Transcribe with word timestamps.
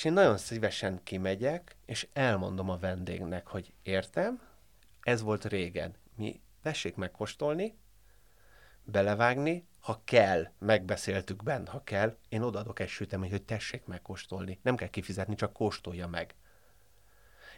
és 0.00 0.06
én 0.06 0.12
nagyon 0.12 0.36
szívesen 0.38 1.00
kimegyek, 1.02 1.76
és 1.86 2.08
elmondom 2.12 2.70
a 2.70 2.78
vendégnek, 2.78 3.46
hogy 3.46 3.72
értem, 3.82 4.40
ez 5.00 5.22
volt 5.22 5.44
régen. 5.44 5.94
Mi 6.14 6.40
tessék 6.62 6.96
megkóstolni, 6.96 7.78
belevágni, 8.84 9.66
ha 9.80 10.00
kell, 10.04 10.48
megbeszéltük 10.58 11.42
bent, 11.42 11.68
ha 11.68 11.84
kell, 11.84 12.16
én 12.28 12.42
odaadok 12.42 12.78
egy 12.80 12.88
süteményt, 12.88 13.32
hogy 13.32 13.42
tessék 13.42 13.84
megkóstolni. 13.84 14.58
Nem 14.62 14.76
kell 14.76 14.88
kifizetni, 14.88 15.34
csak 15.34 15.52
kóstolja 15.52 16.06
meg. 16.06 16.34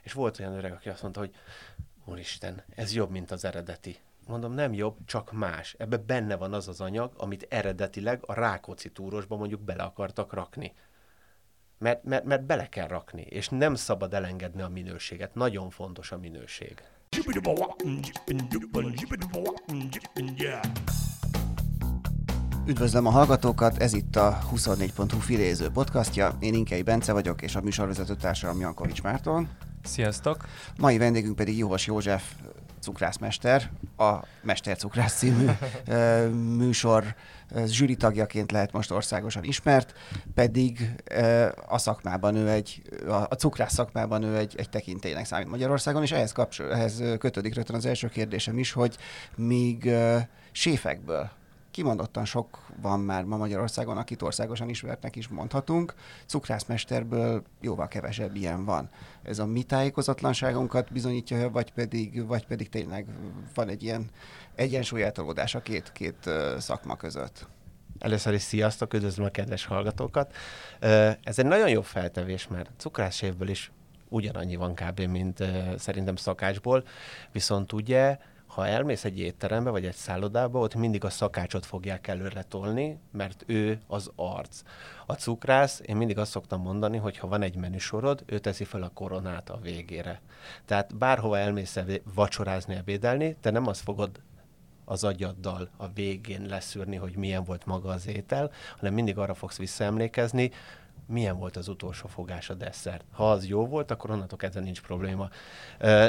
És 0.02 0.12
volt 0.12 0.38
olyan 0.38 0.56
öreg, 0.56 0.72
aki 0.72 0.88
azt 0.88 1.02
mondta, 1.02 1.20
hogy 1.20 1.34
úristen, 2.04 2.64
ez 2.68 2.94
jobb, 2.94 3.10
mint 3.10 3.30
az 3.30 3.44
eredeti. 3.44 3.98
Mondom, 4.26 4.52
nem 4.52 4.72
jobb, 4.72 4.96
csak 5.04 5.32
más. 5.32 5.74
Ebbe 5.78 5.96
benne 5.96 6.36
van 6.36 6.52
az 6.52 6.68
az 6.68 6.80
anyag, 6.80 7.12
amit 7.16 7.46
eredetileg 7.48 8.22
a 8.26 8.34
Rákóczi 8.34 8.90
túrosba 8.90 9.36
mondjuk 9.36 9.60
bele 9.60 9.82
akartak 9.82 10.32
rakni. 10.32 10.74
Mert, 11.82 12.04
mert, 12.04 12.24
mert 12.24 12.46
bele 12.46 12.68
kell 12.68 12.86
rakni, 12.86 13.22
és 13.22 13.48
nem 13.48 13.74
szabad 13.74 14.14
elengedni 14.14 14.62
a 14.62 14.68
minőséget. 14.68 15.34
Nagyon 15.34 15.70
fontos 15.70 16.12
a 16.12 16.18
minőség. 16.18 16.82
Üdvözlöm 22.66 23.06
a 23.06 23.10
hallgatókat, 23.10 23.78
ez 23.78 23.92
itt 23.92 24.16
a 24.16 24.38
24.hu 24.54 25.18
filéző 25.18 25.68
podcastja. 25.70 26.36
Én 26.40 26.54
Inkei 26.54 26.82
Bence 26.82 27.12
vagyok, 27.12 27.42
és 27.42 27.54
a 27.56 27.60
műsorvezető 27.60 28.14
társam 28.14 28.60
Jankovics 28.60 29.02
Márton. 29.02 29.48
Sziasztok! 29.82 30.46
Mai 30.78 30.98
vendégünk 30.98 31.36
pedig 31.36 31.58
Jóvas 31.58 31.86
József, 31.86 32.34
cukrászmester, 32.82 33.70
a 33.96 34.12
Mester 34.42 34.76
Cukrász 34.76 35.14
című 35.14 35.46
műsor 36.56 37.14
zsűri 37.64 37.96
tagjaként 37.96 38.52
lehet 38.52 38.72
most 38.72 38.90
országosan 38.90 39.44
ismert, 39.44 39.92
pedig 40.34 40.94
a 41.66 41.78
szakmában 41.78 42.34
ő 42.34 42.48
egy, 42.48 42.82
a 43.06 43.34
cukrász 43.34 43.72
szakmában 43.72 44.22
ő 44.22 44.36
egy, 44.36 44.54
egy 44.56 44.68
tekintélynek 44.68 45.24
számít 45.24 45.48
Magyarországon, 45.48 46.02
és 46.02 46.12
ehhez, 46.12 46.32
kapcsol, 46.32 46.72
ehhez 46.72 47.02
kötődik 47.18 47.54
rögtön 47.54 47.76
az 47.76 47.86
első 47.86 48.08
kérdésem 48.08 48.58
is, 48.58 48.72
hogy 48.72 48.96
míg 49.36 49.90
séfekből 50.52 51.30
kimondottan 51.72 52.24
sok 52.24 52.66
van 52.80 53.00
már 53.00 53.24
ma 53.24 53.36
Magyarországon, 53.36 53.96
akit 53.96 54.22
országosan 54.22 54.68
ismertnek 54.68 55.16
is 55.16 55.28
mondhatunk. 55.28 55.94
Cukrászmesterből 56.26 57.42
jóval 57.60 57.88
kevesebb 57.88 58.36
ilyen 58.36 58.64
van. 58.64 58.90
Ez 59.22 59.38
a 59.38 59.46
mi 59.46 59.62
tájékozatlanságunkat 59.62 60.92
bizonyítja, 60.92 61.50
vagy 61.50 61.72
pedig, 61.72 62.26
vagy 62.26 62.46
pedig 62.46 62.68
tényleg 62.68 63.06
van 63.54 63.68
egy 63.68 63.82
ilyen 63.82 64.10
egyensúlyeltolódás 64.54 65.54
a 65.54 65.60
két, 65.60 65.92
két 65.92 66.30
szakma 66.58 66.96
között? 66.96 67.46
Először 67.98 68.34
is 68.34 68.42
sziasztok, 68.42 68.94
üdvözlöm 68.94 69.26
a 69.26 69.30
kedves 69.30 69.64
hallgatókat. 69.64 70.34
Ez 71.22 71.38
egy 71.38 71.46
nagyon 71.46 71.68
jó 71.68 71.82
feltevés, 71.82 72.48
mert 72.48 72.70
cukrászsévből 72.76 73.48
is 73.48 73.70
ugyanannyi 74.08 74.56
van 74.56 74.74
kb. 74.74 75.00
mint 75.00 75.44
szerintem 75.78 76.16
szakácsból, 76.16 76.84
viszont 77.32 77.72
ugye 77.72 78.18
ha 78.54 78.66
elmész 78.66 79.04
egy 79.04 79.18
étterembe 79.18 79.70
vagy 79.70 79.86
egy 79.86 79.94
szállodába, 79.94 80.58
ott 80.58 80.74
mindig 80.74 81.04
a 81.04 81.10
szakácsot 81.10 81.66
fogják 81.66 82.06
előre 82.06 82.42
tolni, 82.42 82.98
mert 83.12 83.44
ő 83.46 83.80
az 83.86 84.10
arc. 84.16 84.62
A 85.06 85.12
cukrász, 85.12 85.80
én 85.84 85.96
mindig 85.96 86.18
azt 86.18 86.30
szoktam 86.30 86.60
mondani, 86.60 86.96
hogy 86.96 87.18
ha 87.18 87.28
van 87.28 87.42
egy 87.42 87.56
menüsorod, 87.56 88.22
ő 88.26 88.38
teszi 88.38 88.64
fel 88.64 88.82
a 88.82 88.90
koronát 88.94 89.50
a 89.50 89.58
végére. 89.62 90.20
Tehát 90.64 90.96
bárhova 90.96 91.38
elmész 91.38 91.78
vacsorázni, 92.14 92.74
ebédelni, 92.74 93.36
te 93.40 93.50
nem 93.50 93.66
azt 93.66 93.82
fogod 93.82 94.20
az 94.84 95.04
agyaddal 95.04 95.68
a 95.76 95.88
végén 95.88 96.46
leszűrni, 96.46 96.96
hogy 96.96 97.16
milyen 97.16 97.44
volt 97.44 97.66
maga 97.66 97.88
az 97.88 98.06
étel, 98.06 98.50
hanem 98.76 98.94
mindig 98.94 99.18
arra 99.18 99.34
fogsz 99.34 99.58
visszaemlékezni, 99.58 100.50
milyen 101.06 101.38
volt 101.38 101.56
az 101.56 101.68
utolsó 101.68 102.08
fogás 102.08 102.50
a 102.50 102.54
desszert. 102.54 103.04
Ha 103.12 103.30
az 103.30 103.46
jó 103.46 103.66
volt, 103.66 103.90
akkor 103.90 104.10
onnantól 104.10 104.38
kezdve 104.38 104.60
nincs 104.60 104.80
probléma. 104.80 105.28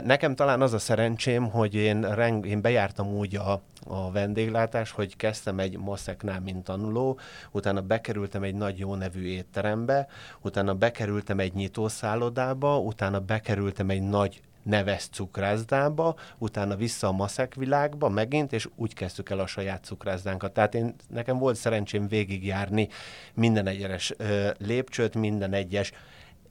Nekem 0.04 0.36
talán 0.36 0.62
az 0.62 0.74
a 0.74 0.80
szerencsém, 0.80 1.50
hogy 1.50 1.76
én, 1.76 2.02
reng, 2.16 2.46
én 2.46 2.62
bejártam 2.62 3.08
úgy 3.08 3.36
a, 3.36 3.62
a 3.88 4.12
vendéglátás, 4.12 4.92
hogy 4.92 5.16
kezdtem 5.16 5.60
egy 5.60 5.78
moszeknál, 5.78 6.40
mint 6.40 6.64
tanuló, 6.64 7.20
utána 7.52 7.82
bekerültem 7.82 8.44
egy 8.44 8.56
nagy 8.56 8.80
jó 8.80 8.96
nevű 8.96 9.26
étterembe, 9.26 10.08
utána 10.42 10.74
bekerültem 10.74 11.40
egy 11.40 11.54
nyitószállodába, 11.54 12.80
utána 12.80 13.20
bekerültem 13.20 13.90
egy 13.90 14.02
nagy 14.02 14.42
neves 14.64 15.08
cukrászdába, 15.08 16.16
utána 16.38 16.76
vissza 16.76 17.08
a 17.08 17.12
maszek 17.12 17.56
világba 17.56 18.10
megint, 18.10 18.54
és 18.54 18.68
úgy 18.76 18.94
kezdtük 18.94 19.30
el 19.30 19.40
a 19.40 19.48
saját 19.48 19.84
cukrászdánkat. 19.84 20.54
Tehát 20.54 20.76
én, 20.76 20.96
nekem 21.10 21.38
volt 21.38 21.56
szerencsém 21.56 22.08
végigjárni 22.08 22.88
minden 23.34 23.68
egyes 23.68 24.14
ö, 24.18 24.50
lépcsőt, 24.58 25.16
minden 25.16 25.54
egyes 25.54 25.92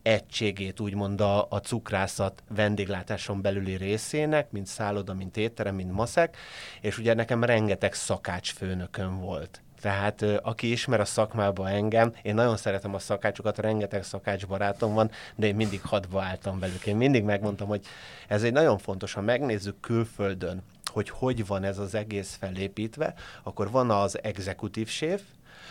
egységét, 0.02 0.80
úgymond 0.80 1.20
a, 1.20 1.46
a 1.50 1.58
cukrászat 1.58 2.42
vendéglátáson 2.48 3.40
belüli 3.40 3.76
részének, 3.76 4.50
mint 4.50 4.66
szálloda, 4.66 5.14
mint 5.14 5.36
étterem, 5.36 5.74
mint 5.74 5.92
maszek, 5.92 6.36
és 6.80 6.98
ugye 6.98 7.14
nekem 7.14 7.44
rengeteg 7.44 7.94
szakácsfőnökön 7.94 9.20
volt. 9.20 9.62
Tehát 9.82 10.22
aki 10.22 10.70
ismer 10.70 11.00
a 11.00 11.04
szakmába 11.04 11.68
engem, 11.68 12.12
én 12.22 12.34
nagyon 12.34 12.56
szeretem 12.56 12.94
a 12.94 12.98
szakácsokat, 12.98 13.58
rengeteg 13.58 14.04
szakács 14.04 14.46
barátom 14.46 14.94
van, 14.94 15.10
de 15.34 15.46
én 15.46 15.54
mindig 15.54 15.80
hadba 15.82 16.22
álltam 16.22 16.58
velük. 16.58 16.86
Én 16.86 16.96
mindig 16.96 17.24
megmondtam, 17.24 17.68
hogy 17.68 17.84
ez 18.28 18.42
egy 18.42 18.52
nagyon 18.52 18.78
fontos, 18.78 19.12
ha 19.12 19.20
megnézzük 19.20 19.80
külföldön, 19.80 20.62
hogy 20.92 21.08
hogy 21.08 21.46
van 21.46 21.64
ez 21.64 21.78
az 21.78 21.94
egész 21.94 22.36
felépítve, 22.40 23.14
akkor 23.42 23.70
van 23.70 23.90
az 23.90 24.22
exekutív 24.22 24.88
séf, 24.88 25.22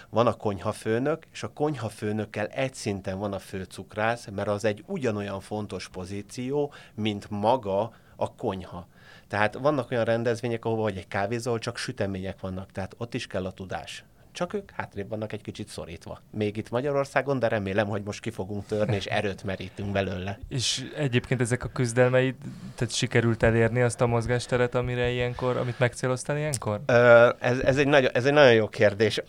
van 0.09 0.28
a 0.28 0.33
konyhafőnök, 0.33 1.25
és 1.31 1.43
a 1.43 1.53
konyhafőnökkel 1.53 2.47
egy 2.47 2.73
szinten 2.73 3.19
van 3.19 3.33
a 3.33 3.39
főcukrász, 3.39 4.28
mert 4.35 4.47
az 4.47 4.66
egy 4.66 4.83
ugyanolyan 4.88 5.39
fontos 5.39 5.89
pozíció, 5.89 6.73
mint 6.93 7.29
maga 7.29 7.93
a 8.16 8.35
konyha. 8.35 8.88
Tehát 9.31 9.56
vannak 9.56 9.92
olyan 9.92 10.03
rendezvények, 10.03 10.66
ahol 10.66 10.78
vagy 10.78 10.97
egy 10.97 11.08
kávézol, 11.08 11.59
csak 11.59 11.78
sütemények 11.78 12.40
vannak, 12.40 12.72
tehát 12.72 12.96
ott 12.97 13.14
is 13.14 13.28
kell 13.28 13.46
a 13.46 13.52
tudás 13.52 14.03
csak 14.31 14.53
ők 14.53 14.72
hátrébb 14.72 15.09
vannak 15.09 15.34
egy 15.34 15.42
kicsit 15.42 15.68
szorítva. 15.68 16.22
Még 16.31 16.58
itt 16.58 16.69
Magyarországon, 16.69 17.40
de 17.40 17.47
remélem, 17.47 17.88
hogy 17.88 18.03
most 18.03 18.22
ki 18.22 18.30
fogunk 18.30 18.66
törni, 18.66 18.96
és 18.96 19.06
erőt 19.06 19.44
merítünk 19.44 19.92
belőle. 19.92 20.40
És 20.47 20.92
egyébként 20.96 21.42
ezek 21.42 21.64
a 21.64 21.68
küzdelmeid, 21.68 22.36
tehát 22.75 22.94
sikerült 22.94 23.44
elérni 23.44 23.81
azt 23.81 24.02
a 24.02 24.08
mozgásteret, 24.08 24.75
amire 24.75 25.09
ilyenkor, 25.09 25.58
amit 25.58 25.80
megcéloztál 25.80 26.38
ilyenkor? 26.38 26.81
Ö, 26.86 27.30
ez, 27.40 27.59
ez, 27.59 27.78
egy 27.78 27.88
nagyon, 27.88 28.12
ez 28.14 28.25
egy 28.25 28.34
nagyon 28.34 28.53
jó 28.53 28.68
kérdés. 28.68 29.22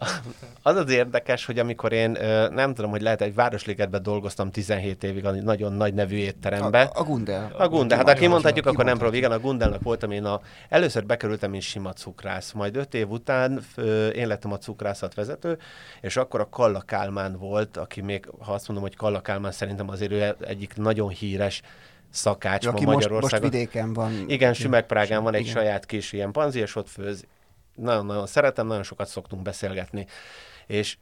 Az 0.62 0.76
az 0.76 0.90
érdekes, 0.90 1.44
hogy 1.44 1.58
amikor 1.58 1.92
én 1.92 2.10
nem 2.50 2.74
tudom, 2.74 2.90
hogy 2.90 3.02
lehet, 3.02 3.20
egy 3.20 3.34
Városligetben 3.34 4.02
dolgoztam 4.02 4.50
17 4.50 5.04
évig 5.04 5.26
a 5.26 5.30
nagyon 5.30 5.72
nagy 5.72 5.94
nevű 5.94 6.16
étterembe. 6.16 6.82
A, 6.82 7.00
a 7.00 7.02
Gundel. 7.02 7.52
A 7.58 7.68
Gundel. 7.68 7.96
Hát 7.96 8.08
ha 8.08 8.14
kimondhatjuk, 8.14 8.66
akkor 8.66 8.84
nem 8.84 8.98
próbál. 8.98 9.16
Igen, 9.16 9.32
a 9.32 9.38
Gundelnek 9.38 9.82
voltam 9.82 10.10
én 10.10 10.24
a... 10.24 10.40
Először 10.68 11.06
bekerültem, 11.06 11.50
mint 11.50 11.62
sima 11.62 11.92
cukrász. 11.92 12.52
Majd 12.52 12.76
öt 12.76 12.94
év 12.94 13.10
után 13.10 13.62
én 14.14 14.26
lettem 14.26 14.52
a 14.52 14.58
cukrász 14.58 14.91
vezető, 15.14 15.58
és 16.00 16.16
akkor 16.16 16.40
a 16.40 16.48
Kalla 16.48 16.80
Kálmán 16.80 17.36
volt, 17.38 17.76
aki 17.76 18.00
még, 18.00 18.28
ha 18.38 18.52
azt 18.52 18.68
mondom, 18.68 18.86
hogy 18.86 18.96
Kalla 18.96 19.20
Kálmán 19.20 19.52
szerintem 19.52 19.88
azért 19.88 20.12
ő 20.12 20.36
egyik 20.40 20.76
nagyon 20.76 21.08
híres 21.08 21.62
szakács 22.10 22.66
aki 22.66 22.84
ma 22.84 22.92
Magyarországon. 22.92 23.20
Most, 23.20 23.42
most 23.42 23.52
vidéken 23.52 23.92
van. 23.92 24.28
Igen, 24.28 24.54
Sümegprágán 24.54 25.22
van 25.22 25.34
egy 25.34 25.40
igen. 25.40 25.52
saját 25.52 25.86
kis 25.86 26.12
ilyen 26.12 26.32
panzi, 26.32 26.60
és 26.60 26.76
ott 26.76 26.88
főz. 26.88 27.24
Nagyon-nagyon 27.74 28.26
szeretem, 28.26 28.66
nagyon 28.66 28.82
sokat 28.82 29.08
szoktunk 29.08 29.42
beszélgetni. 29.42 30.06
És 30.66 30.96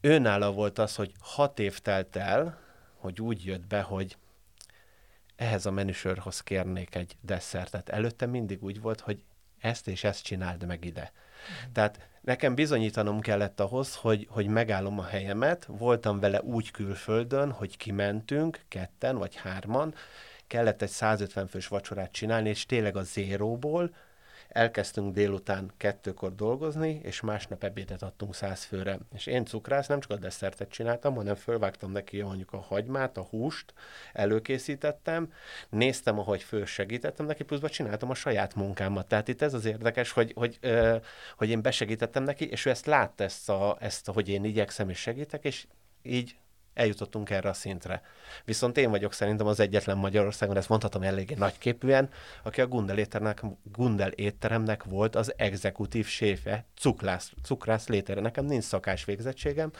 őnála 0.00 0.52
volt 0.52 0.78
az, 0.78 0.94
hogy 0.94 1.12
hat 1.20 1.58
év 1.58 1.78
telt 1.78 2.16
el, 2.16 2.58
hogy 2.96 3.20
úgy 3.20 3.44
jött 3.44 3.66
be, 3.66 3.80
hogy 3.80 4.16
ehhez 5.36 5.66
a 5.66 5.70
menüsörhoz 5.70 6.40
kérnék 6.40 6.94
egy 6.94 7.16
desszertet. 7.20 7.88
Előtte 7.88 8.26
mindig 8.26 8.62
úgy 8.62 8.80
volt, 8.80 9.00
hogy 9.00 9.22
ezt 9.58 9.88
és 9.88 10.04
ezt 10.04 10.22
csináld 10.22 10.66
meg 10.66 10.84
ide. 10.84 11.12
Tehát 11.72 12.08
nekem 12.20 12.54
bizonyítanom 12.54 13.20
kellett 13.20 13.60
ahhoz, 13.60 13.94
hogy, 13.94 14.26
hogy 14.30 14.46
megállom 14.46 14.98
a 14.98 15.04
helyemet. 15.04 15.64
Voltam 15.68 16.20
vele 16.20 16.42
úgy 16.42 16.70
külföldön, 16.70 17.50
hogy 17.50 17.76
kimentünk 17.76 18.60
ketten 18.68 19.18
vagy 19.18 19.34
hárman, 19.34 19.94
kellett 20.46 20.82
egy 20.82 20.88
150 20.88 21.46
fős 21.46 21.68
vacsorát 21.68 22.12
csinálni, 22.12 22.48
és 22.48 22.66
tényleg 22.66 22.96
a 22.96 23.02
zéróból 23.02 23.90
elkezdtünk 24.56 25.14
délután 25.14 25.72
kettőkor 25.76 26.34
dolgozni, 26.34 27.00
és 27.02 27.20
másnap 27.20 27.64
ebédet 27.64 28.02
adtunk 28.02 28.34
száz 28.34 28.64
főre. 28.64 28.98
És 29.14 29.26
én 29.26 29.44
cukrász 29.44 29.86
nem 29.86 30.00
csak 30.00 30.10
a 30.10 30.16
desszertet 30.16 30.68
csináltam, 30.68 31.14
hanem 31.14 31.34
fölvágtam 31.34 31.92
neki 31.92 32.22
mondjuk 32.22 32.52
a 32.52 32.58
hagymát, 32.58 33.16
a 33.16 33.22
húst, 33.22 33.74
előkészítettem, 34.12 35.32
néztem, 35.68 36.18
ahogy 36.18 36.42
föl 36.42 36.66
segítettem 36.66 37.26
neki, 37.26 37.44
pluszban 37.44 37.70
csináltam 37.70 38.10
a 38.10 38.14
saját 38.14 38.54
munkámat. 38.54 39.06
Tehát 39.06 39.28
itt 39.28 39.42
ez 39.42 39.54
az 39.54 39.64
érdekes, 39.64 40.10
hogy, 40.10 40.32
hogy, 40.34 40.58
hogy, 40.62 41.00
hogy 41.36 41.48
én 41.48 41.62
besegítettem 41.62 42.22
neki, 42.22 42.48
és 42.48 42.66
ő 42.66 42.70
ezt 42.70 42.86
látta, 42.86 43.24
ezt, 43.24 43.48
a, 43.48 43.76
ezt 43.80 44.08
a, 44.08 44.12
hogy 44.12 44.28
én 44.28 44.44
igyekszem 44.44 44.88
és 44.88 44.98
segítek, 44.98 45.44
és 45.44 45.66
így 46.02 46.36
eljutottunk 46.76 47.30
erre 47.30 47.48
a 47.48 47.52
szintre. 47.52 48.02
Viszont 48.44 48.76
én 48.76 48.90
vagyok 48.90 49.12
szerintem 49.12 49.46
az 49.46 49.60
egyetlen 49.60 49.96
Magyarországon, 49.96 50.56
ezt 50.56 50.68
mondhatom 50.68 51.02
eléggé 51.02 51.34
nagyképűen, 51.34 52.08
aki 52.42 52.60
a 52.60 52.66
Gundel 52.66 52.98
étteremnek, 52.98 53.42
Gundel 53.62 54.10
étteremnek 54.10 54.84
volt 54.84 55.16
az 55.16 55.32
exekutív 55.36 56.06
séfe, 56.06 56.64
cukrász, 56.78 57.32
cukrász 57.42 57.88
létere. 57.88 58.20
Nekem 58.20 58.44
nincs 58.44 58.64
szakás 58.64 59.04
végzettségem, 59.04 59.70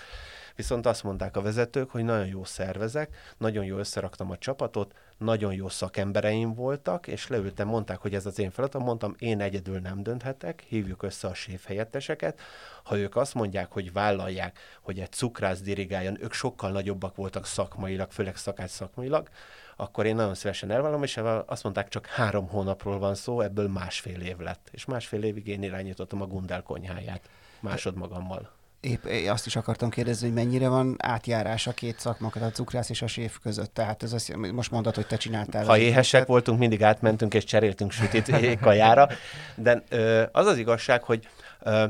Viszont 0.56 0.86
azt 0.86 1.02
mondták 1.02 1.36
a 1.36 1.42
vezetők, 1.42 1.90
hogy 1.90 2.04
nagyon 2.04 2.26
jó 2.26 2.44
szervezek, 2.44 3.16
nagyon 3.38 3.64
jó 3.64 3.76
összeraktam 3.76 4.30
a 4.30 4.38
csapatot, 4.38 4.94
nagyon 5.18 5.54
jó 5.54 5.68
szakembereim 5.68 6.54
voltak, 6.54 7.06
és 7.06 7.28
leültem, 7.28 7.68
mondták, 7.68 7.98
hogy 7.98 8.14
ez 8.14 8.26
az 8.26 8.38
én 8.38 8.50
feladatom, 8.50 8.82
mondtam, 8.82 9.14
én 9.18 9.40
egyedül 9.40 9.78
nem 9.78 10.02
dönthetek, 10.02 10.60
hívjuk 10.68 11.02
össze 11.02 11.28
a 11.28 11.34
séf 11.34 11.66
helyetteseket, 11.66 12.40
ha 12.82 12.98
ők 12.98 13.16
azt 13.16 13.34
mondják, 13.34 13.72
hogy 13.72 13.92
vállalják, 13.92 14.58
hogy 14.82 14.98
egy 14.98 15.12
cukrász 15.12 15.60
dirigáljon, 15.60 16.22
ők 16.22 16.32
sokkal 16.32 16.70
nagyobbak 16.70 17.16
voltak 17.16 17.46
szakmailag, 17.46 18.10
főleg 18.10 18.36
szakács 18.36 18.70
szakmailag, 18.70 19.28
akkor 19.76 20.06
én 20.06 20.14
nagyon 20.14 20.34
szívesen 20.34 20.70
elvallom, 20.70 21.02
és 21.02 21.20
azt 21.46 21.62
mondták, 21.62 21.88
csak 21.88 22.06
három 22.06 22.48
hónapról 22.48 22.98
van 22.98 23.14
szó, 23.14 23.40
ebből 23.40 23.68
másfél 23.68 24.20
év 24.20 24.38
lett. 24.38 24.68
És 24.70 24.84
másfél 24.84 25.22
évig 25.22 25.46
én 25.46 25.62
irányítottam 25.62 26.22
a 26.22 26.26
Gundel 26.26 26.62
konyháját 26.62 27.28
másodmagammal. 27.60 28.55
Épp 28.86 29.04
azt 29.28 29.46
is 29.46 29.56
akartam 29.56 29.90
kérdezni, 29.90 30.26
hogy 30.26 30.36
mennyire 30.36 30.68
van 30.68 30.96
átjárás 30.98 31.66
a 31.66 31.72
két 31.72 31.98
szakmakat, 31.98 32.42
a 32.42 32.50
cukrász 32.50 32.90
és 32.90 33.02
a 33.02 33.06
séf 33.06 33.38
között. 33.42 33.74
Tehát 33.74 34.02
ez 34.02 34.12
azt, 34.12 34.36
most 34.36 34.70
mondod, 34.70 34.94
hogy 34.94 35.06
te 35.06 35.16
csináltál. 35.16 35.64
Ha 35.64 35.78
éhesek 35.78 36.26
voltunk, 36.26 36.58
mindig 36.58 36.82
átmentünk 36.82 37.34
és 37.34 37.44
cseréltünk 37.44 37.90
sütit 37.92 38.30
kajára. 38.60 39.08
De 39.54 39.82
ö, 39.88 40.22
az 40.32 40.46
az 40.46 40.58
igazság, 40.58 41.02
hogy 41.02 41.28
ö, 41.60 41.84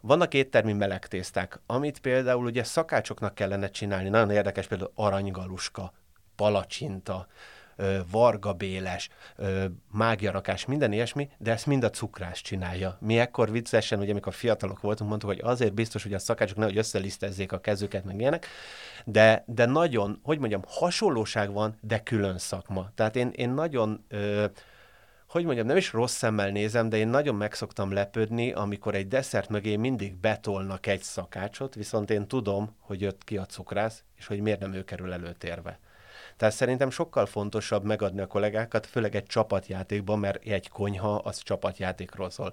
vannak 0.00 0.34
éttermi 0.34 0.72
melegtészták, 0.72 1.60
amit 1.66 1.98
például 1.98 2.44
ugye 2.44 2.64
szakácsoknak 2.64 3.34
kellene 3.34 3.68
csinálni. 3.68 4.08
Nagyon 4.08 4.30
érdekes 4.30 4.66
például 4.66 4.92
aranygaluska, 4.94 5.92
palacsinta, 6.36 7.26
Varga 8.10 8.52
Béles, 8.52 9.08
mágiarakás, 9.90 10.66
minden 10.66 10.92
ilyesmi, 10.92 11.28
de 11.38 11.52
ezt 11.52 11.66
mind 11.66 11.84
a 11.84 11.90
cukrász 11.90 12.40
csinálja. 12.40 12.96
Mi 13.00 13.18
ekkor 13.18 13.50
viccesen, 13.50 14.00
ugye 14.00 14.10
amikor 14.10 14.34
fiatalok 14.34 14.80
voltunk, 14.80 15.08
mondtuk, 15.08 15.30
hogy 15.30 15.40
azért 15.42 15.74
biztos, 15.74 16.02
hogy 16.02 16.14
a 16.14 16.18
szakácsok 16.18 16.56
nehogy 16.56 16.76
összelisztezzék 16.76 17.52
a 17.52 17.60
kezüket, 17.60 18.04
meg 18.04 18.20
ilyenek, 18.20 18.46
de, 19.04 19.44
de 19.46 19.66
nagyon, 19.66 20.20
hogy 20.22 20.38
mondjam, 20.38 20.62
hasonlóság 20.66 21.52
van, 21.52 21.76
de 21.80 22.02
külön 22.02 22.38
szakma. 22.38 22.90
Tehát 22.94 23.16
én, 23.16 23.30
én 23.34 23.50
nagyon 23.50 24.04
hogy 25.32 25.44
mondjam, 25.44 25.66
nem 25.66 25.76
is 25.76 25.92
rossz 25.92 26.16
szemmel 26.16 26.50
nézem, 26.50 26.88
de 26.88 26.96
én 26.96 27.08
nagyon 27.08 27.34
megszoktam 27.34 27.92
lepődni, 27.92 28.52
amikor 28.52 28.94
egy 28.94 29.08
desszert 29.08 29.48
mögé 29.48 29.76
mindig 29.76 30.16
betolnak 30.16 30.86
egy 30.86 31.02
szakácsot, 31.02 31.74
viszont 31.74 32.10
én 32.10 32.26
tudom, 32.26 32.76
hogy 32.78 33.00
jött 33.00 33.24
ki 33.24 33.36
a 33.36 33.46
cukrász, 33.46 34.04
és 34.16 34.26
hogy 34.26 34.40
miért 34.40 34.60
nem 34.60 34.72
ő 34.72 34.84
kerül 34.84 35.12
előtérbe. 35.12 35.78
Tehát 36.42 36.56
szerintem 36.56 36.90
sokkal 36.90 37.26
fontosabb 37.26 37.84
megadni 37.84 38.20
a 38.20 38.26
kollégákat, 38.26 38.86
főleg 38.86 39.14
egy 39.14 39.26
csapatjátékban, 39.26 40.18
mert 40.18 40.44
egy 40.44 40.68
konyha 40.68 41.14
az 41.14 41.38
csapatjátékról 41.38 42.30
szól. 42.30 42.52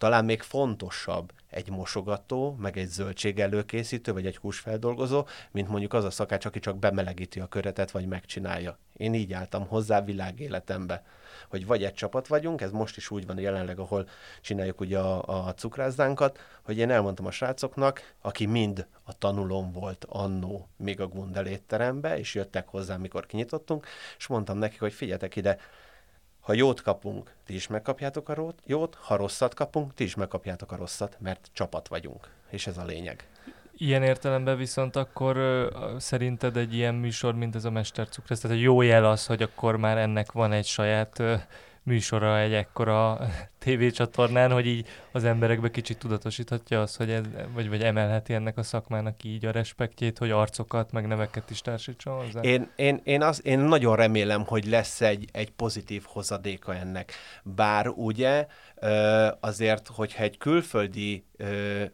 Talán 0.00 0.24
még 0.24 0.42
fontosabb 0.42 1.32
egy 1.50 1.70
mosogató, 1.70 2.56
meg 2.58 2.76
egy 2.76 2.88
zöldség 2.88 3.40
előkészítő, 3.40 4.12
vagy 4.12 4.26
egy 4.26 4.36
húsfeldolgozó, 4.36 5.26
mint 5.50 5.68
mondjuk 5.68 5.92
az 5.92 6.04
a 6.04 6.10
szakács, 6.10 6.44
aki 6.44 6.58
csak 6.58 6.78
bemelegíti 6.78 7.40
a 7.40 7.46
köretet, 7.46 7.90
vagy 7.90 8.06
megcsinálja. 8.06 8.78
Én 8.96 9.14
így 9.14 9.32
álltam 9.32 9.66
hozzá 9.66 10.00
világéletembe 10.04 11.02
hogy 11.48 11.66
vagy 11.66 11.84
egy 11.84 11.94
csapat 11.94 12.26
vagyunk, 12.26 12.60
ez 12.60 12.70
most 12.70 12.96
is 12.96 13.10
úgy 13.10 13.26
van 13.26 13.38
jelenleg, 13.38 13.78
ahol 13.78 14.08
csináljuk 14.40 14.80
ugye 14.80 14.98
a, 14.98 15.46
a 15.46 15.54
cukrázdánkat, 15.54 16.38
hogy 16.62 16.78
én 16.78 16.90
elmondtam 16.90 17.26
a 17.26 17.30
srácoknak, 17.30 18.14
aki 18.20 18.46
mind 18.46 18.86
a 19.02 19.18
tanulón 19.18 19.72
volt 19.72 20.06
annó 20.08 20.68
még 20.76 21.00
a 21.00 21.06
Gundel 21.06 21.46
étterembe, 21.46 22.18
és 22.18 22.34
jöttek 22.34 22.68
hozzá, 22.68 22.96
mikor 22.96 23.26
kinyitottunk, 23.26 23.86
és 24.18 24.26
mondtam 24.26 24.58
nekik, 24.58 24.80
hogy 24.80 24.92
figyeljetek 24.92 25.36
ide, 25.36 25.58
ha 26.40 26.52
jót 26.52 26.82
kapunk, 26.82 27.32
ti 27.46 27.54
is 27.54 27.66
megkapjátok 27.66 28.28
a 28.28 28.54
jót, 28.66 28.94
ha 29.00 29.16
rosszat 29.16 29.54
kapunk, 29.54 29.94
ti 29.94 30.04
is 30.04 30.14
megkapjátok 30.14 30.72
a 30.72 30.76
rosszat, 30.76 31.16
mert 31.18 31.50
csapat 31.52 31.88
vagyunk, 31.88 32.28
és 32.50 32.66
ez 32.66 32.78
a 32.78 32.84
lényeg. 32.84 33.28
Ilyen 33.76 34.02
értelemben 34.02 34.56
viszont 34.56 34.96
akkor 34.96 35.38
szerinted 35.98 36.56
egy 36.56 36.74
ilyen 36.74 36.94
műsor, 36.94 37.34
mint 37.34 37.54
ez 37.54 37.64
a 37.64 37.70
Mestercukrász, 37.70 38.40
tehát 38.40 38.56
a 38.56 38.60
jó 38.60 38.82
jel 38.82 39.04
az, 39.04 39.26
hogy 39.26 39.42
akkor 39.42 39.76
már 39.76 39.98
ennek 39.98 40.32
van 40.32 40.52
egy 40.52 40.66
saját 40.66 41.18
uh, 41.18 41.40
műsora 41.82 42.38
egy 42.38 42.52
ekkora 42.52 43.20
tévécsatornán, 43.60 44.52
hogy 44.52 44.66
így 44.66 44.86
az 45.12 45.24
emberekbe 45.24 45.70
kicsit 45.70 45.98
tudatosíthatja 45.98 46.80
azt, 46.80 46.96
hogy 46.96 47.10
ez, 47.10 47.24
vagy, 47.54 47.68
vagy 47.68 47.82
emelheti 47.82 48.34
ennek 48.34 48.58
a 48.58 48.62
szakmának 48.62 49.24
így 49.24 49.44
a 49.44 49.50
respektjét, 49.50 50.18
hogy 50.18 50.30
arcokat, 50.30 50.92
meg 50.92 51.06
neveket 51.06 51.50
is 51.50 51.60
társítson 51.60 52.24
hozzá? 52.24 52.40
Én, 52.40 52.70
én, 52.76 53.00
én, 53.04 53.22
az, 53.22 53.46
én 53.46 53.58
nagyon 53.58 53.96
remélem, 53.96 54.44
hogy 54.44 54.66
lesz 54.66 55.00
egy, 55.00 55.28
egy 55.32 55.50
pozitív 55.50 56.02
hozadéka 56.06 56.74
ennek. 56.74 57.12
Bár 57.42 57.88
ugye 57.88 58.46
azért, 59.40 59.88
hogyha 59.88 60.22
egy 60.22 60.38
külföldi 60.38 61.24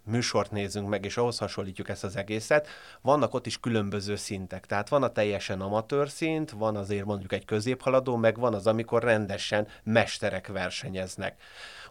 műsort 0.05 0.51
nézünk 0.51 0.89
meg, 0.89 1.05
és 1.05 1.17
ahhoz 1.17 1.39
hasonlítjuk 1.39 1.89
ezt 1.89 2.05
az 2.05 2.17
egészet, 2.17 2.69
vannak 3.01 3.35
ott 3.35 3.47
is 3.47 3.61
különböző 3.61 4.17
szintek. 4.17 4.67
Tehát 4.67 4.89
van 4.89 5.03
a 5.03 5.13
teljesen 5.13 5.61
amatőr 5.61 6.09
szint, 6.09 6.51
van 6.51 6.77
azért 6.77 7.05
mondjuk 7.05 7.33
egy 7.33 7.45
középhaladó, 7.45 8.17
meg 8.17 8.39
van 8.39 8.55
az, 8.55 8.67
amikor 8.67 9.03
rendesen 9.03 9.67
mesterek 9.83 10.47
versenyeznek. 10.47 11.41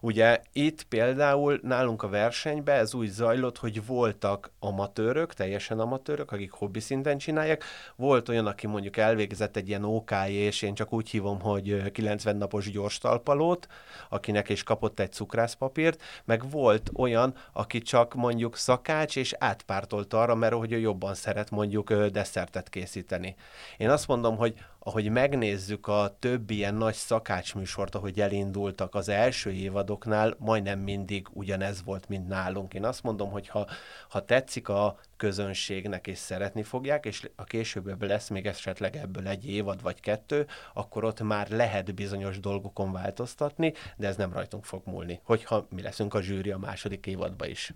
Ugye 0.05 0.41
itt 0.53 0.83
például 0.83 1.59
nálunk 1.63 2.03
a 2.03 2.09
versenyben 2.09 2.79
ez 2.79 2.93
úgy 2.93 3.07
zajlott, 3.07 3.57
hogy 3.57 3.85
voltak 3.85 4.51
amatőrök, 4.59 5.33
teljesen 5.33 5.79
amatőrök, 5.79 6.31
akik 6.31 6.51
hobbi 6.51 6.79
szinten 6.79 7.17
csinálják. 7.17 7.63
Volt 7.95 8.29
olyan, 8.29 8.45
aki 8.45 8.67
mondjuk 8.67 8.97
elvégzett 8.97 9.55
egy 9.55 9.67
ilyen 9.67 9.83
OK, 9.83 10.11
és 10.27 10.61
én 10.61 10.73
csak 10.73 10.93
úgy 10.93 11.09
hívom, 11.09 11.41
hogy 11.41 11.91
90 11.91 12.37
napos 12.37 12.71
gyors 12.71 12.97
talpalót, 12.97 13.67
akinek 14.09 14.49
is 14.49 14.63
kapott 14.63 14.99
egy 14.99 15.11
cukrászpapírt, 15.11 16.01
meg 16.25 16.49
volt 16.49 16.91
olyan, 16.95 17.35
aki 17.53 17.79
csak 17.79 18.13
mondjuk 18.13 18.57
szakács, 18.57 19.15
és 19.15 19.35
átpártolt 19.39 20.13
arra, 20.13 20.35
mert 20.35 20.53
hogy 20.53 20.71
ő 20.71 20.79
jobban 20.79 21.13
szeret 21.13 21.51
mondjuk 21.51 21.93
desszertet 21.93 22.69
készíteni. 22.69 23.35
Én 23.77 23.89
azt 23.89 24.07
mondom, 24.07 24.37
hogy 24.37 24.53
ahogy 24.87 25.09
megnézzük 25.09 25.87
a 25.87 26.15
többi 26.19 26.55
ilyen 26.55 26.73
nagy 26.73 26.93
szakácsműsort, 26.93 27.95
ahogy 27.95 28.19
elindultak 28.19 28.95
az 28.95 29.09
első 29.09 29.51
évadoknál, 29.51 30.35
majdnem 30.39 30.79
mindig 30.79 31.27
ugyanez 31.31 31.83
volt, 31.83 32.09
mint 32.09 32.27
nálunk. 32.27 32.73
Én 32.73 32.85
azt 32.85 33.03
mondom, 33.03 33.31
hogy 33.31 33.47
ha, 33.47 33.67
ha 34.09 34.25
tetszik 34.25 34.69
a 34.69 34.99
közönségnek, 35.17 36.07
és 36.07 36.17
szeretni 36.17 36.63
fogják, 36.63 37.05
és 37.05 37.29
a 37.35 37.43
később 37.43 38.03
lesz 38.03 38.29
még 38.29 38.45
esetleg 38.45 38.95
ebből 38.95 39.27
egy 39.27 39.49
évad 39.49 39.81
vagy 39.81 39.99
kettő, 39.99 40.47
akkor 40.73 41.03
ott 41.03 41.21
már 41.21 41.49
lehet 41.49 41.95
bizonyos 41.95 42.39
dolgokon 42.39 42.91
változtatni, 42.91 43.73
de 43.97 44.07
ez 44.07 44.15
nem 44.15 44.33
rajtunk 44.33 44.65
fog 44.65 44.81
múlni, 44.85 45.19
hogyha 45.23 45.67
mi 45.69 45.81
leszünk 45.81 46.13
a 46.13 46.21
zsűri 46.21 46.51
a 46.51 46.57
második 46.57 47.05
évadba 47.05 47.47
is 47.47 47.73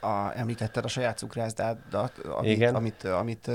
a, 0.00 0.32
említetted 0.34 0.84
a 0.84 0.88
saját 0.88 1.18
cukrászdádat, 1.18 2.18
amit, 2.18 2.50
Igen. 2.50 2.74
amit, 2.74 3.04
amit 3.04 3.50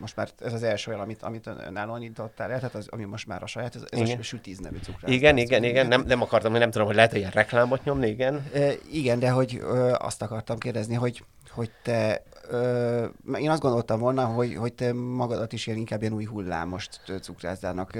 most 0.00 0.16
már 0.16 0.28
ez 0.44 0.52
az 0.52 0.62
első 0.62 0.90
olyan, 0.90 1.02
amit, 1.02 1.22
amit 1.22 1.46
önállóan 1.46 1.98
nyitottál 1.98 2.50
el, 2.50 2.58
tehát 2.58 2.74
az, 2.74 2.88
ami 2.90 3.04
most 3.04 3.26
már 3.26 3.42
a 3.42 3.46
saját, 3.46 3.74
ez, 3.74 3.82
ez 3.90 3.98
igen. 3.98 4.18
a 4.18 4.22
Sütíz 4.22 4.58
nevű 4.58 4.76
cukrászda. 4.76 5.16
Igen, 5.16 5.36
igen, 5.36 5.64
igen, 5.64 5.86
nem, 5.86 6.02
nem 6.06 6.22
akartam, 6.22 6.52
nem 6.52 6.70
tudom, 6.70 6.86
hogy 6.86 6.96
lehet, 6.96 7.10
hogy 7.10 7.20
ilyen 7.20 7.30
reklámot 7.30 7.84
nyomni, 7.84 8.08
igen. 8.08 8.46
E, 8.54 8.72
igen, 8.92 9.18
de 9.18 9.30
hogy 9.30 9.58
ö, 9.60 9.94
azt 9.98 10.22
akartam 10.22 10.58
kérdezni, 10.58 10.94
hogy, 10.94 11.24
hogy 11.50 11.70
te 11.82 12.22
ö, 12.48 13.04
én 13.38 13.50
azt 13.50 13.60
gondoltam 13.60 14.00
volna, 14.00 14.24
hogy, 14.24 14.54
hogy 14.54 14.72
te 14.72 14.92
magadat 14.92 15.52
is 15.52 15.66
ilyen 15.66 15.78
inkább 15.78 16.00
ilyen 16.00 16.12
új 16.12 16.24
hullámos 16.24 16.88
cukrászdának 17.20 17.98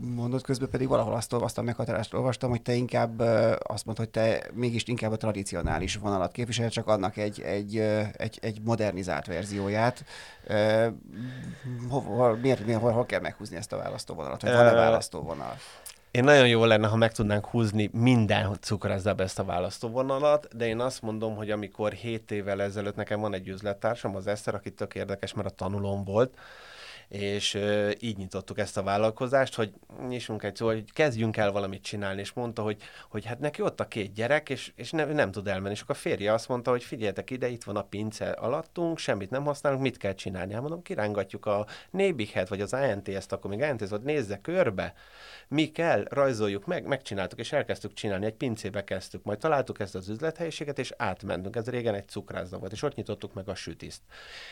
mondod, 0.00 0.42
közben 0.42 0.68
pedig 0.70 0.88
valahol 0.88 1.14
azt, 1.30 1.58
a 1.58 1.62
meghatárást 1.62 2.14
olvastam, 2.14 2.50
hogy 2.50 2.62
te 2.62 2.74
inkább 2.74 3.18
azt 3.62 3.84
mondod, 3.84 4.04
hogy 4.04 4.08
te 4.08 4.50
mégis 4.52 4.84
inkább 4.86 5.12
a 5.12 5.16
tradicionális 5.16 5.96
vonalat 5.96 6.32
képvisel, 6.32 6.70
csak 6.70 6.86
annak 6.86 7.16
egy, 7.16 7.40
egy, 7.40 7.78
egy, 8.16 8.38
egy 8.42 8.60
modernizált 8.64 9.26
verzióját. 9.26 10.04
Hol, 11.88 12.00
hol, 12.00 12.36
miért, 12.36 12.64
miért, 12.66 12.80
hol, 12.80 12.92
hol 12.92 13.06
kell 13.06 13.20
meghúzni 13.20 13.56
ezt 13.56 13.72
a 13.72 13.76
választóvonalat? 13.76 14.42
Vagy 14.42 14.52
van-e 14.52 14.72
választóvonal? 14.72 15.56
Én 16.16 16.24
nagyon 16.24 16.48
jó 16.48 16.64
lenne, 16.64 16.86
ha 16.86 16.96
meg 16.96 17.12
tudnánk 17.12 17.46
húzni 17.46 17.90
minden 17.92 18.56
cukrászdába 18.60 19.22
ezt 19.22 19.38
a 19.38 19.44
választóvonalat, 19.44 20.56
de 20.56 20.66
én 20.66 20.80
azt 20.80 21.02
mondom, 21.02 21.36
hogy 21.36 21.50
amikor 21.50 21.92
7 21.92 22.30
évvel 22.30 22.62
ezelőtt 22.62 22.96
nekem 22.96 23.20
van 23.20 23.34
egy 23.34 23.48
üzlettársam, 23.48 24.16
az 24.16 24.26
Eszter, 24.26 24.54
aki 24.54 24.70
tök 24.70 24.94
érdekes, 24.94 25.34
mert 25.34 25.48
a 25.48 25.50
tanulón 25.50 26.04
volt, 26.04 26.38
és 27.08 27.58
így 27.98 28.16
nyitottuk 28.16 28.58
ezt 28.58 28.76
a 28.76 28.82
vállalkozást, 28.82 29.54
hogy 29.54 29.72
nyissunk 30.08 30.42
egy 30.42 30.56
szó, 30.56 30.66
hogy 30.66 30.92
kezdjünk 30.92 31.36
el 31.36 31.52
valamit 31.52 31.82
csinálni, 31.82 32.20
és 32.20 32.32
mondta, 32.32 32.62
hogy, 32.62 32.82
hogy 33.08 33.24
hát 33.24 33.38
neki 33.38 33.62
ott 33.62 33.80
a 33.80 33.88
két 33.88 34.12
gyerek, 34.12 34.48
és, 34.48 34.72
és 34.76 34.90
ne, 34.90 35.04
nem 35.04 35.30
tud 35.30 35.46
elmenni, 35.46 35.74
és 35.74 35.80
akkor 35.80 35.94
a 35.94 35.98
férje 35.98 36.32
azt 36.32 36.48
mondta, 36.48 36.70
hogy 36.70 36.84
figyeljetek 36.84 37.30
ide, 37.30 37.48
itt 37.48 37.64
van 37.64 37.76
a 37.76 37.82
pince 37.82 38.30
alattunk, 38.30 38.98
semmit 38.98 39.30
nem 39.30 39.44
használunk, 39.44 39.82
mit 39.82 39.96
kell 39.96 40.14
csinálni? 40.14 40.52
Hát 40.52 40.60
mondom, 40.60 40.82
kirángatjuk 40.82 41.46
a 41.46 41.66
Nébihet, 41.90 42.48
vagy 42.48 42.60
az 42.60 42.72
ANT-ezt, 42.72 43.32
akkor 43.32 43.50
még 43.50 43.62
ANT-t, 43.62 43.88
hogy 43.88 44.02
nézze 44.02 44.40
körbe, 44.40 44.94
mi 45.48 45.70
kell, 45.70 46.04
rajzoljuk 46.08 46.66
meg, 46.66 46.86
megcsináltuk, 46.86 47.38
és 47.38 47.52
elkezdtük 47.52 47.92
csinálni, 47.92 48.26
egy 48.26 48.34
pincébe 48.34 48.84
kezdtük, 48.84 49.24
majd 49.24 49.38
találtuk 49.38 49.80
ezt 49.80 49.94
az 49.94 50.08
üzlethelyiséget, 50.08 50.78
és 50.78 50.92
átmentünk. 50.96 51.56
Ez 51.56 51.68
régen 51.68 51.94
egy 51.94 52.08
cukrászda 52.08 52.58
volt, 52.58 52.72
és 52.72 52.82
ott 52.82 52.94
nyitottuk 52.94 53.34
meg 53.34 53.48
a 53.48 53.54
sütiszt. 53.54 54.02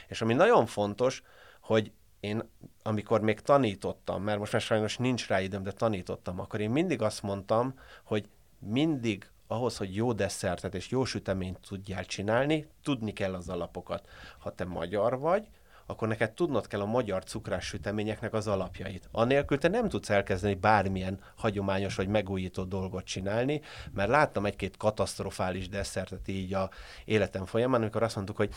És 0.09 0.23
ami 0.23 0.35
nagyon 0.35 0.67
fontos, 0.67 1.23
hogy 1.61 1.93
én 2.25 2.43
amikor 2.83 3.21
még 3.21 3.41
tanítottam, 3.41 4.23
mert 4.23 4.39
most 4.39 4.53
már 4.53 4.61
sajnos 4.61 4.97
nincs 4.97 5.27
rá 5.27 5.41
időm, 5.41 5.63
de 5.63 5.73
tanítottam, 5.73 6.41
akkor 6.41 6.61
én 6.61 6.71
mindig 6.71 7.03
azt 7.03 7.23
mondtam, 7.23 7.75
hogy 8.05 8.29
mindig 8.59 9.31
ahhoz, 9.47 9.77
hogy 9.77 9.95
jó 9.95 10.13
desszertet 10.13 10.75
és 10.75 10.91
jó 10.91 11.05
süteményt 11.05 11.59
tudjál 11.61 12.05
csinálni, 12.05 12.67
tudni 12.83 13.13
kell 13.13 13.35
az 13.35 13.49
alapokat. 13.49 14.09
Ha 14.39 14.55
te 14.55 14.65
magyar 14.65 15.19
vagy, 15.19 15.49
akkor 15.87 16.09
neked 16.09 16.33
tudnod 16.33 16.67
kell 16.67 16.81
a 16.81 16.87
magyar 16.87 17.25
cukrás 17.25 17.67
süteményeknek 17.67 18.33
az 18.33 18.47
alapjait. 18.47 19.09
Anélkül 19.11 19.59
te 19.59 19.69
nem 19.69 19.89
tudsz 19.89 20.11
elkezdeni 20.11 20.55
bármilyen 20.55 21.21
hagyományos 21.37 21.95
vagy 21.95 22.09
megújító 22.09 22.63
dolgot 22.63 23.05
csinálni, 23.05 23.61
mert 23.93 24.09
láttam 24.09 24.47
egy-két 24.47 24.77
katasztrofális 24.77 25.69
desszertet 25.69 26.29
így 26.29 26.55
a 26.55 26.71
életem 27.05 27.47
folyamán, 27.47 27.81
amikor 27.81 28.03
azt 28.03 28.15
mondtuk, 28.15 28.37
hogy 28.37 28.53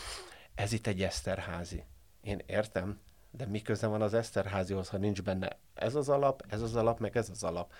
ez 0.54 0.72
itt 0.72 0.86
egy 0.86 1.02
Eszterházi. 1.02 1.84
Én 2.20 2.40
értem, 2.46 3.00
de 3.30 3.46
mi 3.46 3.62
köze 3.62 3.86
van 3.86 4.02
az 4.02 4.14
Eszterházihoz, 4.14 4.88
ha 4.88 4.96
nincs 4.96 5.22
benne 5.22 5.58
ez 5.74 5.94
az 5.94 6.08
alap, 6.08 6.44
ez 6.48 6.62
az 6.62 6.76
alap, 6.76 6.98
meg 6.98 7.16
ez 7.16 7.30
az 7.30 7.42
alap. 7.42 7.72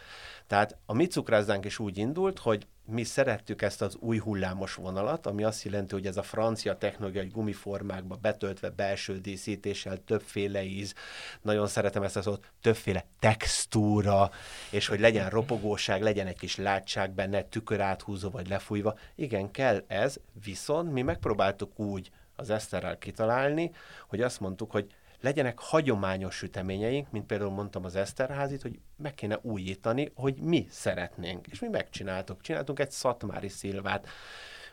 Tehát 0.47 0.76
a 0.87 0.93
mi 0.93 1.07
cukrászdánk 1.07 1.64
is 1.64 1.78
úgy 1.78 1.99
indult, 1.99 2.38
hogy 2.38 2.67
mi 2.85 3.05
szerettük 3.05 3.62
ezt 3.62 3.83
az 3.83 3.97
új 4.00 4.19
hullámos 4.19 4.75
vonalat, 4.75 5.26
ami 5.26 5.45
azt 5.45 5.62
jelenti, 5.62 5.95
hogy 5.95 6.07
ez 6.07 6.17
a 6.17 6.23
francia 6.23 6.78
technológia 6.78 7.21
egy 7.21 7.31
gumiformákba 7.31 8.17
betöltve 8.17 8.71
belső 8.71 9.19
díszítéssel, 9.19 10.05
többféle 10.05 10.62
íz, 10.62 10.95
nagyon 11.43 11.67
szeretem 11.67 12.02
ezt 12.02 12.17
a 12.17 12.23
szót, 12.23 12.52
többféle 12.61 13.05
textúra, 13.19 14.31
és 14.71 14.87
hogy 14.87 15.00
legyen 15.00 15.31
ropogóság, 15.31 16.02
legyen 16.02 16.26
egy 16.26 16.38
kis 16.38 16.57
látság 16.57 17.11
benne, 17.11 17.43
tükör 17.43 17.81
áthúzó 17.81 18.31
vagy 18.31 18.49
lefújva. 18.49 18.99
Igen, 19.14 19.50
kell 19.50 19.85
ez, 19.87 20.17
viszont 20.45 20.93
mi 20.93 21.02
megpróbáltuk 21.02 21.78
úgy 21.78 22.11
az 22.37 22.50
Eszterrel 22.50 22.99
kitalálni, 22.99 23.71
hogy 24.09 24.21
azt 24.21 24.40
mondtuk, 24.40 24.71
hogy 24.71 24.95
legyenek 25.21 25.59
hagyományos 25.59 26.35
süteményeink, 26.35 27.11
mint 27.11 27.27
például 27.27 27.51
mondtam 27.51 27.85
az 27.85 27.97
Eszterházit, 27.97 28.63
hogy 28.63 28.79
meg 28.97 29.15
kéne 29.15 29.39
újítani, 29.43 30.11
hogy 30.15 30.41
mi 30.41 30.67
szeretnénk. 30.71 31.47
És 31.47 31.59
mi 31.59 31.69
megcsináltuk. 31.69 32.41
Csináltunk 32.41 32.79
egy 32.79 32.91
szatmári 32.91 33.49
szilvát. 33.49 34.09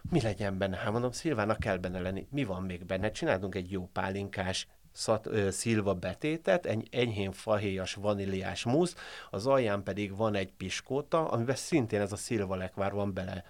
Mi 0.10 0.22
legyen 0.22 0.58
benne? 0.58 0.78
Hát 0.78 0.92
mondom, 0.92 1.12
szilvának 1.12 1.60
kell 1.60 1.78
benne 1.78 2.00
lenni. 2.00 2.28
Mi 2.30 2.44
van 2.44 2.64
még 2.64 2.86
benne? 2.86 3.12
Csináltunk 3.12 3.56
egy 3.56 3.72
jó 3.72 3.90
pálinkás 3.94 4.68
szat, 4.92 5.26
ö, 5.26 5.52
szilva 5.52 5.94
betétet, 5.94 6.66
egy 6.66 6.88
enyhén 6.92 7.32
fahéjas 7.32 7.94
vaníliás 7.94 8.64
musz, 8.64 8.96
az 9.30 9.48
alján 9.48 9.84
pedig 9.84 10.16
van 10.16 10.36
egy 10.36 10.54
piskóta, 10.54 11.28
amiben 11.28 11.56
szintén 11.56 12.02
ez 12.02 12.12
a 12.12 12.16
szilva 12.16 12.56
lekvár 12.56 12.94
van 12.94 13.14
bele 13.14 13.44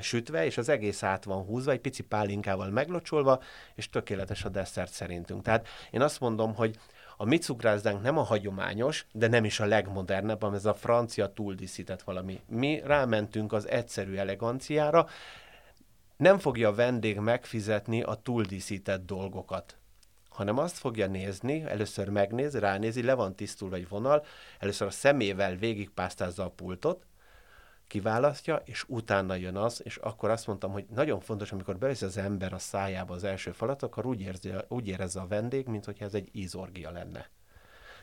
sütve, 0.00 0.44
és 0.44 0.58
az 0.58 0.68
egész 0.68 1.02
át 1.02 1.24
van 1.24 1.44
húzva, 1.44 1.70
egy 1.70 1.80
pici 1.80 2.02
pálinkával 2.02 2.68
meglocsolva, 2.68 3.42
és 3.74 3.88
tökéletes 3.88 4.44
a 4.44 4.48
desszert 4.48 4.92
szerintünk. 4.92 5.42
Tehát 5.42 5.68
én 5.90 6.00
azt 6.00 6.20
mondom, 6.20 6.54
hogy 6.54 6.78
a 7.16 7.24
mi 7.24 7.38
cukrászdánk 7.38 8.02
nem 8.02 8.18
a 8.18 8.22
hagyományos, 8.22 9.06
de 9.12 9.28
nem 9.28 9.44
is 9.44 9.60
a 9.60 9.64
legmodernebb, 9.64 10.40
hanem 10.40 10.56
ez 10.56 10.64
a 10.64 10.74
francia 10.74 11.32
túldíszített 11.32 12.02
valami. 12.02 12.40
Mi 12.48 12.80
rámentünk 12.84 13.52
az 13.52 13.68
egyszerű 13.68 14.14
eleganciára, 14.14 15.06
nem 16.16 16.38
fogja 16.38 16.68
a 16.68 16.74
vendég 16.74 17.18
megfizetni 17.18 18.02
a 18.02 18.14
túldíszített 18.14 19.06
dolgokat 19.06 19.76
hanem 20.32 20.58
azt 20.58 20.78
fogja 20.78 21.06
nézni, 21.06 21.64
először 21.64 22.08
megnéz, 22.08 22.58
ránézi, 22.58 23.02
le 23.02 23.14
van 23.14 23.34
tisztulva 23.34 23.76
egy 23.76 23.88
vonal, 23.88 24.24
először 24.58 24.86
a 24.86 24.90
szemével 24.90 25.56
végigpásztázza 25.56 26.44
a 26.44 26.50
pultot, 26.50 27.06
kiválasztja, 27.92 28.62
és 28.64 28.84
utána 28.88 29.34
jön 29.34 29.56
az, 29.56 29.80
és 29.84 29.96
akkor 29.96 30.30
azt 30.30 30.46
mondtam, 30.46 30.72
hogy 30.72 30.84
nagyon 30.94 31.20
fontos, 31.20 31.52
amikor 31.52 31.78
beveszi 31.78 32.04
az 32.04 32.16
ember 32.16 32.52
a 32.52 32.58
szájába 32.58 33.14
az 33.14 33.24
első 33.24 33.52
falat, 33.52 33.82
akkor 33.82 34.06
úgy, 34.06 34.20
érzi, 34.20 34.52
úgy 34.68 34.88
érezze 34.88 35.20
a 35.20 35.26
vendég, 35.26 35.66
mint 35.66 35.84
hogyha 35.84 36.04
ez 36.04 36.14
egy 36.14 36.28
ízorgia 36.32 36.90
lenne. 36.90 37.28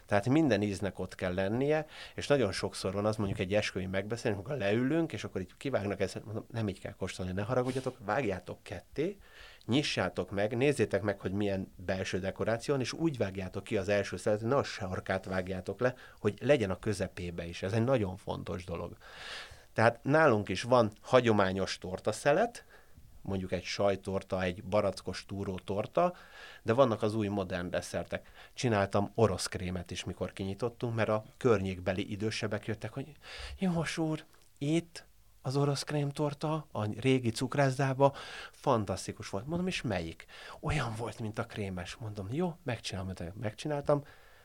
Tehát 0.06 0.30
minden 0.30 0.62
íznek 0.62 1.00
ott 1.00 1.16
kell 1.16 1.34
lennie, 1.34 1.86
és 2.16 2.28
nagyon 2.28 2.52
sokszor 2.52 2.94
van 2.94 3.06
az 3.06 3.16
mondjuk 3.16 3.40
egy 3.40 3.54
esküvői 3.54 3.88
megbeszélés, 3.88 4.38
amikor 4.38 4.58
leülünk, 4.58 5.14
és 5.14 5.24
akkor 5.24 5.42
így 5.42 5.54
kivágnak 5.58 6.00
ezt, 6.00 6.26
mondom, 6.26 6.46
nem 6.52 6.68
így 6.68 6.80
kell 6.80 6.94
kóstolni, 6.94 7.32
ne 7.32 7.42
haragudjatok, 7.42 7.98
vágjátok 8.06 8.64
ketté, 8.64 9.18
nyissátok 9.66 10.32
meg, 10.32 10.58
nézzétek 10.58 11.02
meg, 11.02 11.20
hogy 11.20 11.32
milyen 11.32 11.74
belső 11.76 12.20
dekoráció 12.20 12.76
és 12.76 12.94
úgy 12.94 13.18
vágjátok 13.18 13.64
ki 13.64 13.78
az 13.78 13.90
első 13.90 14.18
szeletet, 14.18 14.48
ne 14.48 14.56
a 14.56 14.64
sarkát 14.64 15.26
vágjátok 15.26 15.80
le, 15.80 15.96
hogy 16.20 16.38
legyen 16.42 16.70
a 16.70 16.80
közepébe 16.80 17.46
is. 17.46 17.64
Ez 17.64 17.74
egy 17.74 17.84
nagyon 17.84 18.18
fontos 18.18 18.64
dolog. 18.64 18.98
Tehát 19.74 20.04
nálunk 20.04 20.50
is 20.50 20.62
van 20.62 20.92
hagyományos 21.02 21.78
tortaszelet, 21.78 22.66
mondjuk 23.22 23.52
egy 23.52 23.64
sajtorta, 23.64 24.42
egy 24.44 24.64
barackos 24.64 25.26
túró 25.26 25.60
torta, 25.64 26.14
de 26.64 26.74
vannak 26.74 27.02
az 27.02 27.16
új 27.16 27.28
modern 27.28 27.70
desszertek. 27.70 28.30
Csináltam 28.54 29.12
orosz 29.16 29.48
krémet 29.48 29.92
is, 29.92 30.04
mikor 30.04 30.34
kinyitottunk, 30.34 30.96
mert 30.96 31.10
a 31.10 31.24
környékbeli 31.38 32.12
idősebbek 32.12 32.66
jöttek, 32.66 32.94
hogy 32.94 33.12
jó 33.58 33.84
úr, 33.98 34.26
itt 34.58 35.08
az 35.42 35.56
orosz 35.56 35.84
krémtorta 35.84 36.68
a 36.72 36.86
régi 37.00 37.30
cukrászdába 37.30 38.14
fantasztikus 38.52 39.30
volt. 39.30 39.48
Mondom, 39.48 39.68
és 39.68 39.82
melyik? 39.82 40.26
Olyan 40.60 40.94
volt, 40.98 41.20
mint 41.20 41.40
a 41.40 41.46
krémes. 41.46 41.96
Mondom, 41.96 42.28
jó, 42.32 42.58
megcsinálom, 42.64 43.14
megcsináltam. 43.34 44.04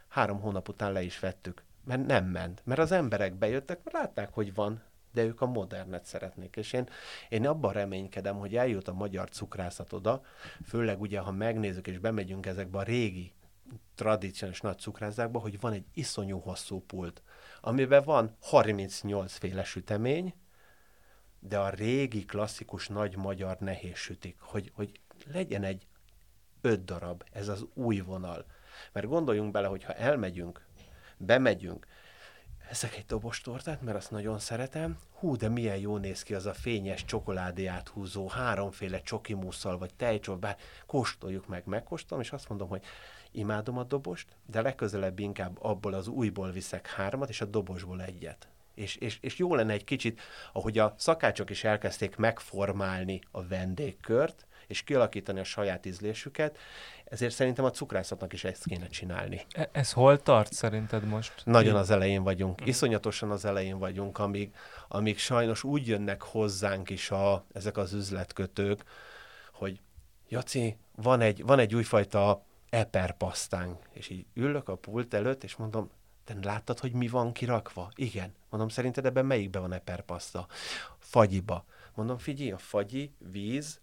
Három 0.09 0.41
hónap 0.41 0.69
után 0.69 0.93
le 0.93 1.03
is 1.03 1.19
vettük, 1.19 1.63
mert 1.85 2.07
nem 2.07 2.25
ment. 2.25 2.63
Mert 2.65 2.81
az 2.81 2.93
emberek 2.93 3.35
bejöttek, 3.35 3.81
mert 3.85 3.97
látták, 3.97 4.35
hogy 4.35 4.55
van, 4.55 4.83
de 5.15 5.23
ők 5.23 5.41
a 5.41 5.47
modernet 5.47 6.05
szeretnék. 6.05 6.57
És 6.57 6.73
én, 6.73 6.89
én 7.29 7.47
abban 7.47 7.73
reménykedem, 7.73 8.39
hogy 8.39 8.57
eljut 8.57 8.89
a 8.89 8.93
magyar 8.93 9.29
cukrászat 9.29 9.93
oda, 9.93 10.23
főleg 10.65 11.01
ugye, 11.01 11.19
ha 11.19 11.31
megnézzük 11.31 11.87
és 11.87 11.99
bemegyünk 11.99 12.47
ezekbe 12.47 12.79
a 12.79 12.83
régi 12.83 13.33
tradíciós 13.95 14.61
nagy 14.61 14.79
cukrászdákba, 14.79 15.39
hogy 15.39 15.61
van 15.61 15.73
egy 15.73 15.85
iszonyú 15.95 16.39
hosszú 16.39 16.81
pult, 16.81 17.23
amiben 17.61 18.03
van 18.05 18.37
38 18.41 19.37
féle 19.37 19.65
sütemény, 19.65 20.35
de 21.39 21.59
a 21.59 21.69
régi 21.69 22.25
klasszikus 22.25 22.89
nagy 22.89 23.17
magyar 23.17 23.59
nehéz 23.59 23.97
sütik, 23.97 24.41
hogy, 24.41 24.73
hogy 24.75 25.01
legyen 25.33 25.63
egy 25.63 25.87
öt 26.61 26.85
darab, 26.85 27.25
ez 27.33 27.49
az 27.49 27.67
új 27.75 28.01
vonal. 28.01 28.45
Mert 28.93 29.07
gondoljunk 29.07 29.53
bele, 29.53 29.67
hogy 29.67 29.85
ha 29.85 29.93
elmegyünk, 29.93 30.67
bemegyünk, 31.17 31.87
ezek 32.71 32.97
egy 32.97 33.05
dobos 33.05 33.41
tortát, 33.41 33.83
mert 33.83 33.97
azt 33.97 34.11
nagyon 34.11 34.39
szeretem. 34.39 34.99
Hú, 35.13 35.37
de 35.37 35.49
milyen 35.49 35.77
jó 35.77 35.97
néz 35.97 36.23
ki 36.23 36.35
az 36.35 36.47
a 36.47 36.55
fényes 36.55 37.05
csokoládé 37.05 37.67
áthúzó, 37.67 38.29
háromféle 38.29 39.01
csokimusszal, 39.01 39.79
vagy 39.79 39.95
tejcsol, 39.95 40.37
bár 40.37 40.57
kóstoljuk 40.87 41.47
meg, 41.47 41.63
megkóstolom, 41.67 42.23
és 42.23 42.33
azt 42.33 42.49
mondom, 42.49 42.69
hogy 42.69 42.85
imádom 43.31 43.79
a 43.79 43.85
dobost, 43.85 44.37
de 44.47 44.63
legközelebb 44.63 45.19
inkább 45.19 45.59
abból 45.63 45.95
az 45.95 46.09
újból 46.09 46.51
viszek 46.51 46.87
hármat, 46.87 47.29
és 47.29 47.41
a 47.41 47.45
dobosból 47.45 48.03
egyet. 48.03 48.49
És, 48.75 48.97
és, 48.97 49.19
és 49.21 49.39
jó 49.39 49.55
lenne 49.55 49.73
egy 49.73 49.85
kicsit, 49.85 50.21
ahogy 50.53 50.79
a 50.79 50.95
szakácsok 50.99 51.51
is 51.51 51.65
elkezdték 51.65 52.17
megformálni 52.17 53.21
a 53.31 53.47
vendégkört, 53.47 54.47
és 54.67 54.83
kialakítani 54.83 55.41
a 55.41 55.45
saját 55.45 55.87
ízlésüket, 55.87 56.59
ezért 57.05 57.35
szerintem 57.35 57.65
a 57.65 57.71
cukrászatnak 57.71 58.33
is 58.33 58.45
ezt 58.45 58.65
kéne 58.67 58.87
csinálni. 58.87 59.41
E- 59.53 59.69
ez 59.73 59.93
hol 59.93 60.23
tart 60.23 60.53
szerinted 60.53 61.05
most? 61.05 61.43
Nagyon 61.45 61.77
az 61.77 61.91
elején 61.91 62.23
vagyunk, 62.23 62.63
mm. 62.63 62.67
iszonyatosan 62.67 63.31
az 63.31 63.45
elején 63.45 63.79
vagyunk, 63.79 64.19
amíg, 64.19 64.55
amíg 64.89 65.19
sajnos 65.19 65.65
úgy 65.65 65.87
jönnek 65.87 66.23
hozzánk 66.23 66.91
is 66.91 67.11
a, 67.11 67.45
ezek 67.53 67.77
az 67.77 67.93
üzletkötők, 67.93 68.85
hogy 69.53 69.81
Jaci, 70.29 70.77
van 70.97 71.21
egy, 71.21 71.43
van 71.45 71.59
egy 71.59 71.75
újfajta 71.75 72.45
eperpasztánk, 72.71 73.79
és 73.93 74.09
így 74.09 74.27
ülök 74.35 74.69
a 74.69 74.77
pult 74.77 75.15
előtt, 75.15 75.45
és 75.45 75.57
mondom, 75.57 75.91
te 76.25 76.37
láttad, 76.43 76.79
hogy 76.79 76.93
mi 76.93 77.09
van 77.09 77.33
kirakva? 77.33 77.91
Igen. 77.95 78.35
Mondom, 78.51 78.69
szerinted 78.69 79.07
ebben 79.07 79.27
melyikben 79.27 79.63
van 79.63 79.73
eperpaszta? 79.73 80.47
Fagyiba. 80.99 81.65
Mondom, 81.95 82.19
figyelj, 82.19 82.51
a 82.51 82.59
fagyi, 82.59 83.15
víz, 83.19 83.81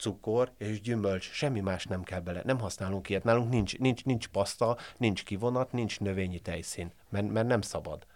cukor 0.00 0.52
és 0.58 0.80
gyümölcs, 0.80 1.30
semmi 1.32 1.60
más 1.60 1.84
nem 1.84 2.02
kell 2.02 2.20
bele. 2.20 2.42
Nem 2.44 2.58
használunk 2.58 3.08
ilyet. 3.08 3.24
Nálunk 3.24 3.50
nincs, 3.50 3.78
nincs, 3.78 4.04
nincs 4.04 4.28
paszta, 4.28 4.76
nincs 4.96 5.24
kivonat, 5.24 5.72
nincs 5.72 6.00
növényi 6.00 6.38
tejszín, 6.38 6.92
mert, 7.08 7.30
mert 7.30 7.46
nem 7.46 7.60
szabad. 7.60 8.06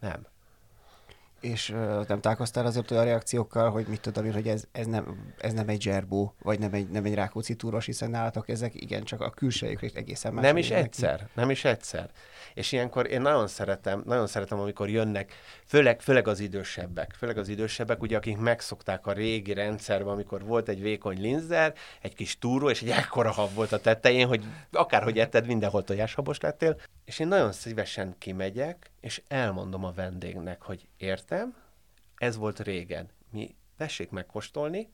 Nem 0.00 0.26
és 1.42 1.70
uh, 1.70 2.06
nem 2.06 2.20
találkoztál 2.20 2.66
azért 2.66 2.90
olyan 2.90 3.04
reakciókkal, 3.04 3.70
hogy 3.70 3.86
mit 3.88 4.00
tudom 4.00 4.32
hogy 4.32 4.48
ez, 4.48 4.64
ez, 4.72 4.86
nem, 4.86 5.32
ez 5.38 5.52
nem 5.52 5.68
egy 5.68 5.80
zserbó, 5.80 6.34
vagy 6.42 6.58
nem 6.58 6.72
egy, 6.72 6.88
nem 6.88 7.04
egy 7.04 7.14
rákóczi 7.14 7.54
túros, 7.54 7.86
hiszen 7.86 8.10
nálatok 8.10 8.48
ezek 8.48 8.82
igen, 8.82 9.04
csak 9.04 9.20
a 9.20 9.30
külsejük 9.30 9.82
egészen 9.82 10.32
más. 10.32 10.44
Nem 10.44 10.56
is 10.56 10.70
egyszer, 10.70 11.18
ki. 11.18 11.24
nem 11.34 11.50
is 11.50 11.64
egyszer. 11.64 12.10
És 12.54 12.72
ilyenkor 12.72 13.10
én 13.10 13.20
nagyon 13.20 13.46
szeretem, 13.46 14.02
nagyon 14.06 14.26
szeretem, 14.26 14.60
amikor 14.60 14.88
jönnek, 14.88 15.32
főleg, 15.66 16.00
főleg 16.00 16.28
az 16.28 16.40
idősebbek, 16.40 17.14
főleg 17.18 17.38
az 17.38 17.48
idősebbek, 17.48 18.02
ugye, 18.02 18.16
akik 18.16 18.38
megszokták 18.38 19.06
a 19.06 19.12
régi 19.12 19.52
rendszerben, 19.52 20.12
amikor 20.12 20.44
volt 20.44 20.68
egy 20.68 20.82
vékony 20.82 21.20
linzer, 21.20 21.74
egy 22.02 22.14
kis 22.14 22.38
túró, 22.38 22.70
és 22.70 22.82
egy 22.82 22.90
ekkora 22.90 23.30
hab 23.30 23.54
volt 23.54 23.72
a 23.72 23.80
tetején, 23.80 24.26
hogy 24.26 24.44
akárhogy 24.72 25.18
etted, 25.18 25.46
mindenhol 25.46 25.84
tojáshabos 25.84 26.40
lettél. 26.40 26.76
És 27.04 27.18
én 27.18 27.28
nagyon 27.28 27.52
szívesen 27.52 28.14
kimegyek, 28.18 28.90
és 29.00 29.22
elmondom 29.28 29.84
a 29.84 29.92
vendégnek, 29.92 30.62
hogy 30.62 30.88
értem, 30.96 31.56
ez 32.16 32.36
volt 32.36 32.60
régen. 32.60 33.10
Mi 33.30 33.54
tessék 33.76 34.10
megkóstolni, 34.10 34.92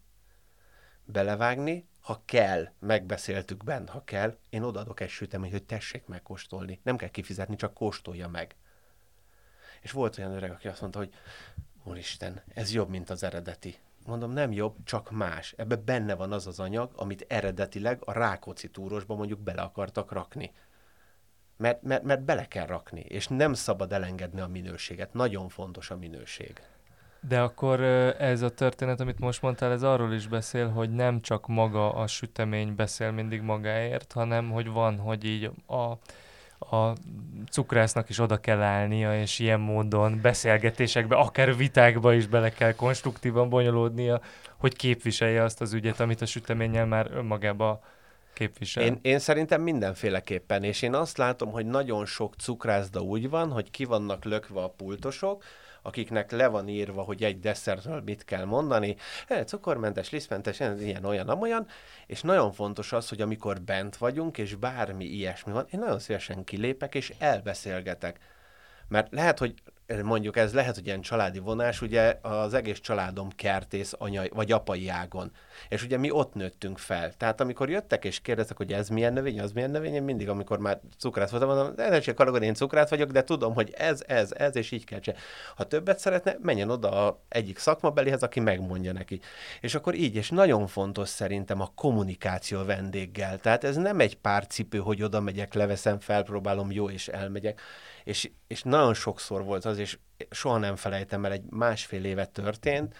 belevágni, 1.04 1.88
ha 2.00 2.22
kell, 2.24 2.68
megbeszéltük 2.78 3.64
bent, 3.64 3.88
ha 3.88 4.04
kell, 4.04 4.38
én 4.50 4.62
odaadok 4.62 5.00
egy 5.00 5.08
süteményt, 5.08 5.52
hogy 5.52 5.64
tessék 5.64 6.06
megkóstolni. 6.06 6.80
Nem 6.82 6.96
kell 6.96 7.08
kifizetni, 7.08 7.56
csak 7.56 7.74
kóstolja 7.74 8.28
meg. 8.28 8.56
És 9.80 9.90
volt 9.90 10.18
olyan 10.18 10.32
öreg, 10.32 10.50
aki 10.50 10.68
azt 10.68 10.80
mondta, 10.80 10.98
hogy 10.98 11.14
úristen, 11.84 12.42
ez 12.54 12.72
jobb, 12.72 12.88
mint 12.88 13.10
az 13.10 13.22
eredeti. 13.22 13.78
Mondom, 14.06 14.32
nem 14.32 14.52
jobb, 14.52 14.76
csak 14.84 15.10
más. 15.10 15.54
Ebbe 15.56 15.76
benne 15.76 16.14
van 16.14 16.32
az 16.32 16.46
az 16.46 16.60
anyag, 16.60 16.92
amit 16.96 17.24
eredetileg 17.28 18.02
a 18.04 18.12
Rákóczi 18.12 18.70
túrosba 18.70 19.14
mondjuk 19.14 19.40
bele 19.40 19.62
akartak 19.62 20.12
rakni. 20.12 20.52
Mert, 21.58 21.82
mert, 21.82 22.02
mert 22.02 22.22
bele 22.22 22.44
kell 22.44 22.66
rakni, 22.66 23.00
és 23.00 23.26
nem 23.26 23.52
szabad 23.52 23.92
elengedni 23.92 24.40
a 24.40 24.46
minőséget. 24.46 25.14
Nagyon 25.14 25.48
fontos 25.48 25.90
a 25.90 25.96
minőség. 25.96 26.60
De 27.20 27.40
akkor 27.40 27.80
ez 28.18 28.42
a 28.42 28.50
történet, 28.50 29.00
amit 29.00 29.18
most 29.18 29.42
mondtál, 29.42 29.72
ez 29.72 29.82
arról 29.82 30.12
is 30.12 30.26
beszél, 30.26 30.68
hogy 30.68 30.90
nem 30.90 31.20
csak 31.20 31.46
maga 31.46 31.94
a 31.94 32.06
sütemény 32.06 32.74
beszél 32.74 33.10
mindig 33.10 33.40
magáért, 33.40 34.12
hanem 34.12 34.50
hogy 34.50 34.68
van, 34.68 34.98
hogy 34.98 35.24
így 35.24 35.50
a, 35.66 35.98
a 36.76 36.92
cukrásznak 37.50 38.08
is 38.08 38.18
oda 38.18 38.36
kell 38.36 38.62
állnia, 38.62 39.20
és 39.20 39.38
ilyen 39.38 39.60
módon 39.60 40.18
beszélgetésekbe, 40.22 41.16
akár 41.16 41.56
vitákba 41.56 42.14
is 42.14 42.26
bele 42.26 42.50
kell 42.50 42.72
konstruktívan 42.72 43.48
bonyolódnia, 43.48 44.20
hogy 44.56 44.76
képviselje 44.76 45.42
azt 45.42 45.60
az 45.60 45.72
ügyet, 45.72 46.00
amit 46.00 46.20
a 46.20 46.26
süteménnyel 46.26 46.86
már 46.86 47.10
önmagába 47.12 47.80
képvisel. 48.38 48.82
Én, 48.82 48.98
én 49.02 49.18
szerintem 49.18 49.62
mindenféleképpen, 49.62 50.62
és 50.62 50.82
én 50.82 50.94
azt 50.94 51.16
látom, 51.16 51.50
hogy 51.50 51.66
nagyon 51.66 52.06
sok 52.06 52.34
cukrászda 52.34 53.00
úgy 53.00 53.28
van, 53.28 53.50
hogy 53.50 53.70
ki 53.70 53.84
vannak 53.84 54.24
lökve 54.24 54.60
a 54.60 54.68
pultosok, 54.68 55.44
akiknek 55.82 56.30
le 56.30 56.46
van 56.46 56.68
írva, 56.68 57.02
hogy 57.02 57.22
egy 57.22 57.40
desszertről 57.40 58.02
mit 58.04 58.24
kell 58.24 58.44
mondani, 58.44 58.96
e, 59.28 59.44
cukormentes, 59.44 60.10
lisztmentes, 60.10 60.60
ilyen, 60.60 61.04
olyan, 61.04 61.28
amolyan, 61.28 61.66
és 62.06 62.20
nagyon 62.20 62.52
fontos 62.52 62.92
az, 62.92 63.08
hogy 63.08 63.20
amikor 63.20 63.60
bent 63.60 63.96
vagyunk, 63.96 64.38
és 64.38 64.54
bármi 64.54 65.04
ilyesmi 65.04 65.52
van, 65.52 65.66
én 65.70 65.80
nagyon 65.80 65.98
szívesen 65.98 66.44
kilépek, 66.44 66.94
és 66.94 67.12
elbeszélgetek. 67.18 68.18
Mert 68.88 69.12
lehet, 69.12 69.38
hogy 69.38 69.54
mondjuk 69.96 70.36
ez 70.36 70.52
lehet, 70.52 70.74
hogy 70.74 70.86
ilyen 70.86 71.00
családi 71.00 71.38
vonás, 71.38 71.82
ugye 71.82 72.18
az 72.22 72.54
egész 72.54 72.80
családom 72.80 73.28
kertész 73.30 73.92
anyai, 73.98 74.30
vagy 74.34 74.52
apai 74.52 74.88
ágon. 74.88 75.32
És 75.68 75.82
ugye 75.84 75.96
mi 75.96 76.10
ott 76.10 76.34
nőttünk 76.34 76.78
fel. 76.78 77.12
Tehát 77.12 77.40
amikor 77.40 77.70
jöttek 77.70 78.04
és 78.04 78.20
kérdeztek, 78.20 78.56
hogy 78.56 78.72
ez 78.72 78.88
milyen 78.88 79.12
növény, 79.12 79.40
az 79.40 79.52
milyen 79.52 79.70
növény, 79.70 79.94
én 79.94 80.02
mindig, 80.02 80.28
amikor 80.28 80.58
már 80.58 80.80
cukrát 80.98 81.30
voltam, 81.30 81.48
mondom, 81.48 81.74
de 81.74 82.00
se 82.00 82.14
karagon, 82.14 82.42
én 82.42 82.54
cukrát 82.54 82.90
vagyok, 82.90 83.10
de 83.10 83.24
tudom, 83.24 83.54
hogy 83.54 83.74
ez, 83.76 84.02
ez, 84.06 84.32
ez, 84.32 84.56
és 84.56 84.70
így 84.70 84.84
kell 84.84 84.98
csinálni. 84.98 85.24
Ha 85.56 85.64
többet 85.64 85.98
szeretne, 85.98 86.36
menjen 86.42 86.70
oda 86.70 87.06
a 87.06 87.22
egyik 87.28 87.58
szakmabelihez, 87.58 88.22
aki 88.22 88.40
megmondja 88.40 88.92
neki. 88.92 89.20
És 89.60 89.74
akkor 89.74 89.94
így, 89.94 90.14
és 90.14 90.30
nagyon 90.30 90.66
fontos 90.66 91.08
szerintem 91.08 91.60
a 91.60 91.72
kommunikáció 91.74 92.64
vendéggel. 92.64 93.38
Tehát 93.38 93.64
ez 93.64 93.76
nem 93.76 94.00
egy 94.00 94.16
pár 94.16 94.46
cipő, 94.46 94.78
hogy 94.78 95.02
oda 95.02 95.20
megyek, 95.20 95.54
leveszem, 95.54 96.00
felpróbálom, 96.00 96.72
jó, 96.72 96.90
és 96.90 97.08
elmegyek 97.08 97.60
és, 98.08 98.30
és 98.46 98.62
nagyon 98.62 98.94
sokszor 98.94 99.44
volt 99.44 99.64
az, 99.64 99.77
és 99.78 99.98
soha 100.30 100.58
nem 100.58 100.76
felejtem 100.76 101.24
el, 101.24 101.32
egy 101.32 101.44
másfél 101.50 102.04
éve 102.04 102.26
történt, 102.26 102.96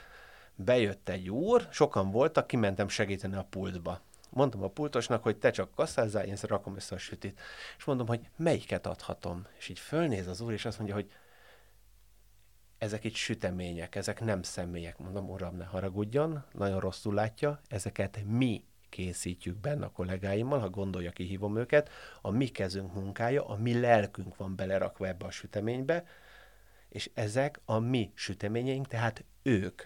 bejött 0.54 1.08
egy 1.08 1.30
úr, 1.30 1.68
sokan 1.70 2.11
voltak, 2.11 2.47
kimentem 2.47 2.88
segíteni 2.88 3.37
a 3.37 3.47
pultba. 3.50 4.00
Mondtam 4.30 4.62
a 4.62 4.68
pultosnak, 4.68 5.23
hogy 5.23 5.37
te 5.37 5.50
csak 5.50 5.75
kasszázzál, 5.75 6.25
én 6.25 6.37
rakom 6.42 6.76
össze 6.76 6.94
a 6.94 6.99
sütit. 6.99 7.40
És 7.78 7.85
mondom, 7.85 8.06
hogy 8.06 8.20
melyiket 8.37 8.87
adhatom. 8.87 9.47
És 9.58 9.68
így 9.68 9.78
fölnéz 9.78 10.26
az 10.26 10.40
úr, 10.40 10.52
és 10.52 10.64
azt 10.64 10.78
mondja, 10.78 10.97
hogy 10.97 11.11
ezek 12.78 13.04
itt 13.04 13.14
sütemények, 13.14 13.94
ezek 13.94 14.20
nem 14.20 14.42
személyek. 14.42 14.99
Mondom, 14.99 15.30
uram, 15.30 15.56
ne 15.56 15.64
haragudjon, 15.64 16.44
nagyon 16.52 16.80
rosszul 16.80 17.14
látja, 17.14 17.61
ezeket 17.68 18.23
mi 18.26 18.64
készítjük 18.88 19.56
benne 19.56 19.85
a 19.85 19.90
kollégáimmal, 19.90 20.58
ha 20.58 20.68
gondolja, 20.68 21.11
kihívom 21.11 21.56
őket, 21.56 21.90
a 22.20 22.30
mi 22.30 22.47
kezünk 22.47 22.94
munkája, 22.94 23.47
a 23.47 23.56
mi 23.56 23.80
lelkünk 23.80 24.37
van 24.37 24.56
belerakva 24.56 25.06
ebbe 25.06 25.26
a 25.26 25.30
süteménybe, 25.30 26.04
és 26.88 27.11
ezek 27.14 27.61
a 27.64 27.78
mi 27.78 28.12
süteményeink, 28.14 28.87
tehát 28.87 29.25
ők. 29.42 29.83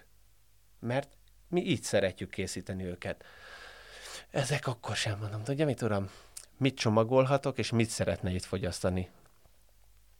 Mert 0.79 1.17
mi 1.47 1.61
így 1.65 1.83
szeretjük 1.83 2.29
készíteni 2.29 2.83
őket. 2.83 3.23
Ezek 4.29 4.67
akkor 4.67 4.95
sem 4.95 5.19
mondom, 5.19 5.43
tudja 5.43 5.65
mit 5.65 5.81
uram? 5.81 6.09
Mit 6.57 6.75
csomagolhatok, 6.75 7.57
és 7.57 7.71
mit 7.71 7.89
szeretne 7.89 8.31
itt 8.31 8.43
fogyasztani? 8.43 9.09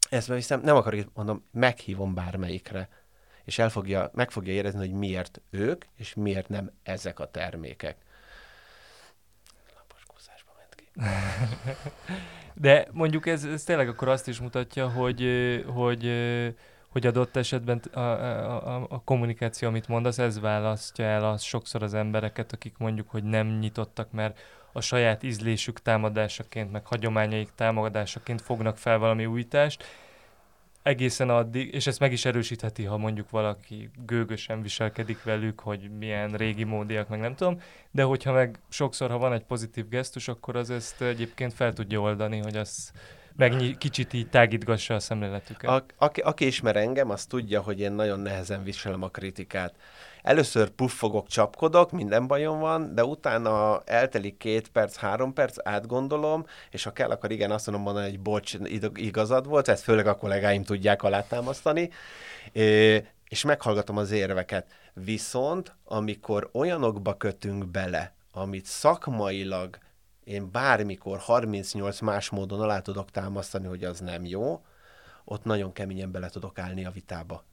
Ezt 0.10 0.28
viszem, 0.28 0.62
nem 0.62 0.76
akarok, 0.76 1.10
mondom, 1.14 1.46
meghívom 1.52 2.14
bármelyikre 2.14 2.90
és 3.44 3.60
el 3.60 3.70
fogja, 3.70 4.10
meg 4.14 4.32
fogja 4.32 4.54
érezni, 4.54 4.80
hogy 4.80 4.92
miért 4.92 5.42
ők, 5.50 5.86
és 5.96 6.14
miért 6.14 6.50
nem 6.50 6.72
ezek 6.84 7.20
a 7.20 7.32
termékek. 7.32 7.98
De 12.54 12.88
mondjuk 12.92 13.28
ez, 13.28 13.44
ez 13.44 13.64
tényleg 13.64 13.88
akkor 13.88 14.08
azt 14.08 14.28
is 14.28 14.40
mutatja, 14.40 14.90
hogy, 14.90 15.24
hogy, 15.68 16.06
hogy 16.94 17.06
adott 17.06 17.36
esetben 17.36 17.82
a, 17.94 18.00
a, 18.00 18.76
a, 18.76 18.86
a 18.90 19.02
kommunikáció, 19.04 19.68
amit 19.68 19.88
mondasz, 19.88 20.18
ez 20.18 20.40
választja 20.40 21.06
el 21.06 21.26
az 21.26 21.42
sokszor 21.42 21.84
az 21.84 21.94
embereket, 21.94 22.52
akik 22.52 22.78
mondjuk, 22.78 23.10
hogy 23.10 23.24
nem 23.24 23.48
nyitottak, 23.48 24.12
mert 24.12 24.40
a 24.72 24.82
saját 24.82 25.24
ízlésük 25.24 25.82
támadásaként, 25.82 26.72
meg 26.72 26.86
hagyományaik 26.86 27.50
támadásaként 27.56 28.42
fognak 28.42 28.78
fel 28.78 28.98
valami 28.98 29.26
újítást, 29.26 29.84
egészen 30.84 31.30
addig, 31.30 31.74
és 31.74 31.88
ezt 31.88 32.00
meg 32.00 32.12
is 32.12 32.26
erősítheti, 32.26 32.84
ha 32.84 32.98
mondjuk 32.98 33.30
valaki 33.30 33.90
gőgösen 34.06 34.62
viselkedik 34.62 35.24
velük, 35.24 35.60
hogy 35.60 35.90
milyen 35.98 36.32
régi 36.32 36.64
módiak, 36.64 37.08
meg 37.08 37.20
nem 37.20 37.36
tudom, 37.36 37.62
de 37.92 38.04
hogyha 38.04 38.32
meg 38.32 38.60
sokszor, 38.70 39.10
ha 39.10 39.18
van 39.18 39.34
egy 39.34 39.44
pozitív 39.44 39.88
gesztus, 39.88 40.28
akkor 40.28 40.56
az 40.56 40.70
ezt 40.70 41.02
egyébként 41.02 41.54
fel 41.54 41.74
tudja 41.74 42.00
oldani, 42.00 42.38
hogy 42.38 42.58
az 42.58 42.92
meg 43.36 43.76
kicsit 43.78 44.14
így 44.14 44.30
tágítgassa 44.30 44.94
a 44.94 45.00
szemléletüket. 45.00 45.70
A, 45.70 45.86
aki, 45.98 46.22
aki 46.22 46.46
ismer 46.46 46.76
engem, 46.76 47.10
az 47.10 47.26
tudja, 47.26 47.62
hogy 47.62 47.80
én 47.80 47.92
nagyon 47.92 48.20
nehezen 48.20 48.64
viselem 48.64 49.04
a 49.04 49.10
kritikát 49.10 49.74
először 50.24 50.70
puffogok, 50.70 51.28
csapkodok, 51.28 51.92
minden 51.92 52.28
bajom 52.28 52.60
van, 52.60 52.96
de 52.96 53.04
utána 53.04 53.82
eltelik 53.86 54.38
két 54.38 54.68
perc, 54.68 54.96
három 54.96 55.34
perc, 55.34 55.58
átgondolom, 55.64 56.46
és 56.70 56.84
ha 56.84 56.92
kell, 56.92 57.10
akkor 57.10 57.32
igen, 57.32 57.52
azt 57.52 57.66
mondom 57.66 57.86
mondani, 57.86 58.10
hogy 58.10 58.20
bocs, 58.20 58.58
igazad 58.94 59.48
volt, 59.48 59.68
ezt 59.68 59.84
főleg 59.84 60.08
a 60.08 60.16
kollégáim 60.16 60.64
tudják 60.64 61.04
alátámasztani, 61.04 61.90
és 63.28 63.44
meghallgatom 63.44 63.98
az 63.98 64.12
érveket. 64.12 64.68
Viszont, 64.94 65.76
amikor 65.86 66.50
olyanokba 66.54 67.18
kötünk 67.18 67.66
bele, 67.66 68.14
amit 68.32 68.66
szakmailag 68.66 69.78
én 70.24 70.52
bármikor 70.52 71.20
38 71.20 72.00
más 72.00 72.30
módon 72.30 72.62
alá 72.62 72.80
tudok 72.80 73.12
támasztani, 73.12 73.68
hogy 73.68 73.84
az 73.84 74.00
nem 74.00 74.26
jó, 74.26 74.66
ott 75.26 75.44
nagyon 75.44 75.72
keményen 75.72 76.12
bele 76.12 76.30
tudok 76.30 76.60
állni 76.60 76.86
a 76.86 76.92
vitába 76.92 77.44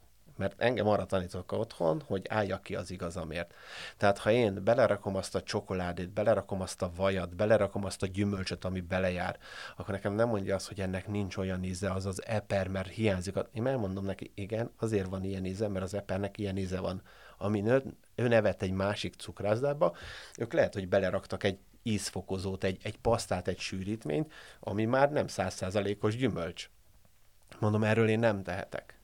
mert 0.41 0.61
engem 0.61 0.89
arra 0.89 1.05
tanítok 1.05 1.53
otthon, 1.53 2.03
hogy 2.07 2.27
álljak 2.29 2.63
ki 2.63 2.75
az 2.75 2.91
igazamért. 2.91 3.55
Tehát 3.97 4.19
ha 4.19 4.31
én 4.31 4.65
belerakom 4.65 5.17
azt 5.17 5.35
a 5.35 5.43
csokoládét, 5.43 6.11
belerakom 6.11 6.61
azt 6.61 6.83
a 6.83 6.91
vajat, 6.97 7.37
belerakom 7.37 7.85
azt 7.85 8.03
a 8.03 8.07
gyümölcsöt, 8.07 8.65
ami 8.65 8.81
belejár, 8.81 9.39
akkor 9.77 9.95
nekem 9.95 10.13
nem 10.13 10.29
mondja 10.29 10.55
azt, 10.55 10.69
hogy 10.69 10.81
ennek 10.81 11.09
nincs 11.09 11.37
olyan 11.37 11.65
íze, 11.65 11.93
az 11.93 12.07
az 12.07 12.27
eper, 12.27 12.69
mert 12.69 12.89
hiányzik. 12.89 13.35
Én 13.53 13.67
elmondom 13.67 14.05
neki, 14.05 14.33
igen, 14.35 14.71
azért 14.79 15.09
van 15.09 15.25
ilyen 15.25 15.45
íze, 15.45 15.69
mert 15.69 15.85
az 15.85 15.95
epernek 15.95 16.39
ilyen 16.39 16.57
íze 16.57 16.81
van. 16.81 17.03
Ami 17.39 17.63
ő, 17.67 17.83
ő 18.15 18.29
nevet 18.29 18.63
egy 18.63 18.73
másik 18.73 19.15
cukrászdába, 19.15 19.97
ők 20.39 20.53
lehet, 20.53 20.75
hogy 20.75 20.89
beleraktak 20.89 21.45
egy 21.45 21.59
ízfokozót, 21.83 22.65
egy, 22.65 22.79
egy 22.83 22.99
pasztát, 22.99 23.49
egy 23.49 23.59
sűrítményt, 23.59 24.33
ami 24.61 24.85
már 24.85 25.11
nem 25.11 25.27
százszázalékos 25.27 26.17
gyümölcs. 26.17 26.71
Mondom, 27.59 27.85
erről 27.85 28.09
én 28.09 28.19
nem 28.19 28.43
tehetek 28.43 29.01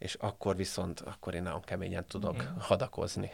és 0.00 0.14
akkor 0.14 0.56
viszont, 0.56 1.00
akkor 1.00 1.34
én 1.34 1.42
nagyon 1.42 1.60
keményen 1.60 2.04
tudok 2.04 2.34
Igen. 2.34 2.56
hadakozni. 2.60 3.30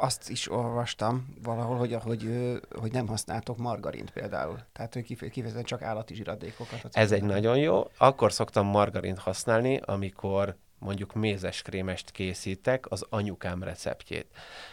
Azt 0.00 0.30
is 0.30 0.50
olvastam 0.50 1.34
valahol, 1.42 1.76
hogy, 1.76 1.94
hogy, 1.94 2.30
hogy 2.78 2.92
nem 2.92 3.06
használtok 3.06 3.56
margarint 3.56 4.10
például. 4.10 4.58
Tehát, 4.72 4.94
hogy 4.94 5.02
kifejezetten 5.04 5.64
csak 5.64 5.82
állati 5.82 6.14
zsiradékokat. 6.14 6.88
Ez 6.92 7.12
egy 7.12 7.22
nagyon 7.22 7.56
jó. 7.56 7.90
Akkor 7.98 8.32
szoktam 8.32 8.66
margarint 8.66 9.18
használni, 9.18 9.76
amikor 9.84 10.56
mondjuk 10.78 11.14
mézes 11.14 11.62
krémest 11.62 12.10
készítek, 12.10 12.90
az 12.90 13.06
anyukám 13.08 13.62
receptjét. 13.62 14.26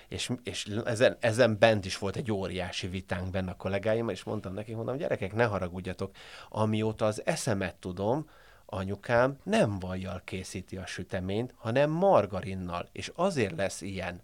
És, 0.08 0.32
és 0.44 0.66
ezen, 0.86 1.18
ezen 1.20 1.58
bent 1.60 1.86
is 1.86 1.98
volt 1.98 2.16
egy 2.16 2.32
óriási 2.32 2.88
vitánk 2.88 3.30
benne 3.30 3.52
a 3.52 3.56
kollégáim, 3.56 4.10
és 4.10 4.24
mondtam 4.24 4.54
nekik, 4.54 4.76
mondom, 4.76 4.98
gyerekek, 4.98 5.34
ne 5.34 5.46
haragudjatok, 5.46 6.16
amióta 6.50 7.06
az 7.06 7.26
eszemet 7.26 7.76
tudom, 7.76 8.30
anyukám 8.66 9.38
nem 9.44 9.80
vajjal 9.80 10.22
készíti 10.26 10.78
a 10.78 10.86
süteményt, 10.86 11.54
hanem 11.58 11.90
margarinnal, 11.90 12.90
és 12.92 13.12
azért 13.16 13.56
lesz 13.56 13.82
ilyen, 13.82 14.22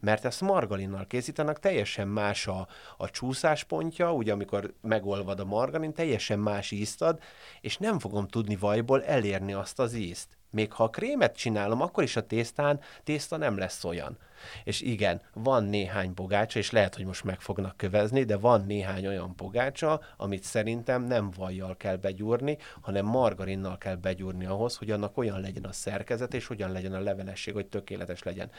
mert 0.00 0.24
ezt 0.24 0.40
margarinnal 0.40 1.06
készítenek, 1.06 1.58
teljesen 1.58 2.08
más 2.08 2.46
a, 2.46 2.68
a 2.96 3.10
csúszáspontja, 3.10 4.12
ugye 4.12 4.32
amikor 4.32 4.74
megolvad 4.80 5.40
a 5.40 5.44
margarin, 5.44 5.92
teljesen 5.92 6.38
más 6.38 6.70
ízt 6.70 7.02
ad, 7.02 7.20
és 7.60 7.76
nem 7.76 7.98
fogom 7.98 8.28
tudni 8.28 8.56
vajból 8.56 9.04
elérni 9.04 9.52
azt 9.52 9.78
az 9.78 9.94
ízt. 9.94 10.38
Még 10.50 10.72
ha 10.72 10.84
a 10.84 10.90
krémet 10.90 11.36
csinálom, 11.36 11.80
akkor 11.80 12.02
is 12.02 12.16
a 12.16 12.26
tésztán 12.26 12.80
tészta 13.04 13.36
nem 13.36 13.58
lesz 13.58 13.84
olyan. 13.84 14.18
És 14.64 14.80
igen, 14.80 15.20
van 15.32 15.64
néhány 15.64 16.14
pogácsa, 16.14 16.58
és 16.58 16.70
lehet, 16.70 16.94
hogy 16.94 17.04
most 17.04 17.24
meg 17.24 17.40
fognak 17.40 17.76
kövezni, 17.76 18.24
de 18.24 18.36
van 18.36 18.64
néhány 18.66 19.06
olyan 19.06 19.36
pogácsa, 19.36 20.00
amit 20.16 20.42
szerintem 20.42 21.02
nem 21.02 21.30
vajjal 21.36 21.76
kell 21.76 21.96
begyúrni, 21.96 22.58
hanem 22.80 23.06
margarinnal 23.06 23.78
kell 23.78 23.94
begyúrni 23.94 24.46
ahhoz, 24.46 24.76
hogy 24.76 24.90
annak 24.90 25.16
olyan 25.16 25.40
legyen 25.40 25.64
a 25.64 25.72
szerkezet, 25.72 26.34
és 26.34 26.46
hogyan 26.46 26.72
legyen 26.72 26.92
a 26.92 27.00
levelesség, 27.00 27.54
hogy 27.54 27.66
tökéletes 27.66 28.22
legyen. 28.22 28.50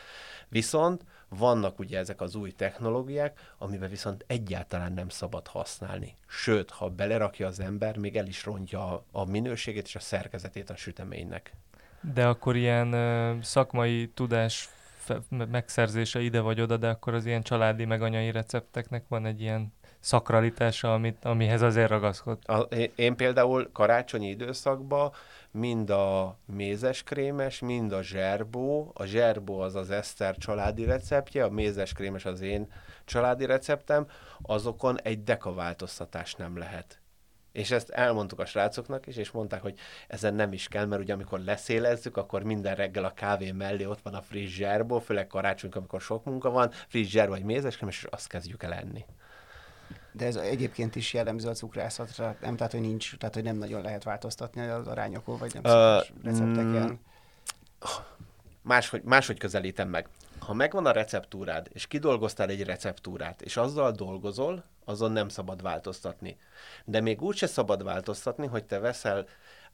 Viszont 0.49 1.05
vannak 1.29 1.79
ugye 1.79 1.97
ezek 1.97 2.21
az 2.21 2.35
új 2.35 2.51
technológiák, 2.51 3.53
amiben 3.57 3.89
viszont 3.89 4.23
egyáltalán 4.27 4.93
nem 4.93 5.09
szabad 5.09 5.47
használni. 5.47 6.15
Sőt, 6.27 6.69
ha 6.69 6.89
belerakja 6.89 7.47
az 7.47 7.59
ember, 7.59 7.97
még 7.97 8.17
el 8.17 8.27
is 8.27 8.45
rontja 8.45 9.05
a, 9.11 9.25
minőségét 9.25 9.85
és 9.85 9.95
a 9.95 9.99
szerkezetét 9.99 10.69
a 10.69 10.75
süteménynek. 10.75 11.53
De 12.01 12.27
akkor 12.27 12.55
ilyen 12.55 12.93
ö, 12.93 13.35
szakmai 13.41 14.07
tudás 14.13 14.69
megszerzése 15.51 16.19
ide 16.19 16.39
vagy 16.39 16.61
oda, 16.61 16.77
de 16.77 16.89
akkor 16.89 17.13
az 17.13 17.25
ilyen 17.25 17.41
családi 17.41 17.85
meg 17.85 18.01
anyai 18.01 18.31
recepteknek 18.31 19.03
van 19.07 19.25
egy 19.25 19.41
ilyen 19.41 19.73
szakralitása, 19.99 20.93
amit, 20.93 21.25
amihez 21.25 21.61
azért 21.61 21.89
ragaszkod. 21.89 22.37
A, 22.45 22.57
én, 22.95 23.15
például 23.15 23.69
karácsonyi 23.71 24.29
időszakban 24.29 25.11
mind 25.51 25.89
a 25.89 26.37
mézes 26.45 27.03
krémes, 27.03 27.59
mind 27.59 27.91
a 27.91 28.03
zserbó, 28.03 28.91
a 28.93 29.05
zserbó 29.05 29.59
az 29.59 29.75
az 29.75 29.89
Eszter 29.89 30.37
családi 30.37 30.85
receptje, 30.85 31.43
a 31.43 31.49
mézes 31.49 31.93
krémes 31.93 32.25
az 32.25 32.41
én 32.41 32.71
családi 33.05 33.45
receptem, 33.45 34.07
azokon 34.41 35.01
egy 35.01 35.23
deka 35.23 35.53
nem 36.37 36.57
lehet. 36.57 37.00
És 37.51 37.71
ezt 37.71 37.89
elmondtuk 37.89 38.39
a 38.39 38.45
srácoknak 38.45 39.07
is, 39.07 39.15
és 39.15 39.31
mondták, 39.31 39.61
hogy 39.61 39.79
ezen 40.07 40.33
nem 40.33 40.53
is 40.53 40.67
kell, 40.67 40.85
mert 40.85 41.01
ugye 41.01 41.13
amikor 41.13 41.39
leszélezzük, 41.39 42.17
akkor 42.17 42.43
minden 42.43 42.75
reggel 42.75 43.03
a 43.03 43.13
kávé 43.13 43.51
mellé 43.51 43.85
ott 43.85 44.01
van 44.01 44.13
a 44.13 44.21
friss 44.21 44.55
zserbó, 44.55 44.99
főleg 44.99 45.27
karácsonyk, 45.27 45.75
amikor 45.75 46.01
sok 46.01 46.25
munka 46.25 46.49
van, 46.49 46.71
friss 46.87 47.09
zserbó 47.09 47.31
vagy 47.31 47.43
mézeskrém, 47.43 47.89
és 47.89 48.07
azt 48.09 48.27
kezdjük 48.27 48.63
el 48.63 48.73
enni. 48.73 49.05
De 50.11 50.25
ez 50.25 50.35
egyébként 50.35 50.95
is 50.95 51.13
jellemző 51.13 51.49
a 51.49 51.53
cukrászatra, 51.53 52.35
nem, 52.41 52.55
tehát 52.55 52.71
hogy 52.71 52.81
nincs, 52.81 53.17
tehát 53.17 53.33
hogy 53.33 53.43
nem 53.43 53.57
nagyon 53.57 53.81
lehet 53.81 54.03
változtatni 54.03 54.61
az 54.61 54.87
arányokon, 54.87 55.37
vagy 55.37 55.53
nem 55.53 55.63
uh, 55.63 56.03
recepteken. 56.23 56.89
mm, 56.91 56.93
máshogy, 58.61 59.01
máshogy 59.03 59.37
közelítem 59.37 59.89
meg. 59.89 60.07
Ha 60.39 60.53
megvan 60.53 60.85
a 60.85 60.91
receptúrád, 60.91 61.67
és 61.73 61.87
kidolgoztál 61.87 62.49
egy 62.49 62.63
receptúrát, 62.63 63.41
és 63.41 63.57
azzal 63.57 63.91
dolgozol, 63.91 64.63
azon 64.85 65.11
nem 65.11 65.29
szabad 65.29 65.61
változtatni. 65.61 66.37
De 66.85 67.01
még 67.01 67.21
úgy 67.21 67.35
se 67.35 67.47
szabad 67.47 67.83
változtatni, 67.83 68.47
hogy 68.47 68.65
te 68.65 68.79
veszel 68.79 69.25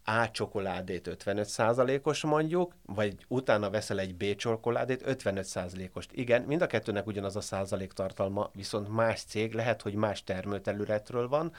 A 0.04 0.32
csokoládét 0.32 1.18
55%-os 1.26 2.24
mondjuk, 2.24 2.74
vagy 2.86 3.26
utána 3.28 3.70
veszel 3.70 4.00
egy 4.00 4.16
B 4.16 4.36
csokoládét 4.36 5.04
55%-ost. 5.06 6.10
Igen, 6.12 6.42
mind 6.42 6.62
a 6.62 6.68
kettőnek 6.68 7.08
ugyanaz 7.08 7.36
a 7.36 7.42
százalék 7.42 7.92
tartalma, 7.92 8.50
viszont 8.54 8.90
más 8.90 9.24
cég 9.24 9.54
lehet, 9.54 9.82
hogy 9.82 9.94
más 9.94 10.24
termőterületről 10.24 11.28
van, 11.28 11.54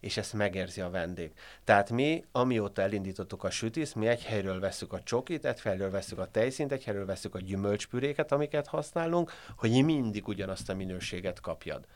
és 0.00 0.16
ezt 0.16 0.32
megérzi 0.32 0.80
a 0.80 0.90
vendég. 0.90 1.32
Tehát 1.64 1.90
mi, 1.90 2.24
amióta 2.32 2.82
elindítottuk 2.82 3.44
a 3.44 3.50
sütiszt, 3.50 3.94
mi 3.94 4.06
egy 4.06 4.24
helyről 4.24 4.60
veszük 4.60 4.92
a 4.92 5.02
csokit, 5.02 5.44
egy 5.44 5.60
helyről 5.60 5.90
veszük 5.90 6.18
a 6.18 6.30
tejszint, 6.30 6.72
egy 6.72 6.84
helyről 6.84 7.06
veszük 7.06 7.34
a 7.34 7.40
gyümölcspüréket, 7.40 8.32
amiket 8.32 8.66
használunk, 8.66 9.32
hogy 9.56 9.84
mindig 9.84 10.28
ugyanazt 10.28 10.68
a 10.68 10.74
minőséget 10.74 11.40
kapjad. 11.40 11.86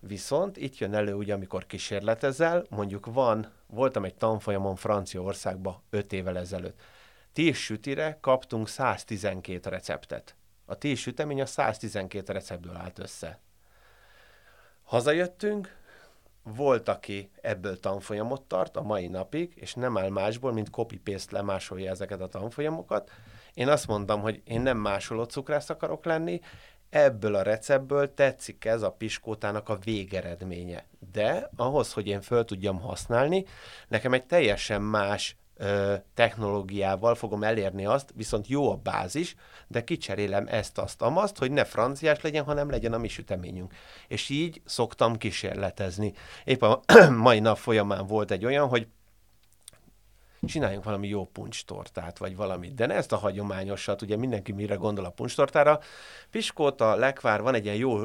Viszont 0.00 0.56
itt 0.56 0.78
jön 0.78 0.94
elő, 0.94 1.14
ugye, 1.14 1.34
amikor 1.34 1.66
kísérletezel, 1.66 2.64
mondjuk 2.70 3.06
van, 3.06 3.52
voltam 3.66 4.04
egy 4.04 4.14
tanfolyamon 4.14 4.76
Franciaországba 4.76 5.82
5 5.90 6.12
évvel 6.12 6.38
ezelőtt. 6.38 6.80
10 7.32 7.56
sütire 7.56 8.18
kaptunk 8.20 8.68
112 8.68 9.70
receptet. 9.70 10.36
A 10.64 10.74
10 10.74 10.98
sütemény 10.98 11.40
a 11.40 11.46
112 11.46 12.32
receptből 12.32 12.76
állt 12.76 12.98
össze. 12.98 13.40
Hazajöttünk, 14.82 15.76
volt, 16.54 16.88
aki 16.88 17.30
ebből 17.40 17.80
tanfolyamot 17.80 18.42
tart 18.42 18.76
a 18.76 18.82
mai 18.82 19.06
napig, 19.06 19.52
és 19.56 19.74
nem 19.74 19.98
áll 19.98 20.08
másból, 20.08 20.52
mint 20.52 20.70
copy-paste 20.70 21.36
lemásolja 21.36 21.90
ezeket 21.90 22.20
a 22.20 22.28
tanfolyamokat. 22.28 23.10
Én 23.54 23.68
azt 23.68 23.86
mondtam, 23.86 24.20
hogy 24.20 24.42
én 24.44 24.60
nem 24.60 24.78
másoló 24.78 25.24
cukrász 25.24 25.70
akarok 25.70 26.04
lenni, 26.04 26.40
ebből 26.90 27.34
a 27.34 27.42
receptből 27.42 28.14
tetszik 28.14 28.64
ez 28.64 28.82
a 28.82 28.90
piskótának 28.90 29.68
a 29.68 29.78
végeredménye. 29.84 30.86
De 31.12 31.50
ahhoz, 31.56 31.92
hogy 31.92 32.06
én 32.06 32.20
föl 32.20 32.44
tudjam 32.44 32.80
használni, 32.80 33.44
nekem 33.88 34.12
egy 34.12 34.24
teljesen 34.24 34.82
más 34.82 35.36
ö, 35.56 35.94
technológiával 36.14 37.14
fogom 37.14 37.42
elérni 37.42 37.86
azt, 37.86 38.12
viszont 38.14 38.48
jó 38.48 38.70
a 38.70 38.76
bázis, 38.76 39.34
de 39.68 39.84
kicserélem 39.84 40.46
ezt, 40.48 40.78
azt, 40.78 41.02
amazt, 41.02 41.38
hogy 41.38 41.50
ne 41.50 41.64
franciás 41.64 42.20
legyen, 42.20 42.44
hanem 42.44 42.70
legyen 42.70 42.92
a 42.92 42.98
mi 42.98 43.08
süteményünk. 43.08 43.74
És 44.08 44.28
így 44.28 44.62
szoktam 44.64 45.16
kísérletezni. 45.16 46.12
Épp 46.44 46.62
a 46.62 46.80
mai 47.10 47.40
nap 47.40 47.56
folyamán 47.56 48.06
volt 48.06 48.30
egy 48.30 48.44
olyan, 48.44 48.68
hogy 48.68 48.86
csináljunk 50.42 50.84
valami 50.84 51.08
jó 51.08 51.24
puncstortát, 51.24 52.18
vagy 52.18 52.36
valamit. 52.36 52.74
De 52.74 52.86
ne 52.86 52.94
ezt 52.94 53.12
a 53.12 53.16
hagyományosat, 53.16 54.02
ugye 54.02 54.16
mindenki 54.16 54.52
mire 54.52 54.74
gondol 54.74 55.04
a 55.04 55.10
puncstortára. 55.10 55.80
Piskóta, 56.30 56.94
lekvár, 56.94 57.42
van 57.42 57.54
egy 57.54 57.64
ilyen 57.64 57.76
jó 57.76 57.98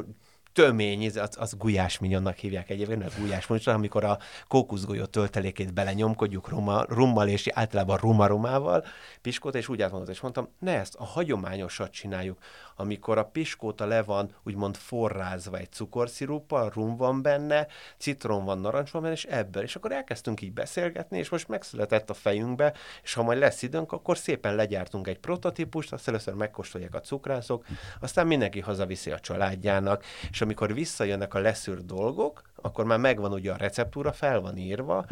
tömény, 0.53 1.19
az, 1.19 1.35
az 1.37 1.53
gulyás 1.57 1.99
minyonnak 1.99 2.35
hívják 2.35 2.69
egyébként, 2.69 2.99
mert 2.99 3.19
gulyás 3.19 3.47
mondjuk, 3.47 3.75
amikor 3.75 4.03
a 4.03 4.17
kókuszgolyó 4.47 5.05
töltelékét 5.05 5.73
belenyomkodjuk 5.73 6.49
ruma, 6.49 6.85
rummal, 6.87 7.27
és 7.27 7.47
általában 7.53 7.97
rumarumával, 7.97 8.85
piskóta, 9.21 9.57
és 9.57 9.69
úgy 9.69 9.81
átmondott, 9.81 10.09
és 10.09 10.19
mondtam, 10.19 10.49
ne 10.59 10.79
ezt 10.79 10.95
a 10.95 11.03
hagyományosat 11.05 11.91
csináljuk, 11.91 12.37
amikor 12.75 13.17
a 13.17 13.25
piskóta 13.25 13.85
le 13.85 14.03
van 14.03 14.35
úgymond 14.43 14.75
forrázva 14.75 15.57
egy 15.57 15.71
cukorsziruppal, 15.71 16.69
rum 16.69 16.97
van 16.97 17.21
benne, 17.21 17.67
citrom 17.97 18.45
van, 18.45 18.59
narancs 18.59 18.91
van 18.91 19.01
benne, 19.01 19.13
és 19.13 19.25
ebből. 19.25 19.63
És 19.63 19.75
akkor 19.75 19.91
elkezdtünk 19.91 20.41
így 20.41 20.53
beszélgetni, 20.53 21.17
és 21.17 21.29
most 21.29 21.47
megszületett 21.47 22.09
a 22.09 22.13
fejünkbe, 22.13 22.73
és 23.03 23.13
ha 23.13 23.23
majd 23.23 23.39
lesz 23.39 23.61
időnk, 23.61 23.91
akkor 23.91 24.17
szépen 24.17 24.55
legyártunk 24.55 25.07
egy 25.07 25.19
prototípust, 25.19 25.93
azt 25.93 26.07
először 26.07 26.33
megkóstolják 26.33 26.95
a 26.95 26.99
cukrászok, 26.99 27.65
aztán 27.99 28.27
mindenki 28.27 28.59
hazaviszi 28.59 29.11
a 29.11 29.19
családjának, 29.19 30.03
és 30.29 30.40
amikor 30.41 30.73
visszajönnek 30.73 31.33
a 31.33 31.39
leszűrt 31.39 31.85
dolgok, 31.85 32.41
akkor 32.55 32.85
már 32.85 32.99
megvan 32.99 33.33
ugye 33.33 33.51
a 33.51 33.57
receptúra, 33.57 34.11
fel 34.11 34.41
van 34.41 34.57
írva, 34.57 35.05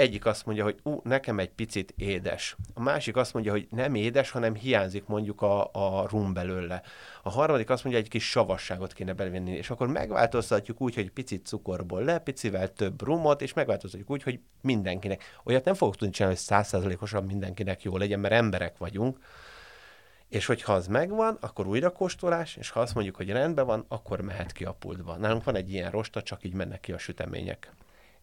egyik 0.00 0.26
azt 0.26 0.46
mondja, 0.46 0.64
hogy 0.64 0.78
ú, 0.82 1.00
nekem 1.04 1.38
egy 1.38 1.50
picit 1.50 1.94
édes. 1.96 2.56
A 2.74 2.82
másik 2.82 3.16
azt 3.16 3.32
mondja, 3.32 3.52
hogy 3.52 3.66
nem 3.70 3.94
édes, 3.94 4.30
hanem 4.30 4.54
hiányzik 4.54 5.06
mondjuk 5.06 5.42
a, 5.42 5.70
a 5.72 6.06
rum 6.08 6.32
belőle. 6.32 6.82
A 7.22 7.30
harmadik 7.30 7.70
azt 7.70 7.84
mondja, 7.84 8.00
hogy 8.02 8.10
egy 8.12 8.20
kis 8.20 8.30
savasságot 8.30 8.92
kéne 8.92 9.12
bevenni, 9.12 9.50
és 9.50 9.70
akkor 9.70 9.88
megváltoztatjuk 9.88 10.80
úgy, 10.80 10.94
hogy 10.94 11.10
picit 11.10 11.46
cukorból 11.46 12.02
le, 12.02 12.18
picivel 12.18 12.72
több 12.72 13.02
rumot, 13.02 13.42
és 13.42 13.52
megváltoztatjuk 13.52 14.10
úgy, 14.10 14.22
hogy 14.22 14.40
mindenkinek. 14.60 15.40
Olyat 15.44 15.64
nem 15.64 15.74
fogok 15.74 15.96
tudni 15.96 16.14
csinálni, 16.14 16.36
hogy 16.36 16.46
százszerzalékosan 16.46 17.24
mindenkinek 17.24 17.82
jó 17.82 17.96
legyen, 17.96 18.20
mert 18.20 18.34
emberek 18.34 18.78
vagyunk, 18.78 19.18
és 20.30 20.46
hogyha 20.46 20.72
az 20.72 20.86
megvan, 20.86 21.36
akkor 21.40 21.66
újra 21.66 21.90
kóstolás, 21.92 22.56
és 22.56 22.70
ha 22.70 22.80
azt 22.80 22.94
mondjuk, 22.94 23.16
hogy 23.16 23.30
rendben 23.30 23.66
van, 23.66 23.84
akkor 23.88 24.20
mehet 24.20 24.52
ki 24.52 24.64
a 24.64 24.72
pultba. 24.72 25.16
Nálunk 25.16 25.44
van 25.44 25.56
egy 25.56 25.72
ilyen 25.72 25.90
rosta, 25.90 26.22
csak 26.22 26.44
így 26.44 26.52
mennek 26.52 26.80
ki 26.80 26.92
a 26.92 26.98
sütemények. 26.98 27.72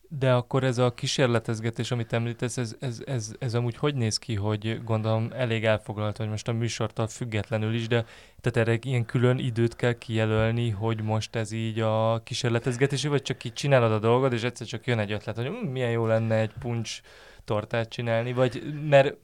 De 0.09 0.33
akkor 0.33 0.63
ez 0.63 0.77
a 0.77 0.93
kísérletezgetés, 0.93 1.91
amit 1.91 2.13
említesz, 2.13 2.57
ez, 2.57 2.75
ez, 2.79 3.01
ez, 3.05 3.31
ez 3.39 3.53
amúgy 3.53 3.77
hogy 3.77 3.95
néz 3.95 4.17
ki, 4.17 4.35
hogy 4.35 4.83
gondolom 4.83 5.31
elég 5.35 5.65
elfoglalt, 5.65 6.17
hogy 6.17 6.29
most 6.29 6.47
a 6.47 6.53
műsortól 6.53 7.07
függetlenül 7.07 7.73
is, 7.73 7.87
de 7.87 8.05
tehát 8.41 8.69
erre 8.69 8.79
ilyen 8.81 9.05
külön 9.05 9.37
időt 9.39 9.75
kell 9.75 9.93
kijelölni, 9.93 10.69
hogy 10.69 11.01
most 11.01 11.35
ez 11.35 11.51
így 11.51 11.79
a 11.79 12.21
kísérletezgetés, 12.23 13.05
vagy 13.05 13.21
csak 13.21 13.43
így 13.43 13.53
csinálod 13.53 13.91
a 13.91 13.99
dolgod, 13.99 14.33
és 14.33 14.43
egyszer 14.43 14.67
csak 14.67 14.85
jön 14.85 14.99
egy 14.99 15.11
ötlet, 15.11 15.35
hogy 15.35 15.47
hm, 15.47 15.67
milyen 15.67 15.91
jó 15.91 16.05
lenne 16.05 16.35
egy 16.35 16.53
puncs 16.59 17.01
tortát 17.45 17.89
csinálni, 17.89 18.33
vagy 18.33 18.63
mert 18.89 19.15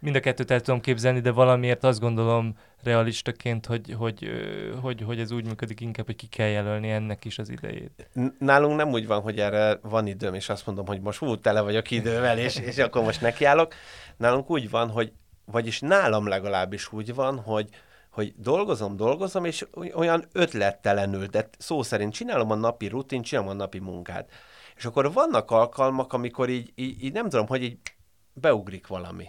mind 0.00 0.16
a 0.16 0.20
kettőt 0.20 0.50
el 0.50 0.60
tudom 0.60 0.80
képzelni, 0.80 1.20
de 1.20 1.30
valamiért 1.30 1.84
azt 1.84 2.00
gondolom 2.00 2.56
realistaként, 2.82 3.66
hogy, 3.66 3.94
hogy, 3.98 4.30
hogy, 4.80 5.02
hogy 5.02 5.20
ez 5.20 5.30
úgy 5.30 5.46
működik 5.46 5.80
inkább, 5.80 6.06
hogy 6.06 6.16
ki 6.16 6.26
kell 6.26 6.48
jelölni 6.48 6.90
ennek 6.90 7.24
is 7.24 7.38
az 7.38 7.48
idejét. 7.48 8.10
Nálunk 8.38 8.76
nem 8.76 8.88
úgy 8.88 9.06
van, 9.06 9.20
hogy 9.20 9.38
erre 9.38 9.78
van 9.82 10.06
időm, 10.06 10.34
és 10.34 10.48
azt 10.48 10.66
mondom, 10.66 10.86
hogy 10.86 11.00
most 11.00 11.18
hú, 11.18 11.36
tele 11.36 11.60
vagyok 11.60 11.90
idővel, 11.90 12.38
és, 12.38 12.56
és 12.56 12.78
akkor 12.78 13.02
most 13.02 13.20
nekiállok. 13.20 13.74
Nálunk 14.16 14.50
úgy 14.50 14.70
van, 14.70 14.90
hogy, 14.90 15.12
vagyis 15.44 15.80
nálam 15.80 16.26
legalábbis 16.26 16.92
úgy 16.92 17.14
van, 17.14 17.38
hogy, 17.38 17.68
hogy 18.10 18.34
dolgozom, 18.36 18.96
dolgozom, 18.96 19.44
és 19.44 19.66
olyan 19.94 20.24
ötlettelenül, 20.32 21.26
de 21.26 21.48
szó 21.58 21.82
szerint 21.82 22.12
csinálom 22.12 22.50
a 22.50 22.54
napi 22.54 22.86
rutin, 22.86 23.22
csinálom 23.22 23.50
a 23.50 23.54
napi 23.54 23.78
munkát. 23.78 24.30
És 24.76 24.84
akkor 24.84 25.12
vannak 25.12 25.50
alkalmak, 25.50 26.12
amikor 26.12 26.48
így, 26.48 26.72
így, 26.74 27.04
így 27.04 27.12
nem 27.12 27.28
tudom, 27.28 27.46
hogy 27.46 27.62
így 27.62 27.78
beugrik 28.32 28.86
valami 28.86 29.28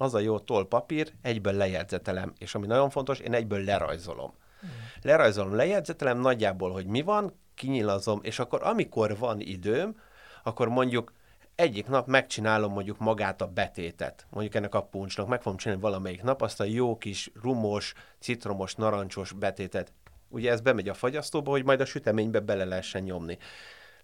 az 0.00 0.14
a 0.14 0.18
jó 0.18 0.38
toll 0.38 0.68
papír, 0.68 1.12
egyből 1.22 1.52
lejegyzetelem, 1.52 2.32
és 2.38 2.54
ami 2.54 2.66
nagyon 2.66 2.90
fontos, 2.90 3.18
én 3.18 3.34
egyből 3.34 3.64
lerajzolom. 3.64 4.34
Mm. 4.66 4.68
Lerajzolom, 5.02 5.54
lejegyzetelem 5.54 6.18
nagyjából, 6.18 6.70
hogy 6.72 6.86
mi 6.86 7.02
van, 7.02 7.40
kinyilazom, 7.54 8.20
és 8.22 8.38
akkor 8.38 8.62
amikor 8.62 9.18
van 9.18 9.40
időm, 9.40 10.00
akkor 10.42 10.68
mondjuk 10.68 11.12
egyik 11.54 11.86
nap 11.86 12.06
megcsinálom 12.06 12.72
mondjuk 12.72 12.98
magát 12.98 13.40
a 13.40 13.46
betétet, 13.46 14.26
mondjuk 14.30 14.54
ennek 14.54 14.74
a 14.74 14.82
puncsnak, 14.82 15.28
meg 15.28 15.42
fogom 15.42 15.58
csinálni 15.58 15.82
valamelyik 15.82 16.22
nap 16.22 16.42
azt 16.42 16.60
a 16.60 16.64
jó 16.64 16.98
kis 16.98 17.30
rumos, 17.42 17.92
citromos, 18.18 18.74
narancsos 18.74 19.32
betétet. 19.32 19.92
Ugye 20.28 20.50
ez 20.50 20.60
bemegy 20.60 20.88
a 20.88 20.94
fagyasztóba, 20.94 21.50
hogy 21.50 21.64
majd 21.64 21.80
a 21.80 21.84
süteménybe 21.84 22.40
bele 22.40 22.64
lehessen 22.64 23.02
nyomni. 23.02 23.38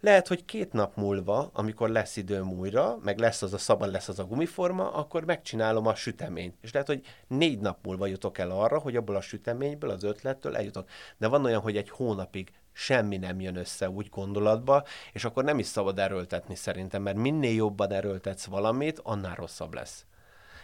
Lehet, 0.06 0.28
hogy 0.28 0.44
két 0.44 0.72
nap 0.72 0.96
múlva, 0.96 1.50
amikor 1.52 1.88
lesz 1.88 2.16
időm 2.16 2.52
újra, 2.52 2.98
meg 3.02 3.18
lesz 3.18 3.42
az 3.42 3.52
a 3.52 3.58
szabad, 3.58 3.90
lesz 3.90 4.08
az 4.08 4.18
a 4.18 4.24
gumiforma, 4.24 4.92
akkor 4.92 5.24
megcsinálom 5.24 5.86
a 5.86 5.94
süteményt. 5.94 6.54
És 6.60 6.72
lehet, 6.72 6.88
hogy 6.88 7.06
négy 7.26 7.58
nap 7.58 7.78
múlva 7.82 8.06
jutok 8.06 8.38
el 8.38 8.50
arra, 8.50 8.78
hogy 8.78 8.96
abból 8.96 9.16
a 9.16 9.20
süteményből, 9.20 9.90
az 9.90 10.02
ötlettől 10.02 10.56
eljutok. 10.56 10.88
De 11.16 11.28
van 11.28 11.44
olyan, 11.44 11.60
hogy 11.60 11.76
egy 11.76 11.90
hónapig 11.90 12.52
semmi 12.72 13.16
nem 13.16 13.40
jön 13.40 13.56
össze 13.56 13.90
úgy 13.90 14.08
gondolatba, 14.08 14.84
és 15.12 15.24
akkor 15.24 15.44
nem 15.44 15.58
is 15.58 15.66
szabad 15.66 15.98
erőltetni 15.98 16.54
szerintem, 16.54 17.02
mert 17.02 17.16
minél 17.16 17.54
jobban 17.54 17.92
erőltetsz 17.92 18.44
valamit, 18.44 19.00
annál 19.02 19.34
rosszabb 19.34 19.74
lesz. 19.74 20.06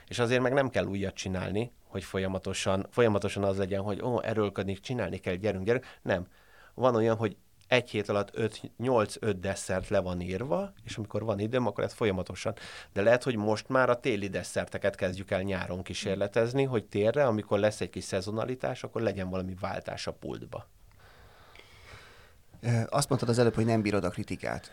És 0.09 0.18
azért 0.18 0.42
meg 0.42 0.52
nem 0.52 0.70
kell 0.70 0.85
újat 0.85 1.14
csinálni, 1.14 1.72
hogy 1.87 2.05
folyamatosan, 2.05 2.87
folyamatosan 2.90 3.44
az 3.44 3.57
legyen, 3.57 3.83
hogy 3.83 4.02
ó, 4.02 4.20
erőlködni, 4.20 4.74
csinálni 4.74 5.18
kell, 5.18 5.35
gyerünk, 5.35 5.64
gyerünk. 5.64 5.87
Nem. 6.02 6.26
Van 6.74 6.94
olyan, 6.94 7.16
hogy 7.16 7.37
egy 7.72 7.90
hét 7.90 8.08
alatt 8.08 8.32
8-5 8.82 9.35
desszert 9.40 9.88
le 9.88 10.00
van 10.00 10.20
írva, 10.20 10.72
és 10.85 10.96
amikor 10.96 11.22
van 11.22 11.38
időm, 11.38 11.66
akkor 11.66 11.85
ez 11.85 11.92
folyamatosan. 11.92 12.54
De 12.92 13.02
lehet, 13.02 13.22
hogy 13.22 13.37
most 13.37 13.68
már 13.68 13.90
a 13.90 14.00
téli 14.00 14.28
desszerteket 14.28 14.94
kezdjük 14.94 15.30
el 15.30 15.42
nyáron 15.42 15.82
kísérletezni, 15.82 16.64
hogy 16.64 16.85
térre, 16.85 17.26
amikor 17.26 17.58
lesz 17.58 17.80
egy 17.80 17.90
kis 17.90 18.04
szezonalitás, 18.04 18.82
akkor 18.82 19.02
legyen 19.02 19.30
valami 19.30 19.54
váltás 19.61 20.06
a 20.06 20.12
pultba. 20.12 20.68
Azt 22.88 23.08
mondtad 23.08 23.28
az 23.28 23.38
előbb, 23.38 23.54
hogy 23.54 23.64
nem 23.64 23.82
bírod 23.82 24.04
a 24.04 24.11
kritikát. 24.11 24.70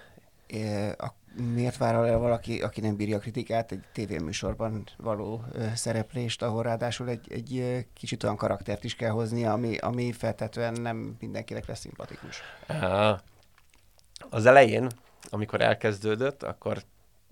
Miért 1.53 1.77
vár 1.77 1.93
el 1.93 2.17
valaki, 2.17 2.61
aki 2.61 2.81
nem 2.81 2.95
bírja 2.95 3.17
a 3.17 3.19
kritikát, 3.19 3.71
egy 3.71 3.83
tévéműsorban 3.93 4.83
való 4.97 5.43
szereplést, 5.75 6.41
ahol 6.41 6.63
ráadásul 6.63 7.09
egy, 7.09 7.27
egy 7.31 7.85
kicsit 7.93 8.23
olyan 8.23 8.35
karaktert 8.35 8.83
is 8.83 8.95
kell 8.95 9.09
hozni, 9.09 9.45
ami, 9.45 9.77
ami 9.77 10.11
feltetően 10.11 10.73
nem 10.73 11.15
mindenkinek 11.19 11.65
lesz 11.65 11.79
szimpatikus? 11.79 12.41
Az 14.29 14.45
elején, 14.45 14.87
amikor 15.29 15.61
elkezdődött, 15.61 16.43
akkor 16.43 16.83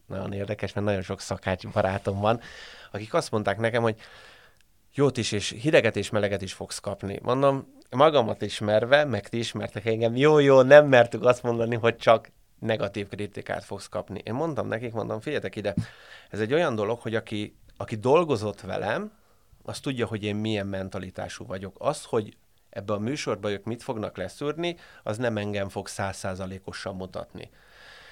nagyon 0.07 0.33
érdekes, 0.33 0.73
mert 0.73 0.85
nagyon 0.85 1.01
sok 1.01 1.21
szakács 1.21 1.67
barátom 1.67 2.19
van, 2.19 2.39
akik 2.91 3.13
azt 3.13 3.31
mondták 3.31 3.57
nekem, 3.57 3.81
hogy 3.81 3.95
jót 4.93 5.17
is, 5.17 5.31
és 5.31 5.49
hideget 5.49 5.95
és 5.95 6.09
meleget 6.09 6.41
is 6.41 6.53
fogsz 6.53 6.79
kapni. 6.79 7.19
Mondom, 7.21 7.73
magamat 7.89 8.41
ismerve, 8.41 9.05
meg 9.05 9.29
ti 9.29 9.37
ismertek 9.37 9.85
engem, 9.85 10.15
jó, 10.15 10.39
jó, 10.39 10.61
nem 10.61 10.87
mertük 10.87 11.25
azt 11.25 11.43
mondani, 11.43 11.75
hogy 11.75 11.95
csak 11.95 12.29
negatív 12.59 13.07
kritikát 13.07 13.63
fogsz 13.63 13.87
kapni. 13.87 14.21
Én 14.23 14.33
mondtam 14.33 14.67
nekik, 14.67 14.93
mondom, 14.93 15.19
figyeljetek 15.19 15.55
ide, 15.55 15.75
ez 16.29 16.39
egy 16.39 16.53
olyan 16.53 16.75
dolog, 16.75 16.99
hogy 16.99 17.15
aki, 17.15 17.55
aki 17.77 17.95
dolgozott 17.95 18.61
velem, 18.61 19.11
az 19.63 19.79
tudja, 19.79 20.07
hogy 20.07 20.23
én 20.23 20.35
milyen 20.35 20.67
mentalitású 20.67 21.45
vagyok. 21.45 21.75
Az, 21.79 22.03
hogy 22.03 22.37
ebbe 22.69 22.93
a 22.93 22.99
műsorba 22.99 23.51
ők 23.51 23.63
mit 23.63 23.83
fognak 23.83 24.17
leszűrni, 24.17 24.77
az 25.03 25.17
nem 25.17 25.37
engem 25.37 25.69
fog 25.69 25.87
százszázalékosan 25.87 26.95
mutatni. 26.95 27.49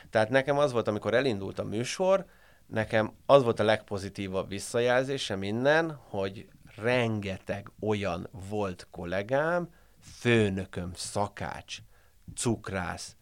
Tehát 0.09 0.29
nekem 0.29 0.57
az 0.57 0.71
volt, 0.71 0.87
amikor 0.87 1.13
elindult 1.13 1.59
a 1.59 1.63
műsor, 1.63 2.25
nekem 2.65 3.13
az 3.25 3.43
volt 3.43 3.59
a 3.59 3.63
legpozitívabb 3.63 4.49
visszajelzése 4.49 5.35
minden, 5.35 5.99
hogy 6.09 6.47
rengeteg 6.75 7.71
olyan 7.79 8.29
volt 8.49 8.87
kollégám, 8.91 9.69
főnököm, 10.19 10.91
szakács, 10.95 11.77
cukrász, 12.35 13.15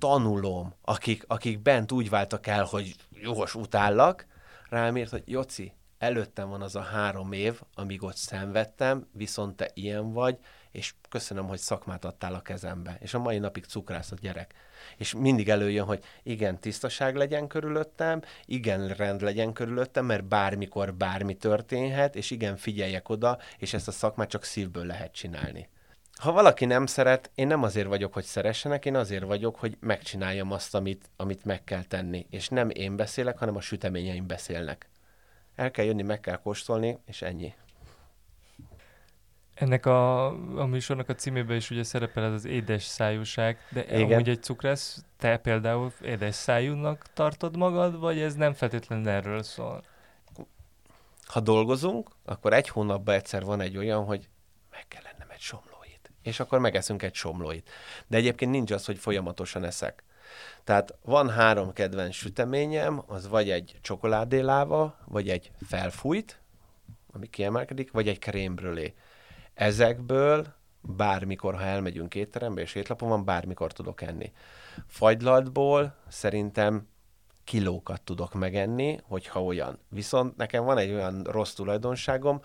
tanulom, 0.00 0.74
akik, 0.82 1.24
akik 1.26 1.62
bent 1.62 1.92
úgy 1.92 2.08
váltak 2.08 2.46
el, 2.46 2.64
hogy 2.64 2.94
jogos 3.10 3.54
utállak, 3.54 4.26
rám 4.68 4.96
írt, 4.96 5.10
hogy 5.10 5.22
Joci, 5.26 5.72
előttem 5.98 6.48
van 6.48 6.62
az 6.62 6.76
a 6.76 6.80
három 6.80 7.32
év, 7.32 7.60
amíg 7.74 8.02
ott 8.02 8.16
szenvedtem, 8.16 9.08
viszont 9.12 9.56
te 9.56 9.70
ilyen 9.74 10.12
vagy, 10.12 10.38
és 10.72 10.94
köszönöm, 11.08 11.46
hogy 11.46 11.58
szakmát 11.58 12.04
adtál 12.04 12.34
a 12.34 12.40
kezembe. 12.40 12.96
És 13.00 13.14
a 13.14 13.18
mai 13.18 13.38
napig 13.38 13.64
cukrász 13.64 14.12
a 14.12 14.16
gyerek. 14.20 14.54
És 14.96 15.14
mindig 15.14 15.48
előjön, 15.48 15.84
hogy 15.84 16.04
igen, 16.22 16.60
tisztaság 16.60 17.16
legyen 17.16 17.46
körülöttem, 17.46 18.22
igen, 18.44 18.88
rend 18.88 19.20
legyen 19.20 19.52
körülöttem, 19.52 20.04
mert 20.04 20.24
bármikor 20.24 20.94
bármi 20.94 21.34
történhet, 21.34 22.16
és 22.16 22.30
igen, 22.30 22.56
figyeljek 22.56 23.08
oda, 23.08 23.38
és 23.58 23.74
ezt 23.74 23.88
a 23.88 23.92
szakmát 23.92 24.28
csak 24.28 24.44
szívből 24.44 24.86
lehet 24.86 25.12
csinálni. 25.12 25.68
Ha 26.20 26.32
valaki 26.32 26.64
nem 26.64 26.86
szeret, 26.86 27.30
én 27.34 27.46
nem 27.46 27.62
azért 27.62 27.86
vagyok, 27.86 28.12
hogy 28.12 28.24
szeressenek, 28.24 28.84
én 28.84 28.96
azért 28.96 29.24
vagyok, 29.24 29.56
hogy 29.56 29.76
megcsináljam 29.80 30.52
azt, 30.52 30.74
amit, 30.74 31.10
amit 31.16 31.44
meg 31.44 31.64
kell 31.64 31.82
tenni. 31.82 32.26
És 32.30 32.48
nem 32.48 32.70
én 32.70 32.96
beszélek, 32.96 33.38
hanem 33.38 33.56
a 33.56 33.60
süteményeim 33.60 34.26
beszélnek. 34.26 34.88
El 35.54 35.70
kell 35.70 35.84
jönni, 35.84 36.02
meg 36.02 36.20
kell 36.20 36.36
kóstolni, 36.36 36.98
és 37.06 37.22
ennyi. 37.22 37.54
Ennek 39.54 39.86
a, 39.86 40.26
a 40.60 40.66
műsornak 40.66 41.08
a 41.08 41.14
címében 41.14 41.56
is 41.56 41.70
ugye 41.70 41.82
szerepel 41.82 42.24
ez 42.24 42.32
az 42.32 42.44
édes 42.44 42.82
szájúság, 42.82 43.58
de 43.70 43.84
Igen. 43.84 44.12
amúgy 44.12 44.28
egy 44.28 44.42
cukrász, 44.42 45.04
te 45.16 45.36
például 45.36 45.92
édes 46.02 46.34
szájúnak 46.34 47.04
tartod 47.14 47.56
magad, 47.56 47.98
vagy 47.98 48.20
ez 48.20 48.34
nem 48.34 48.52
feltétlenül 48.52 49.08
erről 49.08 49.42
szól? 49.42 49.82
Ha 51.24 51.40
dolgozunk, 51.40 52.10
akkor 52.24 52.52
egy 52.52 52.68
hónapban 52.68 53.14
egyszer 53.14 53.44
van 53.44 53.60
egy 53.60 53.76
olyan, 53.76 54.04
hogy 54.04 54.28
meg 54.70 54.84
kell 54.88 55.02
lennem 55.02 55.30
egy 55.30 55.40
somlóit. 55.40 55.69
És 56.22 56.40
akkor 56.40 56.58
megeszünk 56.58 57.02
egy 57.02 57.14
somlóit. 57.14 57.70
De 58.06 58.16
egyébként 58.16 58.50
nincs 58.50 58.70
az, 58.70 58.84
hogy 58.84 58.98
folyamatosan 58.98 59.64
eszek. 59.64 60.02
Tehát 60.64 60.98
van 61.02 61.30
három 61.30 61.72
kedvenc 61.72 62.14
süteményem, 62.14 63.02
az 63.06 63.28
vagy 63.28 63.50
egy 63.50 63.78
csokoládéláva, 63.80 64.96
vagy 65.04 65.28
egy 65.28 65.50
felfújt, 65.66 66.40
ami 67.12 67.26
kiemelkedik, 67.26 67.90
vagy 67.90 68.08
egy 68.08 68.18
krémbrölé. 68.18 68.94
Ezekből 69.54 70.54
bármikor, 70.80 71.54
ha 71.54 71.62
elmegyünk 71.62 72.14
étterembe 72.14 72.60
és 72.60 72.74
étlapon 72.74 73.08
van, 73.08 73.24
bármikor 73.24 73.72
tudok 73.72 74.02
enni. 74.02 74.32
Fagylaltból 74.86 75.96
szerintem 76.08 76.88
kilókat 77.44 78.02
tudok 78.02 78.34
megenni, 78.34 78.98
hogyha 79.02 79.42
olyan. 79.44 79.78
Viszont 79.88 80.36
nekem 80.36 80.64
van 80.64 80.78
egy 80.78 80.92
olyan 80.92 81.22
rossz 81.22 81.52
tulajdonságom, 81.52 82.40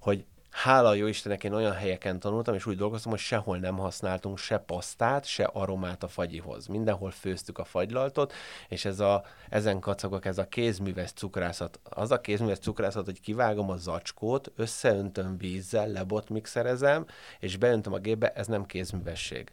hogy 0.00 0.24
hála 0.50 0.94
jó 0.94 1.06
Istennek 1.06 1.44
én 1.44 1.52
olyan 1.52 1.72
helyeken 1.72 2.20
tanultam, 2.20 2.54
és 2.54 2.66
úgy 2.66 2.76
dolgoztam, 2.76 3.10
hogy 3.10 3.20
sehol 3.20 3.58
nem 3.58 3.76
használtunk 3.76 4.38
se 4.38 4.58
pasztát, 4.58 5.24
se 5.24 5.44
aromát 5.44 6.02
a 6.02 6.08
fagyihoz. 6.08 6.66
Mindenhol 6.66 7.10
főztük 7.10 7.58
a 7.58 7.64
fagylaltot, 7.64 8.32
és 8.68 8.84
ez 8.84 9.00
a, 9.00 9.24
ezen 9.48 9.80
kacagok, 9.80 10.24
ez 10.24 10.38
a 10.38 10.48
kézműves 10.48 11.12
cukrászat. 11.12 11.80
Az 11.82 12.10
a 12.10 12.20
kézműves 12.20 12.58
cukrászat, 12.58 13.04
hogy 13.04 13.20
kivágom 13.20 13.70
a 13.70 13.76
zacskót, 13.76 14.52
összeöntöm 14.56 15.38
vízzel, 15.38 15.88
lebotmixerezem, 15.88 17.06
és 17.38 17.56
beöntöm 17.56 17.92
a 17.92 17.98
gépbe, 17.98 18.32
ez 18.32 18.46
nem 18.46 18.66
kézművesség. 18.66 19.52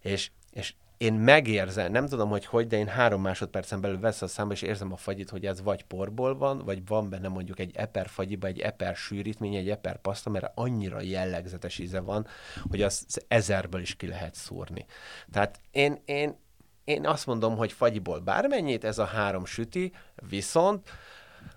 És, 0.00 0.30
és 0.50 0.74
én 1.02 1.12
megérzem, 1.12 1.92
nem 1.92 2.06
tudom, 2.06 2.28
hogy 2.28 2.46
hogy, 2.46 2.66
de 2.66 2.76
én 2.76 2.86
három 2.86 3.22
másodpercen 3.22 3.80
belül 3.80 4.00
vesz 4.00 4.22
a 4.22 4.26
számba, 4.26 4.52
és 4.52 4.62
érzem 4.62 4.92
a 4.92 4.96
fagyit, 4.96 5.30
hogy 5.30 5.46
ez 5.46 5.62
vagy 5.62 5.84
porból 5.84 6.36
van, 6.36 6.58
vagy 6.58 6.86
van 6.86 7.08
benne 7.08 7.28
mondjuk 7.28 7.58
egy 7.58 7.70
eper 7.74 8.08
fagyiba, 8.08 8.46
egy 8.46 8.60
eper 8.60 8.96
sűrítmény, 8.96 9.54
egy 9.54 9.70
eper 9.70 10.00
paszta, 10.00 10.30
mert 10.30 10.52
annyira 10.54 11.00
jellegzetes 11.00 11.78
íze 11.78 12.00
van, 12.00 12.26
hogy 12.70 12.82
az 12.82 13.24
ezerből 13.28 13.80
is 13.80 13.96
ki 13.96 14.06
lehet 14.06 14.34
szúrni. 14.34 14.84
Tehát 15.32 15.60
én, 15.70 16.02
én, 16.04 16.36
én 16.84 17.06
azt 17.06 17.26
mondom, 17.26 17.56
hogy 17.56 17.72
fagyiból 17.72 18.18
bármennyit, 18.18 18.84
ez 18.84 18.98
a 18.98 19.04
három 19.04 19.44
süti, 19.44 19.92
viszont 20.28 20.90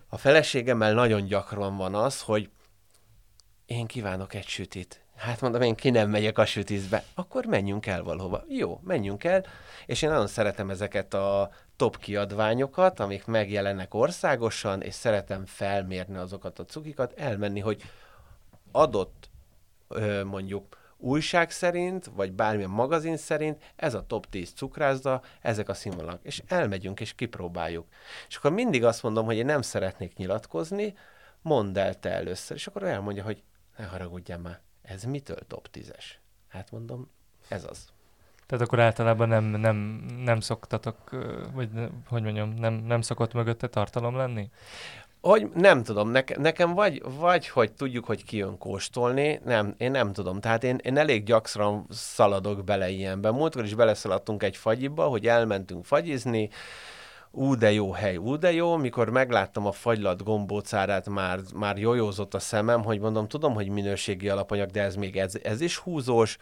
a 0.08 0.18
feleségemmel 0.18 0.94
nagyon 0.94 1.26
gyakran 1.26 1.78
van 1.78 1.96
az, 1.96 2.22
hogy 2.22 2.50
én 3.66 3.86
kívánok 3.86 4.34
egy 4.34 4.48
sütit, 4.48 5.05
Hát 5.16 5.42
mondom, 5.42 5.62
én 5.62 5.76
ki 5.76 5.90
nem 5.90 6.10
megyek 6.10 6.38
a 6.38 6.46
sütízbe. 6.46 7.04
Akkor 7.14 7.46
menjünk 7.46 7.86
el 7.86 8.04
valahova. 8.04 8.44
Jó, 8.48 8.80
menjünk 8.84 9.24
el. 9.24 9.46
És 9.86 10.02
én 10.02 10.10
nagyon 10.10 10.28
szeretem 10.28 10.70
ezeket 10.70 11.14
a 11.14 11.50
top 11.76 11.98
kiadványokat, 11.98 13.00
amik 13.00 13.26
megjelennek 13.26 13.94
országosan, 13.94 14.82
és 14.82 14.94
szeretem 14.94 15.46
felmérni 15.46 16.18
azokat 16.18 16.60
a 16.60 16.66
cukikat, 16.66 17.14
elmenni, 17.14 17.60
hogy 17.60 17.82
adott 18.72 19.30
mondjuk 20.24 20.78
újság 20.98 21.52
szerint, 21.52 22.06
vagy 22.06 22.32
bármilyen 22.32 22.70
magazin 22.70 23.18
szerint, 23.18 23.74
ez 23.76 23.94
a 23.94 24.06
top 24.06 24.30
10 24.30 24.52
cukrászda, 24.52 25.22
ezek 25.42 25.70
a 25.70 25.74
színvonalak. 25.74 26.20
És 26.24 26.44
elmegyünk, 26.48 27.00
és 27.00 27.14
kipróbáljuk. 27.14 27.88
És 28.28 28.36
akkor 28.36 28.52
mindig 28.52 28.84
azt 28.84 29.04
mondom, 29.04 29.26
hogy 29.26 29.36
én 29.36 29.46
nem 29.46 29.62
szeretnék 29.62 30.16
nyilatkozni, 30.16 30.98
mondd 31.42 31.78
el 31.78 32.00
te 32.00 32.10
először, 32.10 32.58
és 32.58 32.68
akkor 32.68 32.84
elmondja, 32.84 33.24
hogy 33.24 33.44
ne 33.78 33.86
haragudjál 33.86 34.40
már, 34.40 34.60
ez 34.88 35.04
mitől 35.04 35.40
top 35.48 35.70
10-es? 35.74 36.06
Hát 36.48 36.72
mondom, 36.72 37.10
ez 37.48 37.66
az. 37.70 37.94
Tehát 38.46 38.66
akkor 38.66 38.80
általában 38.80 39.28
nem, 39.28 39.44
nem, 39.44 39.76
nem 40.24 40.40
szoktatok, 40.40 40.98
vagy 41.54 41.70
hogy 42.08 42.24
mondjam, 42.24 42.54
nem, 42.54 42.74
nem 42.74 43.02
szokott 43.02 43.34
mögötte 43.34 43.68
tartalom 43.68 44.16
lenni? 44.16 44.50
Hogy 45.22 45.50
nem 45.54 45.84
tudom, 45.84 46.10
ne, 46.10 46.22
nekem 46.38 46.74
vagy, 46.74 47.02
vagy, 47.04 47.48
hogy 47.48 47.74
tudjuk, 47.74 48.06
hogy 48.06 48.24
ki 48.24 48.38
jön 48.38 48.58
kóstolni, 48.58 49.40
nem, 49.46 49.76
én 49.78 49.92
nem 49.92 50.14
tudom. 50.14 50.40
Tehát 50.40 50.64
én, 50.64 50.80
én 50.84 50.98
elég 50.98 51.24
gyakran 51.24 51.86
szaladok 51.90 52.64
bele 52.64 52.90
ilyenbe. 52.90 53.32
Múltkor 53.32 53.64
is 53.64 53.74
beleszaladtunk 53.74 54.44
egy 54.44 54.58
fagyiba, 54.58 55.08
hogy 55.08 55.28
elmentünk 55.28 55.86
fagyizni, 55.86 56.50
ú 57.36 57.56
de 57.56 57.72
jó 57.72 57.92
hely, 57.92 58.18
ú 58.18 58.36
de 58.38 58.52
jó, 58.52 58.78
mikor 58.78 59.10
megláttam 59.10 59.66
a 59.66 59.72
fagylat 59.72 60.24
gombócárát, 60.24 61.10
már, 61.10 61.40
már 61.56 61.78
jojózott 61.78 62.34
a 62.34 62.40
szemem, 62.40 62.84
hogy 62.84 63.00
mondom, 63.00 63.28
tudom, 63.28 63.54
hogy 63.54 63.70
minőségi 63.70 64.30
alapanyag, 64.30 64.70
de 64.70 64.82
ez 64.82 64.96
még 64.96 65.18
ez, 65.18 65.34
ez 65.44 65.62
is 65.62 65.78
húzós, 65.78 66.38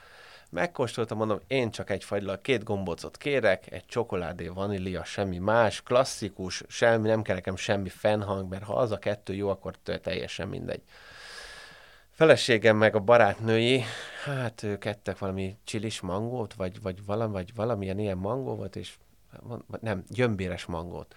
megkóstoltam, 0.50 1.18
mondom, 1.18 1.40
én 1.48 1.72
csak 1.72 1.90
egy 1.90 2.04
fagylat, 2.04 2.42
két 2.42 2.64
gombócot 2.64 3.18
kérek, 3.18 3.72
egy 3.72 3.86
csokoládé, 3.86 4.48
vanília, 4.48 5.04
semmi 5.04 5.38
más, 5.38 5.82
klasszikus, 5.82 6.64
semmi, 6.68 7.08
nem 7.08 7.22
kell 7.22 7.36
nekem 7.36 7.56
semmi 7.56 7.90
fennhang, 7.90 8.50
mert 8.50 8.64
ha 8.64 8.74
az 8.74 8.92
a 8.92 8.98
kettő 8.98 9.34
jó, 9.34 9.50
akkor 9.50 9.76
teljesen 10.02 10.48
mindegy. 10.48 10.82
Feleségem 12.12 12.78
meg 12.78 12.96
a 12.96 13.00
barátnői, 13.00 13.84
hát 14.24 14.64
ők 14.64 14.86
ettek 14.86 15.18
valami 15.18 15.58
csilis 15.64 16.02
mangót, 16.02 16.54
vagy, 16.54 16.82
vagy, 16.82 17.06
valami, 17.06 17.32
vagy 17.32 17.56
valamilyen 17.56 18.00
ilyen 18.00 18.18
mangó 18.18 18.56
volt, 18.56 18.76
és 18.76 18.94
nem, 19.80 20.04
gyömbéres 20.08 20.66
mangót. 20.66 21.16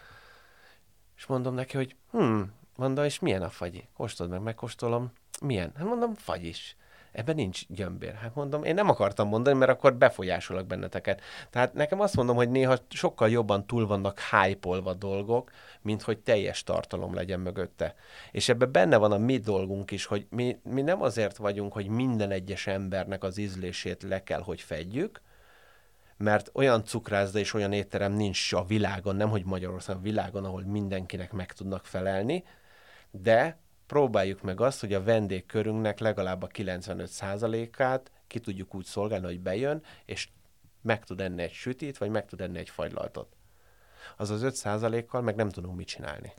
És 1.17 1.27
mondom 1.27 1.55
neki, 1.55 1.77
hogy 1.77 1.97
hm, 2.11 2.41
mondom, 2.77 3.05
és 3.05 3.19
milyen 3.19 3.43
a 3.43 3.51
fagyi? 3.51 3.89
Kóstold 3.97 4.31
meg, 4.31 4.41
megkóstolom. 4.41 5.13
Milyen? 5.41 5.73
Hát 5.77 5.87
mondom, 5.87 6.15
fagy 6.15 6.45
is 6.45 6.77
ebben 7.17 7.35
nincs 7.35 7.67
gyömbér. 7.69 8.15
Hát 8.15 8.35
mondom, 8.35 8.65
én 8.65 8.75
nem 8.75 8.89
akartam 8.89 9.29
mondani, 9.29 9.59
mert 9.59 9.71
akkor 9.71 9.95
befolyásolok 9.95 10.67
benneteket. 10.67 11.21
Tehát 11.51 11.75
nekem 11.75 12.01
azt 12.01 12.17
mondom, 12.17 12.37
hogy 12.37 12.51
néha 12.51 12.77
sokkal 12.89 13.31
jobban 13.31 13.67
túl 13.67 13.87
vannak 13.87 14.21
hype 14.21 14.95
dolgok, 14.99 15.51
mint 15.83 16.03
hogy 16.03 16.19
teljes 16.19 16.63
tartalom 16.63 17.15
legyen 17.15 17.41
mögötte. 17.41 17.95
És 18.31 18.49
ebben 18.49 18.73
benne 18.73 18.97
van 18.97 19.13
a 19.13 19.19
mi 19.19 19.39
dolgunk 19.39 19.91
is, 19.91 20.05
hogy 20.05 20.27
mi, 20.31 20.59
mi 20.63 20.83
nem 20.83 21.03
azért 21.03 21.37
vagyunk, 21.37 21.73
hogy 21.73 21.87
minden 21.87 22.31
egyes 22.31 22.67
embernek 22.67 23.25
az 23.25 23.39
ízlését 23.39 24.03
le 24.03 24.23
kell, 24.23 24.41
hogy 24.41 24.61
fedjük, 24.61 25.21
mert 26.17 26.51
olyan 26.53 26.85
cukrászda 26.85 27.39
és 27.39 27.55
olyan 27.55 27.73
étterem 27.73 28.13
nincs 28.13 28.53
a 28.53 28.65
világon, 28.65 29.17
nem 29.17 29.29
hogy 29.29 29.45
Magyarországon, 29.45 30.01
a 30.01 30.05
világon, 30.05 30.45
ahol 30.45 30.63
mindenkinek 30.63 31.33
meg 31.33 31.53
tudnak 31.53 31.87
felelni, 31.87 32.45
de 33.11 33.59
próbáljuk 33.87 34.43
meg 34.43 34.61
azt, 34.61 34.81
hogy 34.81 34.93
a 34.93 35.03
vendégkörünknek 35.03 35.99
legalább 35.99 36.43
a 36.43 36.47
95%-át 36.47 38.11
ki 38.27 38.39
tudjuk 38.39 38.75
úgy 38.75 38.85
szolgálni, 38.85 39.27
hogy 39.27 39.41
bejön, 39.41 39.83
és 40.05 40.29
meg 40.83 41.05
tud 41.05 41.21
enni 41.21 41.43
egy 41.43 41.53
sütit, 41.53 41.99
vagy 41.99 42.11
meg 42.11 42.27
tud 42.27 42.41
enni 42.41 42.59
egy 42.59 42.71
fagylaltot. 42.71 43.37
Az 44.17 44.31
az 44.31 44.41
5%-kal 44.45 45.21
meg 45.21 45.35
nem 45.35 45.49
tudunk 45.49 45.77
mit 45.77 45.87
csinálni. 45.87 46.33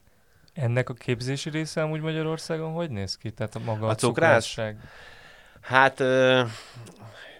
Ennek 0.53 0.89
a 0.89 0.93
képzési 0.93 1.49
része 1.49 1.81
amúgy 1.81 2.01
Magyarországon 2.01 2.73
hogy 2.73 2.89
néz 2.89 3.17
ki? 3.17 3.31
Tehát 3.31 3.55
a 3.55 3.59
maga 3.59 3.87
a, 3.87 3.89
a 3.89 3.95
cukrásság? 3.95 4.79
Hát 5.61 5.99
ö, 5.99 6.43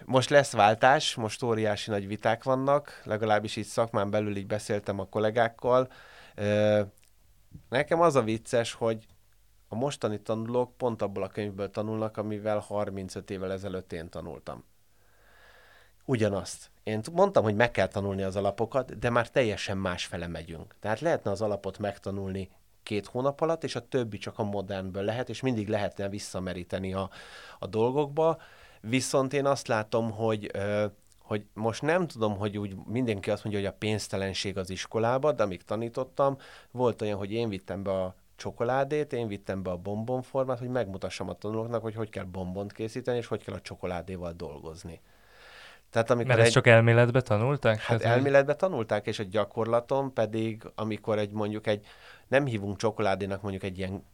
most 0.08 0.28
lesz 0.28 0.52
váltás, 0.52 1.14
most 1.14 1.42
óriási 1.42 1.90
nagy 1.90 2.06
viták 2.06 2.42
vannak, 2.42 3.00
legalábbis 3.04 3.56
itt 3.56 3.66
szakmán 3.66 4.10
belül 4.10 4.36
így 4.36 4.46
beszéltem 4.46 4.98
a 4.98 5.08
kollégákkal. 5.08 5.88
Nekem 7.68 8.00
az 8.00 8.14
a 8.14 8.22
vicces, 8.22 8.72
hogy 8.72 9.06
a 9.68 9.74
mostani 9.74 10.20
tanulók 10.20 10.76
pont 10.76 11.02
abból 11.02 11.22
a 11.22 11.28
könyvből 11.28 11.70
tanulnak, 11.70 12.16
amivel 12.16 12.58
35 12.58 13.30
évvel 13.30 13.52
ezelőtt 13.52 13.92
én 13.92 14.08
tanultam. 14.08 14.64
Ugyanazt. 16.04 16.70
Én 16.82 17.00
mondtam, 17.12 17.42
hogy 17.42 17.54
meg 17.54 17.70
kell 17.70 17.88
tanulni 17.88 18.22
az 18.22 18.36
alapokat, 18.36 18.98
de 18.98 19.10
már 19.10 19.30
teljesen 19.30 19.78
más 19.78 20.04
fele 20.06 20.26
megyünk. 20.26 20.74
Tehát 20.80 21.00
lehetne 21.00 21.30
az 21.30 21.42
alapot 21.42 21.78
megtanulni 21.78 22.50
két 22.82 23.06
hónap 23.06 23.40
alatt, 23.40 23.64
és 23.64 23.74
a 23.74 23.88
többi 23.88 24.18
csak 24.18 24.38
a 24.38 24.42
modernből 24.42 25.02
lehet, 25.02 25.28
és 25.28 25.40
mindig 25.40 25.68
lehetne 25.68 26.08
visszameríteni 26.08 26.94
a, 26.94 27.10
a 27.58 27.66
dolgokba. 27.66 28.38
Viszont 28.80 29.32
én 29.32 29.46
azt 29.46 29.68
látom, 29.68 30.10
hogy 30.10 30.50
hogy 31.28 31.46
most 31.54 31.82
nem 31.82 32.06
tudom, 32.06 32.36
hogy 32.36 32.58
úgy 32.58 32.76
mindenki 32.86 33.30
azt 33.30 33.44
mondja, 33.44 33.62
hogy 33.62 33.72
a 33.74 33.78
pénztelenség 33.78 34.58
az 34.58 34.70
iskolába, 34.70 35.32
de 35.32 35.42
amíg 35.42 35.62
tanítottam, 35.62 36.36
volt 36.70 37.02
olyan, 37.02 37.18
hogy 37.18 37.32
én 37.32 37.48
vittem 37.48 37.82
be 37.82 37.90
a 37.90 38.14
csokoládét, 38.36 39.12
én 39.12 39.28
vittem 39.28 39.62
be 39.62 39.70
a 39.70 39.76
bombonformát, 39.76 40.58
hogy 40.58 40.68
megmutassam 40.68 41.28
a 41.28 41.34
tanulóknak, 41.34 41.82
hogy 41.82 41.94
hogy 41.94 42.10
kell 42.10 42.24
bombont 42.24 42.72
készíteni, 42.72 43.18
és 43.18 43.26
hogy 43.26 43.44
kell 43.44 43.54
a 43.54 43.60
csokoládéval 43.60 44.32
dolgozni. 44.32 45.00
Tehát 45.90 46.10
amikor 46.10 46.28
Mert 46.28 46.38
ezt 46.38 46.48
egy... 46.48 46.54
csak 46.54 46.66
elméletbe 46.66 47.20
tanulták? 47.20 47.78
Hát 47.78 47.98
Tehát 47.98 48.16
elméletbe 48.16 48.54
tanulták, 48.54 49.06
és 49.06 49.18
a 49.18 49.24
gyakorlaton 49.30 50.12
pedig, 50.12 50.62
amikor 50.74 51.18
egy 51.18 51.30
mondjuk 51.30 51.66
egy, 51.66 51.86
nem 52.28 52.46
hívunk 52.46 52.76
csokoládénak 52.76 53.42
mondjuk 53.42 53.62
egy 53.62 53.78
ilyen 53.78 54.04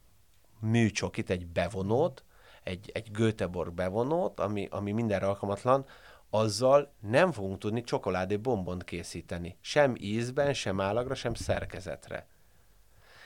műcsokit, 0.59 1.29
egy 1.29 1.47
bevonót, 1.47 2.23
egy, 2.65 2.91
egy 2.93 3.11
Göteborg 3.11 3.73
bevonót, 3.73 4.39
ami, 4.39 4.67
ami 4.71 4.91
mindenre 4.91 5.27
alkalmatlan, 5.27 5.85
azzal 6.29 6.93
nem 6.99 7.31
fogunk 7.31 7.57
tudni 7.57 7.83
csokoládé 7.83 8.37
bombont 8.37 8.83
készíteni. 8.83 9.57
Sem 9.61 9.95
ízben, 9.97 10.53
sem 10.53 10.79
állagra, 10.79 11.15
sem 11.15 11.33
szerkezetre. 11.33 12.27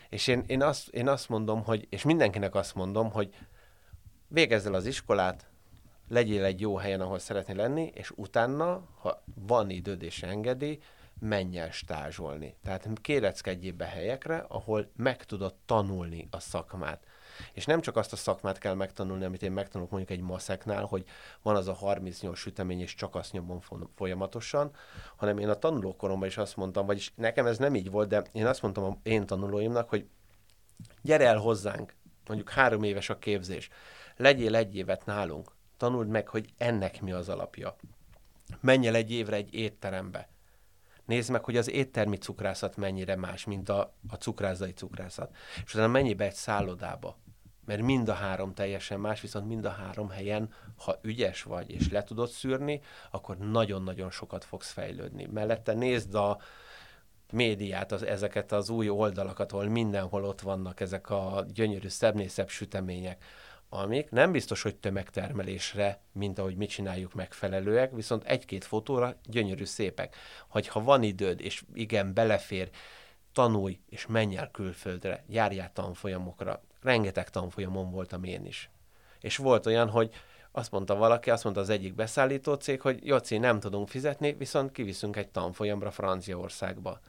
És 0.09 0.27
én, 0.27 0.43
én, 0.47 0.61
azt, 0.63 0.87
én 0.87 1.07
azt 1.07 1.29
mondom, 1.29 1.63
hogy, 1.63 1.87
és 1.89 2.03
mindenkinek 2.03 2.55
azt 2.55 2.75
mondom, 2.75 3.11
hogy 3.11 3.35
végezz 4.27 4.65
el 4.65 4.73
az 4.73 4.85
iskolát, 4.85 5.49
legyél 6.07 6.43
egy 6.43 6.59
jó 6.59 6.75
helyen, 6.75 7.01
ahol 7.01 7.19
szeretnél 7.19 7.55
lenni, 7.55 7.91
és 7.93 8.11
utána, 8.15 8.83
ha 8.99 9.23
van 9.35 9.69
időd 9.69 10.01
és 10.01 10.23
engedi, 10.23 10.79
menj 11.19 11.57
el 11.57 11.71
stázsolni. 11.71 12.55
Tehát 12.63 12.87
kéreckedjél 13.01 13.73
be 13.73 13.85
helyekre, 13.85 14.45
ahol 14.47 14.91
meg 14.95 15.25
tudod 15.25 15.55
tanulni 15.65 16.27
a 16.31 16.39
szakmát. 16.39 17.03
És 17.53 17.65
nem 17.65 17.81
csak 17.81 17.95
azt 17.97 18.13
a 18.13 18.15
szakmát 18.15 18.57
kell 18.57 18.73
megtanulni, 18.73 19.23
amit 19.23 19.43
én 19.43 19.51
megtanulok 19.51 19.91
mondjuk 19.91 20.19
egy 20.19 20.25
maszeknál, 20.25 20.83
hogy 20.83 21.05
van 21.41 21.55
az 21.55 21.67
a 21.67 21.73
38 21.73 22.37
sütemény, 22.37 22.79
és 22.79 22.95
csak 22.95 23.15
azt 23.15 23.31
nyomom 23.31 23.59
folyamatosan, 23.95 24.71
hanem 25.15 25.37
én 25.37 25.49
a 25.49 25.55
tanulókoromban 25.55 26.27
is 26.27 26.37
azt 26.37 26.55
mondtam, 26.55 26.85
vagyis 26.85 27.13
nekem 27.15 27.45
ez 27.45 27.57
nem 27.57 27.75
így 27.75 27.91
volt, 27.91 28.09
de 28.09 28.23
én 28.31 28.45
azt 28.45 28.61
mondtam 28.61 28.83
a 28.83 28.97
én 29.03 29.25
tanulóimnak, 29.25 29.89
hogy 29.89 30.07
gyere 31.01 31.25
el 31.25 31.37
hozzánk, 31.37 31.95
mondjuk 32.27 32.49
három 32.49 32.83
éves 32.83 33.09
a 33.09 33.19
képzés, 33.19 33.69
legyél 34.15 34.55
egy 34.55 34.75
évet 34.75 35.05
nálunk, 35.05 35.51
tanuld 35.77 36.07
meg, 36.07 36.27
hogy 36.27 36.53
ennek 36.57 37.01
mi 37.01 37.11
az 37.11 37.29
alapja. 37.29 37.75
Menj 38.61 38.87
el 38.87 38.95
egy 38.95 39.11
évre 39.11 39.35
egy 39.35 39.53
étterembe, 39.53 40.29
Nézd 41.09 41.31
meg, 41.31 41.43
hogy 41.43 41.57
az 41.57 41.69
éttermi 41.69 42.17
cukrászat 42.17 42.77
mennyire 42.77 43.15
más, 43.15 43.45
mint 43.45 43.69
a, 43.69 43.93
a 44.09 44.15
cukrászai 44.15 44.71
cukrászat. 44.71 45.35
És 45.65 45.73
utána 45.73 45.91
mennyibe 45.91 46.25
egy 46.25 46.33
szállodába 46.33 47.17
mert 47.65 47.81
mind 47.81 48.09
a 48.09 48.13
három 48.13 48.53
teljesen 48.53 48.99
más, 48.99 49.21
viszont 49.21 49.47
mind 49.47 49.65
a 49.65 49.69
három 49.69 50.09
helyen, 50.09 50.53
ha 50.77 50.99
ügyes 51.01 51.43
vagy 51.43 51.71
és 51.71 51.89
le 51.89 52.03
tudod 52.03 52.29
szűrni, 52.29 52.81
akkor 53.11 53.37
nagyon-nagyon 53.37 54.11
sokat 54.11 54.43
fogsz 54.43 54.71
fejlődni. 54.71 55.27
Mellette 55.31 55.73
nézd 55.73 56.15
a 56.15 56.39
médiát, 57.31 57.91
az, 57.91 58.03
ezeket 58.03 58.51
az 58.51 58.69
új 58.69 58.89
oldalakat, 58.89 59.51
ahol 59.51 59.65
mindenhol 59.65 60.23
ott 60.23 60.41
vannak 60.41 60.79
ezek 60.79 61.09
a 61.09 61.45
gyönyörű, 61.53 61.87
szebbnészebb 61.87 62.49
sütemények, 62.49 63.23
amik 63.69 64.09
nem 64.09 64.31
biztos, 64.31 64.61
hogy 64.61 64.75
tömegtermelésre, 64.75 66.01
mint 66.11 66.39
ahogy 66.39 66.55
mi 66.55 66.65
csináljuk 66.65 67.13
megfelelőek, 67.13 67.91
viszont 67.91 68.23
egy-két 68.23 68.65
fotóra 68.65 69.15
gyönyörű 69.23 69.65
szépek. 69.65 70.15
Hogy 70.47 70.67
ha 70.67 70.83
van 70.83 71.03
időd, 71.03 71.41
és 71.41 71.63
igen, 71.73 72.13
belefér, 72.13 72.69
tanulj, 73.33 73.79
és 73.89 74.07
menj 74.07 74.37
el 74.37 74.51
külföldre, 74.51 75.23
járjál 75.27 75.71
tanfolyamokra, 75.73 76.63
rengeteg 76.81 77.29
tanfolyamon 77.29 77.91
voltam 77.91 78.23
én 78.23 78.45
is. 78.45 78.69
És 79.19 79.37
volt 79.37 79.65
olyan, 79.65 79.89
hogy 79.89 80.13
azt 80.51 80.71
mondta 80.71 80.95
valaki, 80.95 81.29
azt 81.29 81.43
mondta 81.43 81.61
az 81.61 81.69
egyik 81.69 81.95
beszállító 81.95 82.53
cég, 82.53 82.81
hogy 82.81 83.05
Joci, 83.05 83.37
nem 83.37 83.59
tudunk 83.59 83.87
fizetni, 83.87 84.33
viszont 84.33 84.71
kiviszünk 84.71 85.15
egy 85.15 85.29
tanfolyamra 85.29 85.91
Franciaországba. 85.91 86.99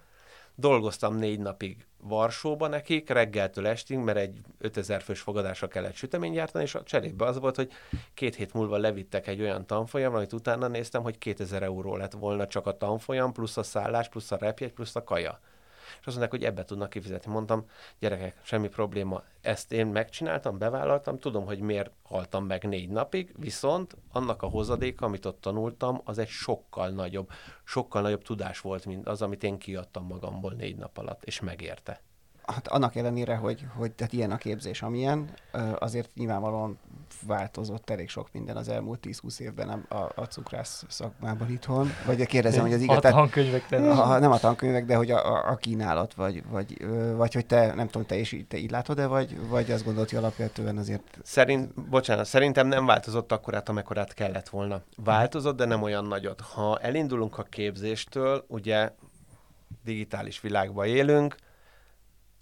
Dolgoztam 0.61 1.15
négy 1.17 1.39
napig 1.39 1.87
Varsóba 2.03 2.69
nekik, 2.69 3.09
reggeltől 3.09 3.67
estig, 3.67 3.99
mert 3.99 4.19
egy 4.19 4.41
5000 4.59 5.03
fős 5.03 5.21
fogadásra 5.21 5.69
kellett 5.69 5.95
sütemény 5.95 6.33
gyártani, 6.33 6.65
és 6.65 6.75
a 6.75 6.83
cserébe 6.83 7.25
az 7.25 7.39
volt, 7.39 7.57
hogy 7.57 7.71
két 8.15 8.35
hét 8.35 8.53
múlva 8.53 8.77
levittek 8.77 9.27
egy 9.27 9.41
olyan 9.41 9.67
tanfolyamra, 9.67 10.19
amit 10.19 10.33
utána 10.33 10.69
néztem, 10.69 11.03
hogy 11.03 11.19
2000 11.19 11.63
euró 11.63 11.97
lett 11.97 12.13
volna 12.13 12.47
csak 12.47 12.67
a 12.67 12.77
tanfolyam, 12.77 13.33
plusz 13.33 13.57
a 13.57 13.63
szállás, 13.63 14.09
plusz 14.09 14.31
a 14.31 14.37
repjegy, 14.37 14.73
plusz 14.73 14.97
a 14.97 15.05
kaja 15.05 15.41
és 16.01 16.07
azt 16.07 16.17
mondták, 16.17 16.31
hogy 16.31 16.45
ebbe 16.45 16.65
tudnak 16.65 16.91
kifizetni. 16.91 17.33
Mondtam, 17.33 17.65
gyerekek, 17.99 18.37
semmi 18.43 18.69
probléma, 18.69 19.23
ezt 19.41 19.73
én 19.73 19.87
megcsináltam, 19.87 20.59
bevállaltam, 20.59 21.19
tudom, 21.19 21.45
hogy 21.45 21.61
miért 21.61 21.91
haltam 22.03 22.45
meg 22.45 22.65
négy 22.65 22.89
napig, 22.89 23.35
viszont 23.39 23.97
annak 24.13 24.43
a 24.43 24.47
hozadéka, 24.47 25.07
amit 25.07 25.27
ott 25.27 25.41
tanultam, 25.41 26.01
az 26.05 26.19
egy 26.19 26.29
sokkal 26.29 26.89
nagyobb, 26.89 27.31
sokkal 27.65 28.03
nagyobb 28.03 28.23
tudás 28.23 28.61
volt, 28.61 28.87
mint 28.87 29.09
az, 29.09 29.23
amit 29.23 29.43
én 29.43 29.59
kiadtam 29.59 30.07
magamból 30.07 30.53
négy 30.53 30.77
nap 30.77 30.99
alatt, 30.99 31.25
és 31.25 31.41
megérte 31.41 32.01
hát 32.51 32.69
annak 32.69 32.97
ellenére, 32.97 33.37
hogy, 33.37 33.67
hogy 33.77 33.93
tehát 33.93 34.13
ilyen 34.13 34.31
a 34.31 34.37
képzés, 34.37 34.83
amilyen, 34.83 35.31
azért 35.79 36.15
nyilvánvalóan 36.15 36.79
változott 37.27 37.91
elég 37.91 38.09
sok 38.09 38.29
minden 38.33 38.57
az 38.57 38.69
elmúlt 38.69 39.07
10-20 39.07 39.41
évben 39.41 39.69
a, 39.69 40.13
a 40.15 40.25
cukrász 40.25 40.85
szakmában 40.89 41.51
itthon. 41.51 41.89
Vagy 42.07 42.27
kérdezem, 42.27 42.63
hogy 42.63 42.73
az 42.73 42.81
igaz. 42.81 42.97
A 42.97 43.01
tankönyvek 43.01 43.67
a, 43.71 44.19
nem 44.19 44.31
a 44.31 44.39
tankönyvek, 44.39 44.85
de 44.85 44.97
hogy 44.97 45.11
a, 45.11 45.33
a, 45.33 45.51
a 45.51 45.57
kínálat, 45.57 46.15
vagy, 46.15 46.43
vagy, 46.51 46.87
vagy 47.17 47.35
hogy 47.35 47.47
te, 47.47 47.75
nem 47.75 47.87
tudom, 47.87 48.07
te 48.07 48.17
is 48.17 48.37
te 48.49 48.57
így 48.57 48.71
látod-e, 48.71 49.07
vagy, 49.07 49.49
vagy 49.49 49.71
azt 49.71 49.85
gondolod, 49.85 50.09
hogy 50.09 50.19
alapvetően 50.19 50.77
azért... 50.77 51.19
Szerint, 51.23 51.89
bocsánat, 51.89 52.27
szerintem 52.27 52.67
nem 52.67 52.87
változott 52.87 53.33
akkorát, 53.33 53.69
amekkorát 53.69 54.15
kellett 54.15 54.49
volna. 54.49 54.83
Változott, 54.97 55.57
de 55.57 55.65
nem 55.65 55.83
olyan 55.83 56.05
nagyot. 56.05 56.41
Ha 56.41 56.79
elindulunk 56.79 57.39
a 57.39 57.43
képzéstől, 57.43 58.45
ugye 58.49 58.91
digitális 59.85 60.41
világban 60.41 60.87
élünk, 60.87 61.37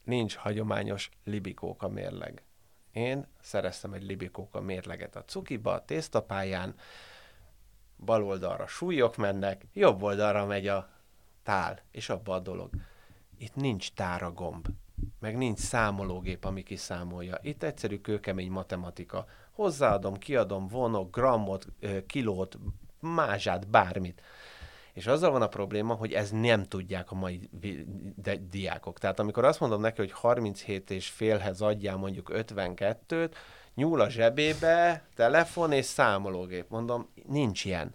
nincs 0.08 0.36
hagyományos 0.36 1.10
libikóka 1.24 1.88
mérleg. 1.88 2.42
Én 2.92 3.26
szereztem 3.40 3.92
egy 3.92 4.02
libikóka 4.02 4.60
mérleget 4.60 5.16
a 5.16 5.24
cukiba, 5.24 5.72
a 5.72 5.84
tésztapályán, 5.84 6.74
bal 7.96 8.24
oldalra 8.24 8.66
súlyok 8.66 9.16
mennek, 9.16 9.66
jobb 9.72 10.02
oldalra 10.02 10.46
megy 10.46 10.66
a 10.66 10.88
tál, 11.42 11.82
és 11.90 12.08
abba 12.08 12.34
a 12.34 12.38
dolog. 12.38 12.70
Itt 13.38 13.54
nincs 13.54 13.92
táragomb, 13.92 14.68
meg 15.18 15.36
nincs 15.36 15.58
számológép, 15.58 16.44
ami 16.44 16.62
kiszámolja. 16.62 17.38
Itt 17.42 17.62
egyszerű 17.62 18.00
kőkemény 18.00 18.50
matematika. 18.50 19.26
Hozzáadom, 19.50 20.14
kiadom, 20.14 20.68
vonok, 20.68 21.14
grammot, 21.14 21.66
kilót, 22.06 22.58
mázsát, 23.00 23.68
bármit. 23.68 24.22
És 24.98 25.06
azzal 25.06 25.30
van 25.30 25.42
a 25.42 25.48
probléma, 25.48 25.94
hogy 25.94 26.12
ez 26.12 26.30
nem 26.30 26.64
tudják 26.64 27.10
a 27.10 27.14
mai 27.14 27.50
diákok. 28.50 28.98
Tehát 28.98 29.18
amikor 29.18 29.44
azt 29.44 29.60
mondom 29.60 29.80
neki, 29.80 30.00
hogy 30.00 30.12
37 30.12 30.90
és 30.90 31.08
félhez 31.08 31.60
adjál 31.60 31.96
mondjuk 31.96 32.30
52-t, 32.34 33.30
nyúl 33.74 34.00
a 34.00 34.08
zsebébe, 34.08 35.04
telefon 35.14 35.72
és 35.72 35.84
számológép. 35.84 36.68
Mondom, 36.68 37.08
nincs 37.26 37.64
ilyen. 37.64 37.94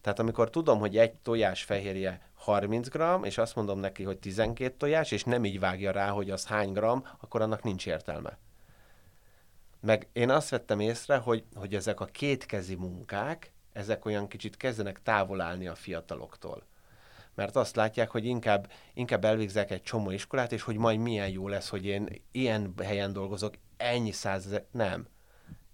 Tehát 0.00 0.18
amikor 0.18 0.50
tudom, 0.50 0.78
hogy 0.78 0.96
egy 0.96 1.14
tojás 1.14 1.62
fehérje 1.62 2.30
30 2.34 2.88
g, 2.88 3.02
és 3.22 3.38
azt 3.38 3.54
mondom 3.54 3.78
neki, 3.78 4.02
hogy 4.02 4.18
12 4.18 4.74
tojás, 4.76 5.10
és 5.10 5.24
nem 5.24 5.44
így 5.44 5.60
vágja 5.60 5.90
rá, 5.90 6.08
hogy 6.08 6.30
az 6.30 6.46
hány 6.46 6.72
gram, 6.72 7.06
akkor 7.20 7.40
annak 7.40 7.62
nincs 7.62 7.86
értelme. 7.86 8.38
Meg 9.80 10.08
én 10.12 10.30
azt 10.30 10.48
vettem 10.48 10.80
észre, 10.80 11.16
hogy, 11.16 11.44
hogy 11.54 11.74
ezek 11.74 12.00
a 12.00 12.04
kétkezi 12.04 12.74
munkák, 12.74 13.52
ezek 13.78 14.04
olyan 14.04 14.28
kicsit 14.28 14.56
kezdenek 14.56 15.02
távol 15.02 15.40
állni 15.40 15.66
a 15.66 15.74
fiataloktól. 15.74 16.62
Mert 17.34 17.56
azt 17.56 17.76
látják, 17.76 18.10
hogy 18.10 18.24
inkább, 18.24 18.70
inkább 18.94 19.24
elvégzek 19.24 19.70
egy 19.70 19.82
csomó 19.82 20.10
iskolát, 20.10 20.52
és 20.52 20.62
hogy 20.62 20.76
majd 20.76 20.98
milyen 20.98 21.28
jó 21.28 21.48
lesz, 21.48 21.68
hogy 21.68 21.86
én 21.86 22.22
ilyen 22.32 22.74
helyen 22.82 23.12
dolgozok, 23.12 23.54
ennyi 23.76 24.12
százezer... 24.12 24.64
Nem. 24.70 25.06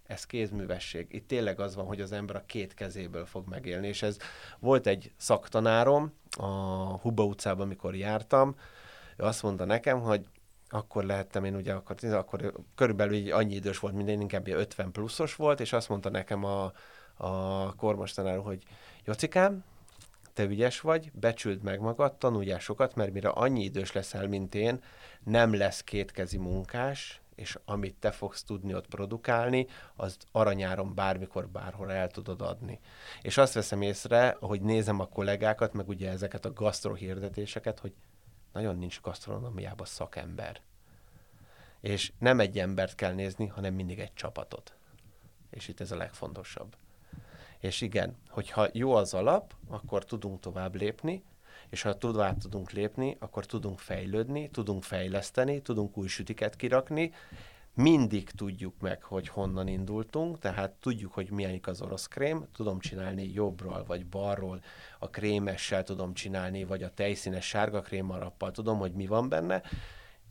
Ez 0.07 0.25
kézművesség. 0.25 1.07
Itt 1.09 1.27
tényleg 1.27 1.59
az 1.59 1.75
van, 1.75 1.85
hogy 1.85 2.01
az 2.01 2.11
ember 2.11 2.35
a 2.35 2.45
két 2.45 2.73
kezéből 2.73 3.25
fog 3.25 3.47
megélni, 3.47 3.87
és 3.87 4.01
ez 4.01 4.17
volt 4.59 4.87
egy 4.87 5.11
szaktanárom 5.17 6.13
a 6.37 6.45
Huba 6.97 7.23
utcában, 7.23 7.65
amikor 7.65 7.95
jártam, 7.95 8.55
ő 9.17 9.23
azt 9.23 9.43
mondta 9.43 9.65
nekem, 9.65 9.99
hogy 9.99 10.27
akkor 10.69 11.03
lehettem 11.03 11.43
én 11.43 11.55
ugye, 11.55 11.73
akkor, 11.73 11.95
akkor 12.11 12.53
körülbelül 12.75 13.33
annyi 13.33 13.55
idős 13.55 13.79
volt, 13.79 13.93
minden 13.93 14.21
inkább 14.21 14.47
50 14.47 14.91
pluszos 14.91 15.35
volt, 15.35 15.59
és 15.59 15.73
azt 15.73 15.89
mondta 15.89 16.09
nekem 16.09 16.43
a, 16.43 16.71
a 17.17 17.75
kormostanár, 17.75 18.37
hogy 18.37 18.63
Jocikám, 19.05 19.63
te 20.33 20.43
ügyes 20.43 20.81
vagy, 20.81 21.11
becsüld 21.13 21.61
meg 21.61 21.79
magad, 21.79 22.15
tanuljál 22.15 22.59
sokat, 22.59 22.95
mert 22.95 23.11
mire 23.11 23.29
annyi 23.29 23.63
idős 23.63 23.91
leszel, 23.91 24.27
mint 24.27 24.55
én, 24.55 24.83
nem 25.23 25.55
lesz 25.55 25.83
kétkezi 25.83 26.37
munkás, 26.37 27.21
és 27.35 27.57
amit 27.65 27.95
te 27.95 28.11
fogsz 28.11 28.43
tudni 28.43 28.73
ott 28.73 28.87
produkálni, 28.87 29.67
az 29.95 30.17
aranyáron 30.31 30.95
bármikor, 30.95 31.47
bárhol 31.47 31.91
el 31.91 32.07
tudod 32.07 32.41
adni. 32.41 32.79
És 33.21 33.37
azt 33.37 33.53
veszem 33.53 33.81
észre, 33.81 34.37
hogy 34.39 34.61
nézem 34.61 34.99
a 34.99 35.07
kollégákat, 35.07 35.73
meg 35.73 35.87
ugye 35.87 36.09
ezeket 36.09 36.45
a 36.45 36.53
gasztrohirdetéseket, 36.53 37.79
hogy 37.79 37.93
nagyon 38.53 38.77
nincs 38.77 39.01
gasztronómiában 39.01 39.85
szakember. 39.85 40.61
És 41.81 42.11
nem 42.19 42.39
egy 42.39 42.59
embert 42.59 42.95
kell 42.95 43.13
nézni, 43.13 43.47
hanem 43.47 43.73
mindig 43.73 43.99
egy 43.99 44.13
csapatot. 44.13 44.75
És 45.49 45.67
itt 45.67 45.79
ez 45.79 45.91
a 45.91 45.97
legfontosabb. 45.97 46.75
És 47.59 47.81
igen, 47.81 48.15
hogyha 48.29 48.67
jó 48.71 48.93
az 48.93 49.13
alap, 49.13 49.53
akkor 49.67 50.05
tudunk 50.05 50.39
tovább 50.39 50.75
lépni, 50.75 51.23
és 51.69 51.81
ha 51.81 51.97
tovább 51.97 52.37
tudunk 52.37 52.71
lépni, 52.71 53.17
akkor 53.19 53.45
tudunk 53.45 53.79
fejlődni, 53.79 54.49
tudunk 54.49 54.83
fejleszteni, 54.83 55.61
tudunk 55.61 55.97
új 55.97 56.07
sütiket 56.07 56.55
kirakni, 56.55 57.11
mindig 57.75 58.29
tudjuk 58.29 58.79
meg, 58.79 59.03
hogy 59.03 59.27
honnan 59.27 59.67
indultunk, 59.67 60.39
tehát 60.39 60.71
tudjuk, 60.71 61.13
hogy 61.13 61.31
milyen 61.31 61.59
az 61.63 61.81
orosz 61.81 62.07
krém, 62.07 62.47
tudom 62.53 62.79
csinálni 62.79 63.31
jobbról 63.33 63.83
vagy 63.87 64.05
balról, 64.05 64.61
a 64.99 65.09
krémessel 65.09 65.83
tudom 65.83 66.13
csinálni, 66.13 66.63
vagy 66.63 66.83
a 66.83 66.93
tejszínes 66.93 67.47
sárga 67.47 67.81
krémarappal 67.81 68.51
tudom, 68.51 68.77
hogy 68.77 68.93
mi 68.93 69.07
van 69.07 69.29
benne, 69.29 69.61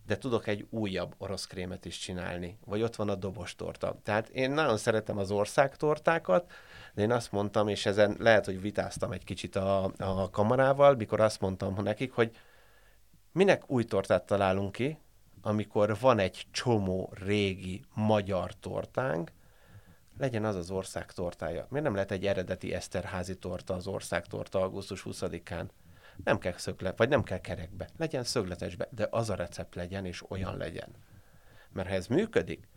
de 0.07 0.19
tudok 0.19 0.47
egy 0.47 0.67
újabb 0.71 1.15
orosz 1.19 1.47
krémet 1.47 1.85
is 1.85 1.99
csinálni, 1.99 2.59
vagy 2.65 2.83
ott 2.83 2.97
van 2.97 3.09
a 3.09 3.15
dobostorta. 3.15 3.99
Tehát 4.03 4.29
én 4.29 4.51
nagyon 4.51 4.77
szeretem 4.77 5.19
az 5.19 5.31
országtortákat, 5.31 6.53
de 6.95 7.03
én 7.03 7.11
azt 7.11 7.33
mondtam, 7.33 7.69
és 7.69 7.87
ezen 7.87 8.17
lehet, 8.19 8.45
hogy 8.45 8.61
vitáztam 8.61 9.13
egy 9.13 9.25
kicsit 9.25 9.57
a, 9.57 9.93
a 9.99 10.31
kamarával, 10.31 10.95
mikor 10.95 11.21
azt 11.21 11.41
mondtam 11.41 11.83
nekik, 11.83 12.13
hogy 12.13 12.37
minek 13.33 13.71
új 13.71 13.85
tortát 13.85 14.27
találunk 14.27 14.73
ki, 14.73 14.99
amikor 15.43 15.99
van 16.01 16.19
egy 16.19 16.47
csomó 16.51 17.13
régi 17.25 17.85
magyar 17.95 18.55
tortánk, 18.55 19.33
legyen 20.19 20.45
az 20.45 20.57
az 20.57 20.71
ország 20.71 21.13
tortája. 21.13 21.67
Miért 21.69 21.85
nem 21.85 21.95
lehet 21.95 22.11
egy 22.11 22.27
eredeti 22.27 22.75
Eszterházi 22.75 23.39
torta 23.39 23.75
az 23.75 23.87
ország 23.87 24.27
torta 24.27 24.63
augusztus 24.63 25.03
20-án? 25.05 25.65
Nem 26.25 26.39
kell 26.39 26.53
szöglet, 26.57 26.99
vagy 26.99 27.09
nem 27.09 27.23
kell 27.23 27.41
kerekbe. 27.41 27.89
Legyen 27.97 28.25
szögletesbe, 28.25 28.89
de 28.91 29.09
az 29.11 29.31
a 29.31 29.35
recept 29.35 29.75
legyen, 29.75 30.05
és 30.07 30.31
olyan 30.31 30.57
legyen. 30.57 30.89
Mert 31.73 31.89
ha 31.89 31.95
ez 31.95 32.07
működik, 32.07 32.69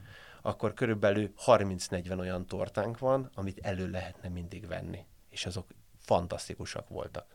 akkor 0.42 0.74
körülbelül 0.74 1.34
30-40 1.46 2.20
olyan 2.20 2.46
tortánk 2.46 3.00
van, 3.00 3.30
amit 3.34 3.60
elő 3.62 3.90
lehetne 3.90 4.30
mindig 4.30 4.68
venni. 4.68 5.06
És 5.30 5.46
azok 5.46 5.66
fantasztikusak 6.00 6.90
voltak. 6.90 7.26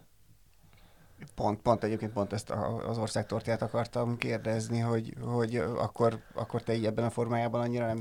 Pont, 1.34 1.60
pont 1.60 1.84
egyébként 1.84 2.12
pont 2.12 2.32
ezt 2.32 2.50
az 2.86 2.98
országtortját 2.98 3.62
akartam 3.62 4.16
kérdezni, 4.16 4.78
hogy, 4.78 5.14
hogy 5.20 5.56
akkor, 5.56 6.20
akkor 6.34 6.62
te 6.62 6.74
így 6.74 6.86
ebben 6.86 7.04
a 7.04 7.10
formájában 7.10 7.60
annyira 7.60 7.86
nem... 7.86 7.98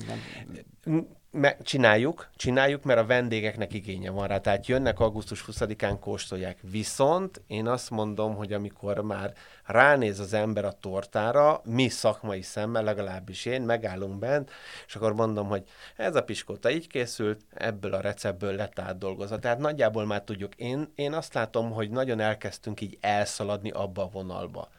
nem 0.84 1.20
me- 1.32 1.58
csináljuk, 1.64 2.30
csináljuk, 2.36 2.84
mert 2.84 3.00
a 3.00 3.06
vendégeknek 3.06 3.74
igénye 3.74 4.10
van 4.10 4.28
rá. 4.28 4.38
Tehát 4.38 4.68
jönnek 4.68 5.00
augusztus 5.00 5.46
20-án, 5.48 5.98
kóstolják. 6.00 6.58
Viszont 6.62 7.42
én 7.48 7.68
azt 7.68 7.90
mondom, 7.90 8.36
hogy 8.36 8.54
amikor 8.54 9.00
már 9.00 9.34
ránéz 9.66 10.20
az 10.20 10.34
ember 10.34 10.66
a 10.66 10.72
tortára, 10.72 11.62
mi 11.64 11.90
szakmai 11.90 12.42
szemmel, 12.42 12.84
legalábbis 12.84 13.46
én, 13.46 13.62
megállunk 13.62 14.20
bent, 14.20 14.52
és 14.88 14.96
akkor 14.96 15.14
mondom, 15.14 15.48
hogy 15.48 15.64
ez 15.96 16.16
a 16.16 16.24
piskóta 16.24 16.72
így 16.72 16.88
készült, 16.88 17.42
ebből 17.54 17.94
a 17.94 18.02
receptből 18.02 18.56
lett 18.56 18.80
átdolgozva. 18.80 19.40
Tehát 19.40 19.60
nagyjából 19.60 20.06
már 20.06 20.22
tudjuk. 20.22 20.56
Én, 20.56 20.92
én 20.96 21.14
azt 21.14 21.34
látom, 21.34 21.72
hogy 21.72 21.90
nagyon 21.90 22.20
elkezdtünk 22.20 22.82
így 22.82 22.98
elszaladni 23.02 23.70
abba 23.70 24.04
a 24.04 24.10
vonalba 24.10 24.70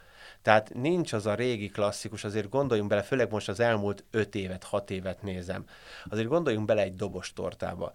tehát 0.43 0.75
nincs 0.75 1.13
az 1.13 1.27
a 1.27 1.35
régi 1.35 1.69
klasszikus, 1.69 2.25
azért 2.25 2.49
gondoljunk 2.49 2.89
bele, 2.89 3.03
főleg 3.03 3.31
most 3.31 3.49
az 3.49 3.61
elmúlt 3.61 4.05
öt 4.11 4.35
évet, 4.35 4.65
hat 4.65 4.91
évet 4.91 5.23
nézem, 5.23 5.65
azért 6.11 6.29
gondoljunk 6.29 6.67
bele 6.67 6.83
egy 6.83 6.97
dobos 6.97 7.33
tortába. 7.33 7.93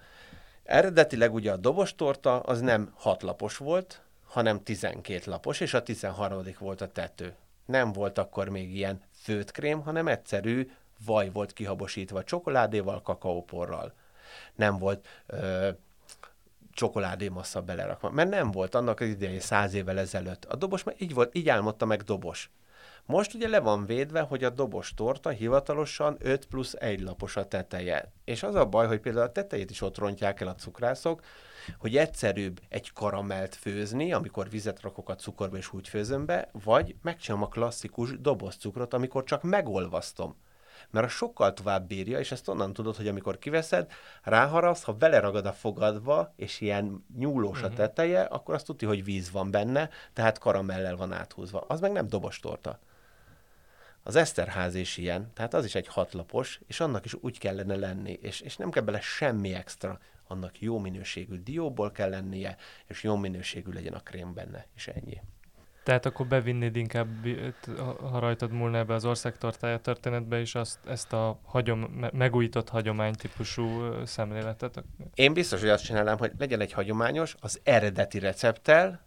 Eredetileg 0.63 1.33
ugye 1.33 1.51
a 1.51 1.57
dobos 1.57 1.95
torta 1.95 2.39
az 2.39 2.61
nem 2.61 2.93
hat 2.95 3.21
lapos 3.21 3.57
volt, 3.57 4.01
hanem 4.25 4.63
12 4.63 5.31
lapos, 5.31 5.59
és 5.59 5.73
a 5.73 5.83
13. 5.83 6.43
volt 6.59 6.81
a 6.81 6.87
tető. 6.87 7.35
Nem 7.65 7.91
volt 7.91 8.17
akkor 8.17 8.49
még 8.49 8.75
ilyen 8.75 9.01
főtkrém, 9.21 9.81
hanem 9.81 10.07
egyszerű 10.07 10.71
vaj 11.05 11.29
volt 11.29 11.53
kihabosítva 11.53 12.23
csokoládéval, 12.23 13.01
kakaóporral. 13.01 13.93
Nem 14.55 14.77
volt 14.77 15.07
ö, 15.25 15.69
csokoládémassza 16.77 17.61
belerakva, 17.61 18.09
mert 18.09 18.29
nem 18.29 18.51
volt 18.51 18.75
annak 18.75 18.99
az 18.99 19.07
idején 19.07 19.39
száz 19.39 19.73
évvel 19.73 19.99
ezelőtt. 19.99 20.45
A 20.45 20.55
dobos 20.55 20.83
mert 20.83 21.01
így, 21.01 21.13
volt, 21.13 21.35
így 21.35 21.49
álmodta 21.49 21.85
meg 21.85 22.01
dobos. 22.01 22.49
Most 23.05 23.33
ugye 23.33 23.47
le 23.47 23.59
van 23.59 23.85
védve, 23.85 24.21
hogy 24.21 24.43
a 24.43 24.49
dobos 24.49 24.93
torta 24.93 25.29
hivatalosan 25.29 26.17
5 26.19 26.45
plusz 26.45 26.73
1 26.79 27.01
lapos 27.01 27.35
a 27.35 27.47
teteje. 27.47 28.11
És 28.25 28.43
az 28.43 28.55
a 28.55 28.65
baj, 28.65 28.87
hogy 28.87 28.99
például 28.99 29.25
a 29.25 29.31
tetejét 29.31 29.69
is 29.69 29.81
ott 29.81 29.97
rontják 29.97 30.41
el 30.41 30.47
a 30.47 30.55
cukrászok, 30.55 31.21
hogy 31.77 31.97
egyszerűbb 31.97 32.59
egy 32.69 32.93
karamelt 32.93 33.55
főzni, 33.55 34.13
amikor 34.13 34.49
vizet 34.49 34.81
rakok 34.81 35.09
a 35.09 35.15
cukorba 35.15 35.57
és 35.57 35.73
úgy 35.73 35.87
főzöm 35.87 36.25
be, 36.25 36.49
vagy 36.63 36.95
megcsinálom 37.01 37.45
a 37.45 37.49
klasszikus 37.49 38.19
doboz 38.19 38.55
cukrot, 38.55 38.93
amikor 38.93 39.23
csak 39.23 39.43
megolvasztom 39.43 40.35
mert 40.89 41.05
a 41.05 41.09
sokkal 41.09 41.53
tovább 41.53 41.87
bírja, 41.87 42.19
és 42.19 42.31
ezt 42.31 42.47
onnan 42.47 42.73
tudod, 42.73 42.95
hogy 42.95 43.07
amikor 43.07 43.37
kiveszed, 43.37 43.91
ráharapsz, 44.23 44.83
ha 44.83 44.93
beleragad 44.93 45.45
a 45.45 45.53
fogadva, 45.53 46.33
és 46.35 46.61
ilyen 46.61 47.05
nyúlós 47.17 47.61
a 47.61 47.67
mhm. 47.67 47.75
teteje, 47.75 48.21
akkor 48.21 48.55
azt 48.55 48.65
tudja, 48.65 48.87
hogy 48.87 49.03
víz 49.03 49.31
van 49.31 49.51
benne, 49.51 49.89
tehát 50.13 50.37
karamellel 50.37 50.95
van 50.95 51.13
áthúzva. 51.13 51.65
Az 51.67 51.79
meg 51.79 51.91
nem 51.91 52.07
dobostorta. 52.07 52.79
Az 54.03 54.15
Eszterház 54.15 54.75
is 54.75 54.97
ilyen, 54.97 55.31
tehát 55.33 55.53
az 55.53 55.65
is 55.65 55.75
egy 55.75 55.87
hatlapos, 55.87 56.59
és 56.67 56.79
annak 56.79 57.05
is 57.05 57.13
úgy 57.13 57.39
kellene 57.39 57.75
lenni, 57.75 58.19
és, 58.21 58.41
és 58.41 58.57
nem 58.57 58.69
kell 58.69 58.83
bele 58.83 58.99
semmi 58.99 59.53
extra, 59.53 59.99
annak 60.27 60.61
jó 60.61 60.79
minőségű 60.79 61.35
dióból 61.43 61.91
kell 61.91 62.09
lennie, 62.09 62.57
és 62.85 63.03
jó 63.03 63.15
minőségű 63.15 63.71
legyen 63.71 63.93
a 63.93 63.99
krém 63.99 64.33
benne, 64.33 64.67
és 64.75 64.87
ennyi. 64.87 65.21
Tehát 65.87 66.05
akkor 66.05 66.25
bevinnéd 66.25 66.75
inkább, 66.75 67.07
ha 68.11 68.19
rajtad 68.19 68.51
múlna 68.51 68.77
ebbe 68.77 68.93
az 68.93 69.05
országtartája 69.05 69.77
történetbe 69.77 70.39
is 70.39 70.55
azt, 70.55 70.79
ezt 70.87 71.13
a 71.13 71.39
hagyom, 71.45 72.09
megújított 72.13 72.69
hagyománytípusú 72.69 73.63
szemléletet? 74.05 74.83
Én 75.13 75.33
biztos, 75.33 75.59
hogy 75.59 75.69
azt 75.69 75.83
csinálnám, 75.83 76.17
hogy 76.17 76.31
legyen 76.37 76.59
egy 76.59 76.71
hagyományos, 76.71 77.35
az 77.39 77.59
eredeti 77.63 78.19
recepttel, 78.19 79.05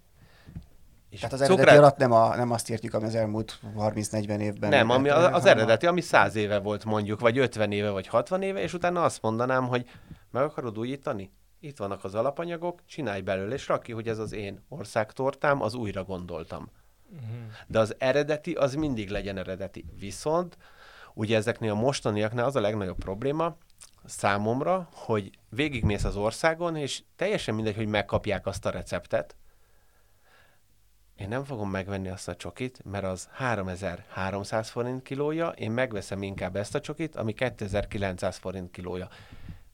És 1.10 1.18
Tehát 1.20 1.34
az 1.34 1.40
eredeti 1.40 1.60
cukrát... 1.60 1.78
alatt 1.78 1.96
nem, 1.96 2.12
a, 2.12 2.36
nem 2.36 2.50
azt 2.50 2.70
értjük, 2.70 2.94
ami 2.94 3.04
az 3.04 3.14
elmúlt 3.14 3.58
30-40 3.78 4.38
évben. 4.38 4.70
Nem, 4.70 4.90
ami 4.90 5.08
az, 5.08 5.28
az 5.32 5.44
eredeti, 5.44 5.86
ami 5.86 6.00
100 6.00 6.34
éve 6.34 6.58
volt 6.58 6.84
mondjuk, 6.84 7.20
vagy 7.20 7.38
50 7.38 7.72
éve, 7.72 7.90
vagy 7.90 8.06
60 8.06 8.42
éve, 8.42 8.60
és 8.60 8.72
utána 8.72 9.02
azt 9.02 9.22
mondanám, 9.22 9.66
hogy 9.66 9.90
meg 10.30 10.42
akarod 10.42 10.78
újítani? 10.78 11.30
Itt 11.60 11.76
vannak 11.76 12.04
az 12.04 12.14
alapanyagok, 12.14 12.80
csinálj 12.86 13.20
belőle, 13.20 13.54
és 13.54 13.68
rakj 13.68 13.92
hogy 13.92 14.08
ez 14.08 14.18
az 14.18 14.32
én 14.32 14.60
országtortám, 14.68 15.62
az 15.62 15.74
újra 15.74 16.04
gondoltam. 16.04 16.70
Uh-huh. 17.12 17.36
De 17.66 17.78
az 17.78 17.94
eredeti, 17.98 18.52
az 18.52 18.74
mindig 18.74 19.10
legyen 19.10 19.36
eredeti. 19.36 19.84
Viszont 19.98 20.58
ugye 21.14 21.36
ezeknél 21.36 21.70
a 21.70 21.74
mostaniaknál 21.74 22.44
az 22.44 22.56
a 22.56 22.60
legnagyobb 22.60 22.98
probléma, 22.98 23.56
számomra, 24.04 24.88
hogy 24.92 25.30
végigmész 25.48 26.04
az 26.04 26.16
országon, 26.16 26.76
és 26.76 27.02
teljesen 27.16 27.54
mindegy, 27.54 27.76
hogy 27.76 27.86
megkapják 27.86 28.46
azt 28.46 28.66
a 28.66 28.70
receptet, 28.70 29.36
én 31.20 31.28
nem 31.28 31.44
fogom 31.44 31.70
megvenni 31.70 32.08
azt 32.08 32.28
a 32.28 32.36
csokit, 32.36 32.84
mert 32.84 33.04
az 33.04 33.28
3300 33.32 34.70
forint 34.70 35.02
kilója, 35.02 35.48
én 35.48 35.70
megveszem 35.70 36.22
inkább 36.22 36.56
ezt 36.56 36.74
a 36.74 36.80
csokit, 36.80 37.16
ami 37.16 37.32
2900 37.32 38.36
forint 38.36 38.70
kilója. 38.70 39.08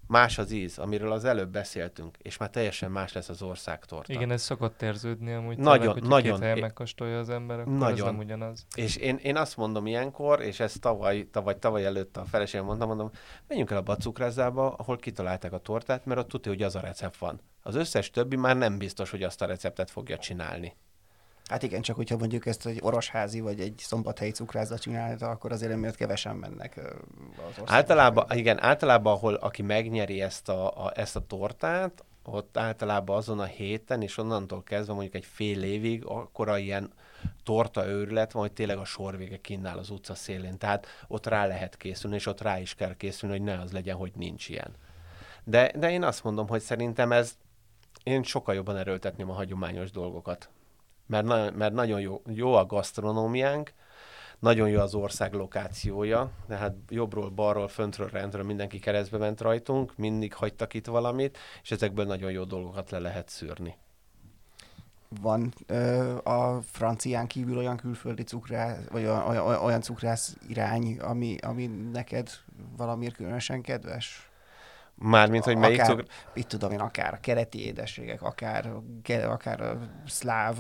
Más 0.07 0.39
az 0.39 0.51
íz, 0.51 0.79
amiről 0.79 1.13
az 1.13 1.25
előbb 1.25 1.51
beszéltünk, 1.51 2.17
és 2.23 2.37
már 2.37 2.51
teljesen 2.51 2.91
más 2.91 3.13
lesz 3.13 3.29
az 3.29 3.43
országtorta. 3.43 4.13
Igen, 4.13 4.31
ez 4.31 4.43
szokott 4.43 4.83
érződni 4.83 5.33
amúgy. 5.33 5.59
Nagyon, 5.59 5.95
tényleg, 5.95 6.11
nagyon. 6.11 6.33
Két 6.33 6.43
helyen 6.43 6.59
megkóstolja 6.59 7.19
az 7.19 7.31
ember, 7.31 7.61
akkor 7.61 7.73
nagyon. 7.73 8.07
ez 8.07 8.13
nem 8.13 8.19
ugyanaz. 8.19 8.67
És 8.75 8.97
én, 8.97 9.17
én 9.17 9.37
azt 9.37 9.57
mondom 9.57 9.87
ilyenkor, 9.87 10.41
és 10.41 10.61
ezt 10.61 10.81
tavaly, 10.81 11.29
tavaly, 11.31 11.59
tavaly 11.59 11.85
előtt 11.85 12.17
a 12.17 12.25
feleségem 12.25 12.67
mondtam, 12.67 12.89
mondom, 12.89 13.11
menjünk 13.47 13.71
el 13.71 13.77
a 13.77 13.83
bacukrázába, 13.83 14.75
ahol 14.75 14.97
kitalálták 14.97 15.53
a 15.53 15.59
tortát, 15.59 16.05
mert 16.05 16.21
ott 16.21 16.29
tudja, 16.29 16.51
hogy 16.53 16.63
az 16.63 16.77
a 16.77 16.81
recept 16.81 17.17
van. 17.17 17.41
Az 17.63 17.75
összes 17.75 18.11
többi 18.11 18.37
már 18.37 18.57
nem 18.57 18.79
biztos, 18.79 19.11
hogy 19.11 19.23
azt 19.23 19.43
a 19.43 19.47
receptet 19.47 19.91
fogja 19.91 20.19
csinálni. 20.19 20.77
Hát 21.49 21.63
igen, 21.63 21.83
csak 21.83 21.97
hogyha 21.97 22.17
mondjuk 22.17 22.47
ezt 22.47 22.67
egy 22.67 22.79
orosházi 22.83 23.41
vagy 23.41 23.61
egy 23.61 23.75
szombathelyi 23.79 24.31
cukrászat 24.31 24.81
csinálta, 24.81 25.29
akkor 25.29 25.53
azért 25.53 25.73
emiatt 25.73 25.97
kevesen 25.97 26.37
mennek 26.37 26.81
az 27.57 27.63
Általában, 27.65 28.27
igen, 28.31 28.63
általában, 28.63 29.13
ahol 29.13 29.35
aki 29.35 29.63
megnyeri 29.63 30.21
ezt 30.21 30.49
a, 30.49 30.85
a, 30.85 30.93
ezt 30.95 31.17
a 31.17 31.27
tortát, 31.27 32.05
ott 32.25 32.57
általában 32.57 33.17
azon 33.17 33.41
a 33.41 33.45
héten, 33.45 34.03
és 34.03 34.19
onnantól 34.19 34.63
kezdve 34.63 34.93
mondjuk 34.93 35.15
egy 35.15 35.25
fél 35.25 35.63
évig, 35.63 36.05
akkor 36.05 36.59
ilyen 36.59 36.93
torta 37.43 37.87
őrület 37.87 38.33
van, 38.33 38.43
hogy 38.43 38.53
tényleg 38.53 38.79
a 38.79 38.85
sorvége 38.85 39.37
kinnál 39.37 39.79
az 39.79 39.91
utca 39.91 40.15
szélén. 40.15 40.59
Tehát 40.59 40.87
ott 41.09 41.27
rá 41.27 41.47
lehet 41.47 41.77
készülni, 41.77 42.17
és 42.17 42.27
ott 42.27 42.41
rá 42.41 42.61
is 42.61 42.75
kell 42.75 42.97
készülni, 42.97 43.37
hogy 43.37 43.45
ne 43.45 43.61
az 43.61 43.73
legyen, 43.73 43.97
hogy 43.97 44.13
nincs 44.15 44.49
ilyen. 44.49 44.75
De, 45.45 45.73
de 45.77 45.91
én 45.91 46.03
azt 46.03 46.25
mondom, 46.25 46.49
hogy 46.49 46.61
szerintem 46.61 47.13
ez, 47.13 47.37
én 48.03 48.23
sokkal 48.23 48.55
jobban 48.55 48.77
erőltetném 48.77 49.31
a 49.31 49.35
hagyományos 49.35 49.91
dolgokat 49.91 50.49
mert, 51.07 51.27
na, 51.27 51.51
mert 51.51 51.73
nagyon 51.73 52.01
jó, 52.01 52.23
jó 52.27 52.55
a 52.55 52.67
gasztronómiánk, 52.67 53.73
nagyon 54.39 54.69
jó 54.69 54.81
az 54.81 54.95
ország 54.95 55.33
lokációja, 55.33 56.31
tehát 56.49 56.75
jobbról, 56.89 57.31
balról, 57.31 57.69
föntről, 57.69 58.09
rendről 58.09 58.45
mindenki 58.45 58.79
keresztbe 58.79 59.19
ment 59.19 59.41
rajtunk, 59.41 59.97
mindig 59.97 60.35
hagytak 60.35 60.75
itt 60.75 60.87
valamit, 60.87 61.39
és 61.63 61.71
ezekből 61.71 62.05
nagyon 62.05 62.31
jó 62.31 62.45
dolgokat 62.45 62.91
le 62.91 62.99
lehet 62.99 63.29
szűrni. 63.29 63.77
Van 65.21 65.53
ö, 65.67 66.17
a 66.17 66.61
francián 66.63 67.27
kívül 67.27 67.57
olyan 67.57 67.77
külföldi 67.77 68.23
cukrász, 68.23 68.79
vagy 68.91 69.05
olyan, 69.05 69.47
olyan 69.63 69.81
cukrász 69.81 70.37
irány, 70.49 70.99
ami, 70.99 71.37
ami 71.39 71.67
neked 71.93 72.31
valamiért 72.77 73.15
különösen 73.15 73.61
kedves? 73.61 74.26
Mármint, 74.99 75.45
hogy 75.45 75.57
melyik 75.57 75.81
akár, 75.81 75.91
cukr... 75.91 76.05
Itt 76.35 76.49
tudom 76.49 76.73
én, 76.73 76.81
akár 76.81 77.15
a 77.15 77.21
kereti 77.21 77.67
édességek, 77.67 78.23
akár, 78.23 78.71
akár 79.29 79.61
a 79.61 79.79
szláv, 80.07 80.57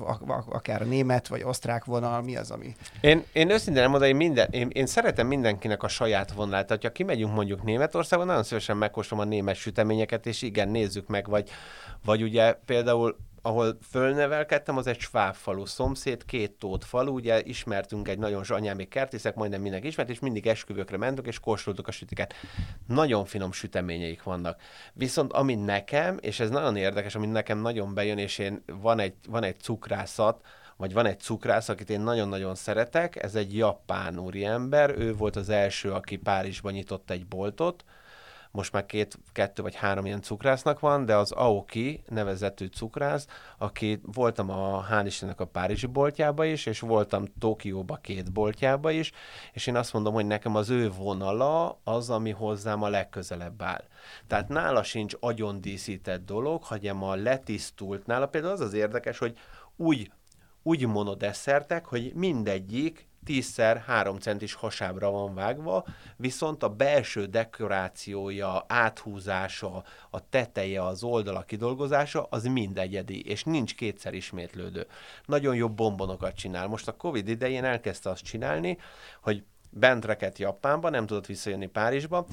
akár 0.48 0.82
a 0.82 0.84
német 0.84 1.28
vagy 1.28 1.42
osztrák 1.42 1.84
vonal, 1.84 2.22
mi 2.22 2.36
az, 2.36 2.50
ami... 2.50 2.74
Én, 3.00 3.24
én 3.32 3.50
őszintén 3.50 3.82
nem 3.82 3.90
mondom, 3.90 4.08
én, 4.08 4.16
minden, 4.16 4.48
én, 4.50 4.68
én, 4.72 4.86
szeretem 4.86 5.26
mindenkinek 5.26 5.82
a 5.82 5.88
saját 5.88 6.32
vonalát. 6.32 6.66
Tehát, 6.66 6.82
ha 6.82 6.92
kimegyünk 6.92 7.34
mondjuk 7.34 7.62
Németországban, 7.62 8.26
nagyon 8.26 8.42
szívesen 8.42 8.76
megkóstolom 8.76 9.24
a 9.26 9.28
német 9.28 9.56
süteményeket, 9.56 10.26
és 10.26 10.42
igen, 10.42 10.68
nézzük 10.68 11.08
meg, 11.08 11.28
vagy, 11.28 11.50
vagy 12.04 12.22
ugye 12.22 12.52
például 12.52 13.16
ahol 13.46 13.78
fölnevelkedtem, 13.90 14.76
az 14.76 14.86
egy 14.86 14.98
sváb 14.98 15.34
falu 15.34 15.64
szomszéd, 15.64 16.24
két 16.24 16.52
tót 16.52 16.84
falu, 16.84 17.12
ugye 17.12 17.42
ismertünk 17.42 18.08
egy 18.08 18.18
nagyon 18.18 18.42
anyám 18.48 18.78
kertészek, 18.88 19.34
majdnem 19.34 19.60
mindenki 19.60 19.86
ismert, 19.86 20.10
és 20.10 20.18
mindig 20.18 20.46
esküvőkre 20.46 20.96
mentünk, 20.96 21.26
és 21.26 21.40
kóstoltuk 21.40 21.88
a 21.88 21.90
sütiket. 21.90 22.34
Nagyon 22.86 23.24
finom 23.24 23.52
süteményeik 23.52 24.22
vannak. 24.22 24.60
Viszont 24.92 25.32
ami 25.32 25.54
nekem, 25.54 26.18
és 26.20 26.40
ez 26.40 26.50
nagyon 26.50 26.76
érdekes, 26.76 27.14
ami 27.14 27.26
nekem 27.26 27.58
nagyon 27.58 27.94
bejön, 27.94 28.18
és 28.18 28.38
én 28.38 28.62
van 28.66 28.98
egy, 28.98 29.14
van 29.28 29.42
egy 29.42 29.60
cukrászat, 29.60 30.44
vagy 30.76 30.92
van 30.92 31.06
egy 31.06 31.20
cukrász, 31.20 31.68
akit 31.68 31.90
én 31.90 32.00
nagyon-nagyon 32.00 32.54
szeretek, 32.54 33.22
ez 33.22 33.34
egy 33.34 33.56
japán 33.56 34.18
úriember, 34.18 34.98
ő 34.98 35.14
volt 35.14 35.36
az 35.36 35.48
első, 35.48 35.92
aki 35.92 36.16
Párizsban 36.16 36.72
nyitott 36.72 37.10
egy 37.10 37.26
boltot, 37.26 37.84
most 38.50 38.72
már 38.72 38.86
két, 38.86 39.18
kettő 39.32 39.62
vagy 39.62 39.74
három 39.74 40.06
ilyen 40.06 40.22
cukrásznak 40.22 40.80
van, 40.80 41.04
de 41.04 41.16
az 41.16 41.32
Aoki 41.32 42.02
nevezetű 42.08 42.66
cukrász, 42.66 43.26
aki 43.58 44.00
voltam 44.02 44.50
a 44.50 44.86
hál' 44.90 45.02
Istennek 45.06 45.40
a 45.40 45.44
Párizsi 45.46 45.86
boltjába 45.86 46.44
is, 46.44 46.66
és 46.66 46.80
voltam 46.80 47.24
Tokióba 47.38 47.96
két 47.96 48.32
boltjába 48.32 48.90
is, 48.90 49.12
és 49.52 49.66
én 49.66 49.76
azt 49.76 49.92
mondom, 49.92 50.14
hogy 50.14 50.26
nekem 50.26 50.54
az 50.54 50.70
ő 50.70 50.90
vonala 50.90 51.80
az, 51.84 52.10
ami 52.10 52.30
hozzám 52.30 52.82
a 52.82 52.88
legközelebb 52.88 53.62
áll. 53.62 53.84
Tehát 54.26 54.48
nála 54.48 54.82
sincs 54.82 55.14
agyon 55.20 55.60
díszített 55.60 56.24
dolog, 56.24 56.62
hanem 56.62 57.02
a 57.02 57.14
letisztult, 57.14 58.06
nála 58.06 58.26
például 58.26 58.52
az 58.52 58.60
az 58.60 58.72
érdekes, 58.72 59.18
hogy 59.18 59.38
úgy 59.76 60.10
úgy 60.66 60.86
monodesszertek, 60.86 61.84
hogy 61.86 62.12
mindegyik 62.14 63.08
10x 63.26 63.82
3 63.86 64.18
centis 64.18 64.54
hasábra 64.54 65.10
van 65.10 65.34
vágva, 65.34 65.84
viszont 66.16 66.62
a 66.62 66.68
belső 66.68 67.26
dekorációja, 67.26 68.64
áthúzása, 68.68 69.84
a 70.10 70.28
teteje, 70.28 70.84
az 70.84 71.02
oldala 71.02 71.42
kidolgozása, 71.42 72.26
az 72.30 72.44
mind 72.44 72.78
egyedi, 72.78 73.24
és 73.24 73.44
nincs 73.44 73.74
kétszer 73.74 74.14
ismétlődő. 74.14 74.86
Nagyon 75.24 75.54
jó 75.54 75.68
bombonokat 75.68 76.36
csinál. 76.36 76.66
Most 76.66 76.88
a 76.88 76.96
Covid 76.96 77.28
idején 77.28 77.64
elkezdte 77.64 78.10
azt 78.10 78.24
csinálni, 78.24 78.78
hogy 79.20 79.44
bent 79.70 80.04
reket 80.04 80.38
Japánba, 80.38 80.90
nem 80.90 81.06
tudott 81.06 81.26
visszajönni 81.26 81.66
Párizsba, 81.66 82.26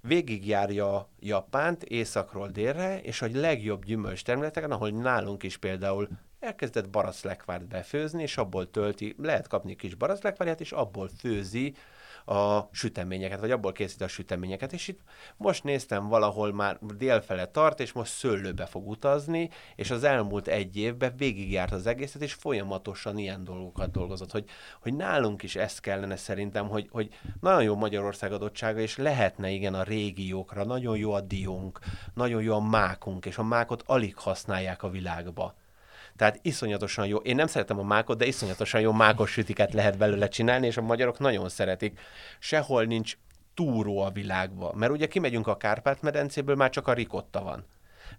végigjárja 0.00 1.08
Japánt 1.20 1.82
északról 1.82 2.48
délre, 2.48 3.00
és 3.00 3.22
a 3.22 3.28
legjobb 3.32 3.84
gyümölcs 3.84 4.24
területeken, 4.24 4.70
ahol 4.70 4.90
nálunk 4.90 5.42
is 5.42 5.56
például 5.56 6.08
elkezdett 6.40 6.90
baraclekvárt 6.90 7.68
befőzni, 7.68 8.22
és 8.22 8.36
abból 8.36 8.70
tölti, 8.70 9.14
lehet 9.18 9.48
kapni 9.48 9.76
kis 9.76 9.94
baraclekvárját, 9.94 10.60
és 10.60 10.72
abból 10.72 11.10
főzi 11.18 11.74
a 12.28 12.68
süteményeket, 12.72 13.40
vagy 13.40 13.50
abból 13.50 13.72
készít 13.72 14.00
a 14.00 14.08
süteményeket, 14.08 14.72
és 14.72 14.88
itt 14.88 15.00
most 15.36 15.64
néztem 15.64 16.08
valahol 16.08 16.52
már 16.52 16.78
délfele 16.80 17.46
tart, 17.46 17.80
és 17.80 17.92
most 17.92 18.12
szőlőbe 18.12 18.66
fog 18.66 18.88
utazni, 18.88 19.50
és 19.76 19.90
az 19.90 20.04
elmúlt 20.04 20.48
egy 20.48 20.76
évben 20.76 21.12
végigjárt 21.16 21.72
az 21.72 21.86
egészet, 21.86 22.22
és 22.22 22.32
folyamatosan 22.32 23.18
ilyen 23.18 23.44
dolgokat 23.44 23.90
dolgozott, 23.90 24.30
hogy, 24.30 24.44
hogy 24.80 24.94
nálunk 24.94 25.42
is 25.42 25.56
ezt 25.56 25.80
kellene 25.80 26.16
szerintem, 26.16 26.68
hogy, 26.68 26.88
hogy 26.90 27.08
nagyon 27.40 27.62
jó 27.62 27.76
Magyarország 27.76 28.32
adottsága, 28.32 28.80
és 28.80 28.96
lehetne 28.96 29.50
igen 29.50 29.74
a 29.74 29.82
régiókra, 29.82 30.64
nagyon 30.64 30.96
jó 30.96 31.12
a 31.12 31.20
diónk, 31.20 31.78
nagyon 32.14 32.42
jó 32.42 32.54
a 32.54 32.60
mákunk, 32.60 33.26
és 33.26 33.38
a 33.38 33.42
mákot 33.42 33.82
alig 33.86 34.16
használják 34.16 34.82
a 34.82 34.90
világba 34.90 35.54
tehát 36.18 36.38
iszonyatosan 36.42 37.06
jó. 37.06 37.16
Én 37.16 37.34
nem 37.34 37.46
szeretem 37.46 37.78
a 37.78 37.82
mákot, 37.82 38.18
de 38.18 38.26
iszonyatosan 38.26 38.80
jó 38.80 38.92
mákos 38.92 39.30
sütiket 39.30 39.72
lehet 39.72 39.98
belőle 39.98 40.28
csinálni, 40.28 40.66
és 40.66 40.76
a 40.76 40.82
magyarok 40.82 41.18
nagyon 41.18 41.48
szeretik. 41.48 42.00
Sehol 42.38 42.84
nincs 42.84 43.16
túró 43.54 43.98
a 43.98 44.10
világban. 44.10 44.76
Mert 44.76 44.92
ugye 44.92 45.06
kimegyünk 45.06 45.46
a 45.46 45.56
Kárpát-medencéből, 45.56 46.54
már 46.56 46.70
csak 46.70 46.88
a 46.88 46.92
rikotta 46.92 47.42
van. 47.42 47.64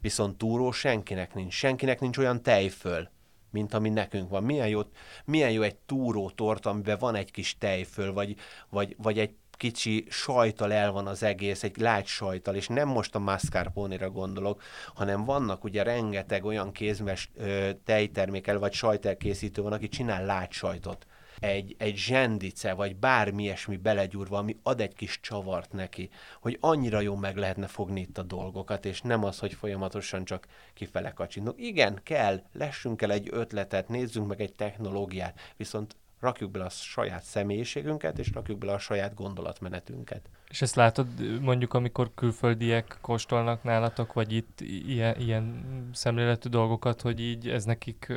Viszont 0.01 0.37
túró 0.37 0.71
senkinek 0.71 1.33
nincs. 1.33 1.53
Senkinek 1.53 1.99
nincs 1.99 2.17
olyan 2.17 2.41
tejföl, 2.41 3.09
mint 3.51 3.73
ami 3.73 3.89
nekünk 3.89 4.29
van. 4.29 4.43
Milyen 4.43 4.67
jó, 4.67 4.81
milyen 5.25 5.51
jó 5.51 5.61
egy 5.61 5.75
túró 5.75 6.29
torta, 6.29 6.69
amiben 6.69 6.97
van 6.99 7.15
egy 7.15 7.31
kis 7.31 7.57
tejföl, 7.57 8.13
vagy, 8.13 8.35
vagy, 8.69 8.95
vagy 8.97 9.19
egy 9.19 9.33
kicsi 9.59 10.05
sajtal 10.09 10.73
el 10.73 10.91
van 10.91 11.07
az 11.07 11.23
egész, 11.23 11.63
egy 11.63 11.77
lágy 11.77 12.05
sajtal, 12.05 12.55
és 12.55 12.67
nem 12.67 12.87
most 12.87 13.15
a 13.15 13.19
mascarpone-ra 13.19 14.09
gondolok, 14.09 14.61
hanem 14.93 15.25
vannak 15.25 15.63
ugye 15.63 15.83
rengeteg 15.83 16.45
olyan 16.45 16.71
kézmes 16.71 17.29
ö, 17.35 17.69
tejtermékel 17.85 18.59
vagy 18.59 18.73
sajtelkészítő 18.73 19.61
van, 19.61 19.73
aki 19.73 19.87
csinál 19.87 20.25
lágy 20.25 20.51
sajtot 20.51 21.05
egy, 21.39 21.75
egy 21.77 21.95
zsendice, 21.95 22.73
vagy 22.73 22.95
bármi 22.95 23.43
ilyesmi 23.43 23.77
belegyúrva, 23.77 24.37
ami 24.37 24.57
ad 24.63 24.81
egy 24.81 24.93
kis 24.93 25.19
csavart 25.19 25.71
neki, 25.71 26.09
hogy 26.41 26.57
annyira 26.59 26.99
jó 26.99 27.15
meg 27.15 27.37
lehetne 27.37 27.67
fogni 27.67 27.99
itt 27.99 28.17
a 28.17 28.23
dolgokat, 28.23 28.85
és 28.85 29.01
nem 29.01 29.23
az, 29.23 29.39
hogy 29.39 29.53
folyamatosan 29.53 30.25
csak 30.25 30.47
kifele 30.73 31.11
kacsinunk. 31.11 31.59
Igen, 31.59 31.99
kell, 32.03 32.41
lessünk 32.53 33.01
el 33.01 33.11
egy 33.11 33.27
ötletet, 33.31 33.87
nézzünk 33.87 34.27
meg 34.27 34.41
egy 34.41 34.53
technológiát, 34.53 35.39
viszont 35.57 35.95
rakjuk 36.19 36.51
bele 36.51 36.65
a 36.65 36.69
saját 36.69 37.23
személyiségünket, 37.23 38.19
és 38.19 38.31
rakjuk 38.33 38.57
bele 38.57 38.73
a 38.73 38.79
saját 38.79 39.13
gondolatmenetünket. 39.13 40.21
És 40.49 40.61
ezt 40.61 40.75
látod 40.75 41.07
mondjuk, 41.41 41.73
amikor 41.73 42.11
külföldiek 42.15 42.97
kóstolnak 43.01 43.63
nálatok, 43.63 44.13
vagy 44.13 44.33
itt 44.33 44.61
ilyen, 44.61 45.19
ilyen 45.19 45.63
szemléletű 45.93 46.49
dolgokat, 46.49 47.01
hogy 47.01 47.19
így 47.19 47.49
ez 47.49 47.63
nekik 47.63 48.13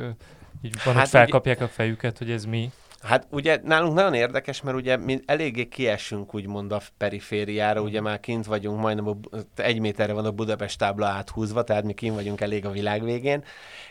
Így 0.61 0.75
van, 0.83 0.93
hát 0.93 1.03
hogy 1.03 1.11
felkapják 1.11 1.57
ugye, 1.57 1.65
a 1.65 1.69
fejüket, 1.69 2.17
hogy 2.17 2.31
ez 2.31 2.45
mi. 2.45 2.71
Hát 3.03 3.27
ugye 3.29 3.59
nálunk 3.63 3.93
nagyon 3.93 4.13
érdekes, 4.13 4.61
mert 4.61 4.77
ugye 4.77 4.97
mi 4.97 5.21
eléggé 5.25 5.67
kiesünk 5.67 6.33
úgymond 6.33 6.71
a 6.71 6.81
perifériára, 6.97 7.81
ugye 7.81 8.01
már 8.01 8.19
kint 8.19 8.45
vagyunk, 8.45 8.79
majdnem 8.79 9.07
a, 9.07 9.17
egy 9.55 9.79
méterre 9.79 10.13
van 10.13 10.25
a 10.25 10.31
Budapest 10.31 10.77
tábla 10.77 11.07
áthúzva, 11.07 11.63
tehát 11.63 11.83
mi 11.83 11.93
kint 11.93 12.15
vagyunk 12.15 12.41
elég 12.41 12.65
a 12.65 12.71
világ 12.71 13.03
végén. 13.03 13.43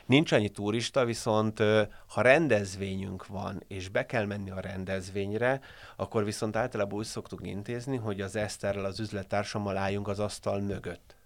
Nincs 0.06 0.32
annyi 0.32 0.48
turista, 0.48 1.04
viszont 1.04 1.58
ha 2.06 2.20
rendezvényünk 2.22 3.26
van, 3.26 3.62
és 3.68 3.88
be 3.88 4.06
kell 4.06 4.24
menni 4.24 4.50
a 4.50 4.60
rendezvényre, 4.60 5.60
akkor 5.96 6.24
viszont 6.24 6.56
általában 6.56 6.98
úgy 6.98 7.04
szoktuk 7.04 7.46
intézni, 7.46 7.96
hogy 7.96 8.20
az 8.20 8.36
Eszterrel, 8.36 8.84
az 8.84 9.00
üzlettársammal 9.00 9.76
álljunk 9.76 10.08
az 10.08 10.18
asztal 10.18 10.60
mögött. 10.60 11.16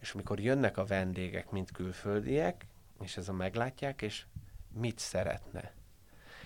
És 0.00 0.12
amikor 0.12 0.40
jönnek 0.40 0.78
a 0.78 0.84
vendégek, 0.84 1.50
mint 1.50 1.72
külföldiek, 1.72 2.66
és 3.02 3.16
ez 3.16 3.28
a 3.28 3.32
meglátják, 3.32 4.02
és 4.02 4.24
mit 4.72 4.98
szeretne 4.98 5.78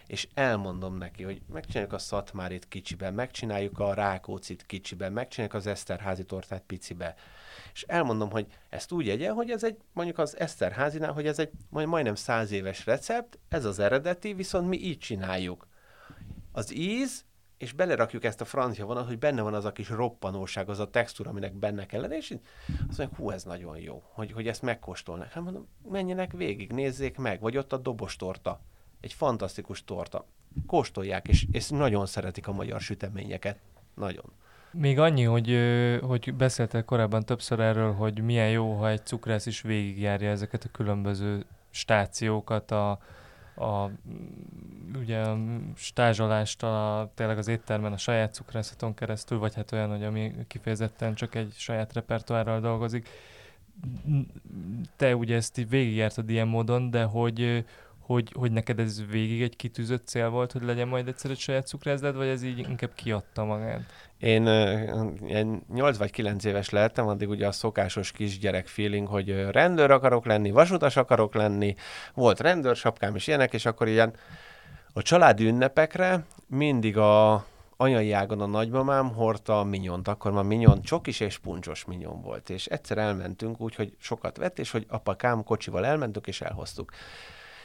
és 0.07 0.29
elmondom 0.35 0.97
neki, 0.97 1.23
hogy 1.23 1.43
megcsináljuk 1.53 1.93
a 1.93 1.99
Szatmárit 1.99 2.69
kicsiben, 2.69 3.15
megcsináljuk 3.15 3.79
a 3.79 3.95
Rákócit 3.95 4.67
kicsiben, 4.67 5.13
megcsináljuk 5.13 5.57
az 5.57 5.67
Eszterházi 5.67 6.25
tortát 6.25 6.63
picibe. 6.67 7.15
És 7.73 7.83
elmondom, 7.83 8.31
hogy 8.31 8.47
ezt 8.69 8.93
úgy 8.93 9.09
egyen, 9.09 9.35
hogy 9.35 9.51
ez 9.51 9.65
egy, 9.65 9.77
mondjuk 9.93 10.19
az 10.19 10.39
Eszterházinál, 10.39 11.13
hogy 11.13 11.27
ez 11.27 11.39
egy 11.39 11.51
majd 11.69 11.87
majdnem 11.87 12.15
száz 12.15 12.51
éves 12.51 12.87
recept, 12.87 13.39
ez 13.49 13.65
az 13.65 13.79
eredeti, 13.79 14.33
viszont 14.33 14.69
mi 14.69 14.79
így 14.79 14.99
csináljuk. 14.99 15.67
Az 16.53 16.75
íz, 16.75 17.25
és 17.59 17.73
belerakjuk 17.73 18.25
ezt 18.25 18.41
a 18.41 18.45
francia 18.45 18.87
vonat, 18.87 19.07
hogy 19.07 19.19
benne 19.19 19.43
van 19.43 19.55
az 19.55 19.65
a 19.65 19.73
kis 19.73 19.89
roppanóság, 19.89 20.69
az 20.69 20.79
a 20.79 20.91
textúra, 20.91 21.31
aminek 21.31 21.55
benne 21.55 21.87
kell 21.87 22.01
lenni, 22.01 22.17
és 22.17 22.37
azt 22.89 22.99
mondják, 22.99 23.17
hú, 23.17 23.31
ez 23.31 23.45
nagyon 23.45 23.79
jó, 23.79 24.03
hogy, 24.13 24.33
hogy 24.33 24.49
ezt 24.49 24.63
megkóstolnak. 24.63 25.31
Hát 25.31 25.43
mondom, 25.43 25.69
menjenek 25.89 26.33
végig, 26.33 26.73
nézzék 26.73 27.17
meg, 27.17 27.41
vagy 27.41 27.57
ott 27.57 27.73
a 27.73 27.77
dobostorta 27.77 28.61
egy 29.05 29.13
fantasztikus 29.13 29.85
torta. 29.85 30.27
Kóstolják, 30.67 31.29
és, 31.29 31.47
és 31.53 31.69
nagyon 31.69 32.07
szeretik 32.07 32.47
a 32.47 32.53
magyar 32.53 32.81
süteményeket. 32.81 33.59
Nagyon. 33.95 34.33
Még 34.71 34.99
annyi, 34.99 35.23
hogy, 35.23 35.59
hogy 36.03 36.35
beszéltek 36.35 36.85
korábban 36.85 37.25
többször 37.25 37.61
erről, 37.61 37.93
hogy 37.93 38.21
milyen 38.21 38.51
jó, 38.51 38.73
ha 38.73 38.89
egy 38.89 39.07
cukrász 39.07 39.47
is 39.47 39.61
végigjárja 39.61 40.31
ezeket 40.31 40.65
a 40.65 40.71
különböző 40.73 41.45
stációkat, 41.71 42.71
a, 42.71 42.91
a, 43.57 43.91
ugye 44.99 45.19
a 45.19 45.39
stázsolást 45.75 46.63
a, 46.63 47.11
tényleg 47.15 47.39
az 47.39 47.49
éttermen 47.49 47.93
a 47.93 47.97
saját 47.97 48.35
cukrászaton 48.35 48.95
keresztül, 48.95 49.39
vagy 49.39 49.55
hát 49.55 49.73
olyan, 49.73 49.91
hogy 49.91 50.05
ami 50.05 50.33
kifejezetten 50.47 51.15
csak 51.15 51.35
egy 51.35 51.53
saját 51.57 51.93
repertoárral 51.93 52.61
dolgozik. 52.61 53.09
Te 54.97 55.17
ugye 55.17 55.37
ezt 55.37 55.59
így 55.59 55.69
végigjártad 55.69 56.31
ilyen 56.31 56.49
módon, 56.49 56.91
de 56.91 57.05
hogy, 57.05 57.65
hogy, 58.07 58.33
hogy 58.35 58.53
neked 58.53 58.81
ez 58.81 59.03
végig 59.11 59.43
egy 59.43 59.57
kitűzött 59.57 60.07
cél 60.07 60.29
volt, 60.29 60.53
hogy 60.53 60.63
legyen 60.63 60.89
majd 60.89 61.09
egyszer 61.09 61.31
egy 61.31 61.39
saját 61.39 61.67
cukrászdád, 61.67 62.17
vagy 62.17 62.27
ez 62.27 62.43
így 62.43 62.59
inkább 62.59 62.95
kiadta 62.95 63.45
magát? 63.45 63.81
Én 64.19 64.47
én 65.27 65.63
8 65.75 65.97
vagy 65.97 66.11
9 66.11 66.45
éves 66.45 66.71
lehettem, 66.71 67.09
addig 67.09 67.29
ugye 67.29 67.47
a 67.47 67.53
szokásos 67.53 68.13
kisgyerek 68.13 68.67
feeling, 68.67 69.09
hogy 69.09 69.51
rendőr 69.51 69.91
akarok 69.91 70.27
lenni, 70.27 70.51
vasutas 70.51 70.97
akarok 70.97 71.35
lenni, 71.35 71.75
volt 72.15 72.41
rendőrsapkám 72.41 73.15
és 73.15 73.27
ilyenek, 73.27 73.53
és 73.53 73.67
akkor 73.67 73.89
ilyen 73.89 74.15
a 74.93 75.03
családi 75.03 75.47
ünnepekre 75.47 76.25
mindig 76.47 76.97
a 76.97 77.45
anyai 77.77 78.13
ágon 78.13 78.41
a 78.41 78.47
nagymamám 78.47 79.13
hordta 79.15 79.59
a 79.59 79.65
minyont, 79.65 80.09
akkor 80.09 80.33
már 80.33 80.45
minyon 80.45 80.83
csokis 80.83 81.21
és 81.21 81.39
puncsos 81.39 81.85
minyon 81.85 82.21
volt, 82.23 82.51
és 82.51 82.67
egyszer 82.67 82.99
elmentünk 82.99 83.61
úgy, 83.61 83.75
hogy 83.75 83.97
sokat 83.99 84.37
vett, 84.37 84.59
és 84.59 84.71
hogy 84.71 84.87
apakám 84.89 85.45
kocsival 85.45 85.87
elmentünk, 85.87 86.27
és 86.27 86.41
elhoztuk. 86.41 86.93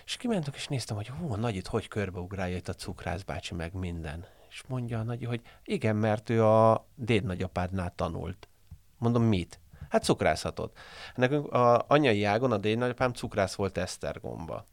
És 0.09 0.17
kimentünk, 0.17 0.55
és 0.55 0.67
néztem, 0.67 0.95
hogy 0.95 1.07
hú, 1.07 1.31
a 1.31 1.35
nagyit 1.35 1.67
hogy 1.67 1.87
körbeugrálja 1.87 2.55
itt 2.55 2.67
a 2.67 2.73
cukrász 2.73 3.21
bácsi, 3.21 3.53
meg 3.53 3.73
minden. 3.73 4.25
És 4.49 4.63
mondja 4.67 4.99
a 4.99 5.03
nagy, 5.03 5.25
hogy 5.25 5.41
igen, 5.63 5.95
mert 5.95 6.29
ő 6.29 6.45
a 6.45 6.87
déd 6.95 7.23
nagyapádnál 7.23 7.93
tanult. 7.95 8.47
Mondom, 8.97 9.23
mit? 9.23 9.59
Hát 9.89 10.03
cukrászatot. 10.03 10.77
Nekünk 11.15 11.51
a 11.51 11.85
anyai 11.87 12.23
ágon 12.23 12.51
a 12.51 12.57
déd 12.57 12.77
nagyapám 12.77 13.13
cukrász 13.13 13.55
volt 13.55 13.77
Esztergomba 13.77 14.65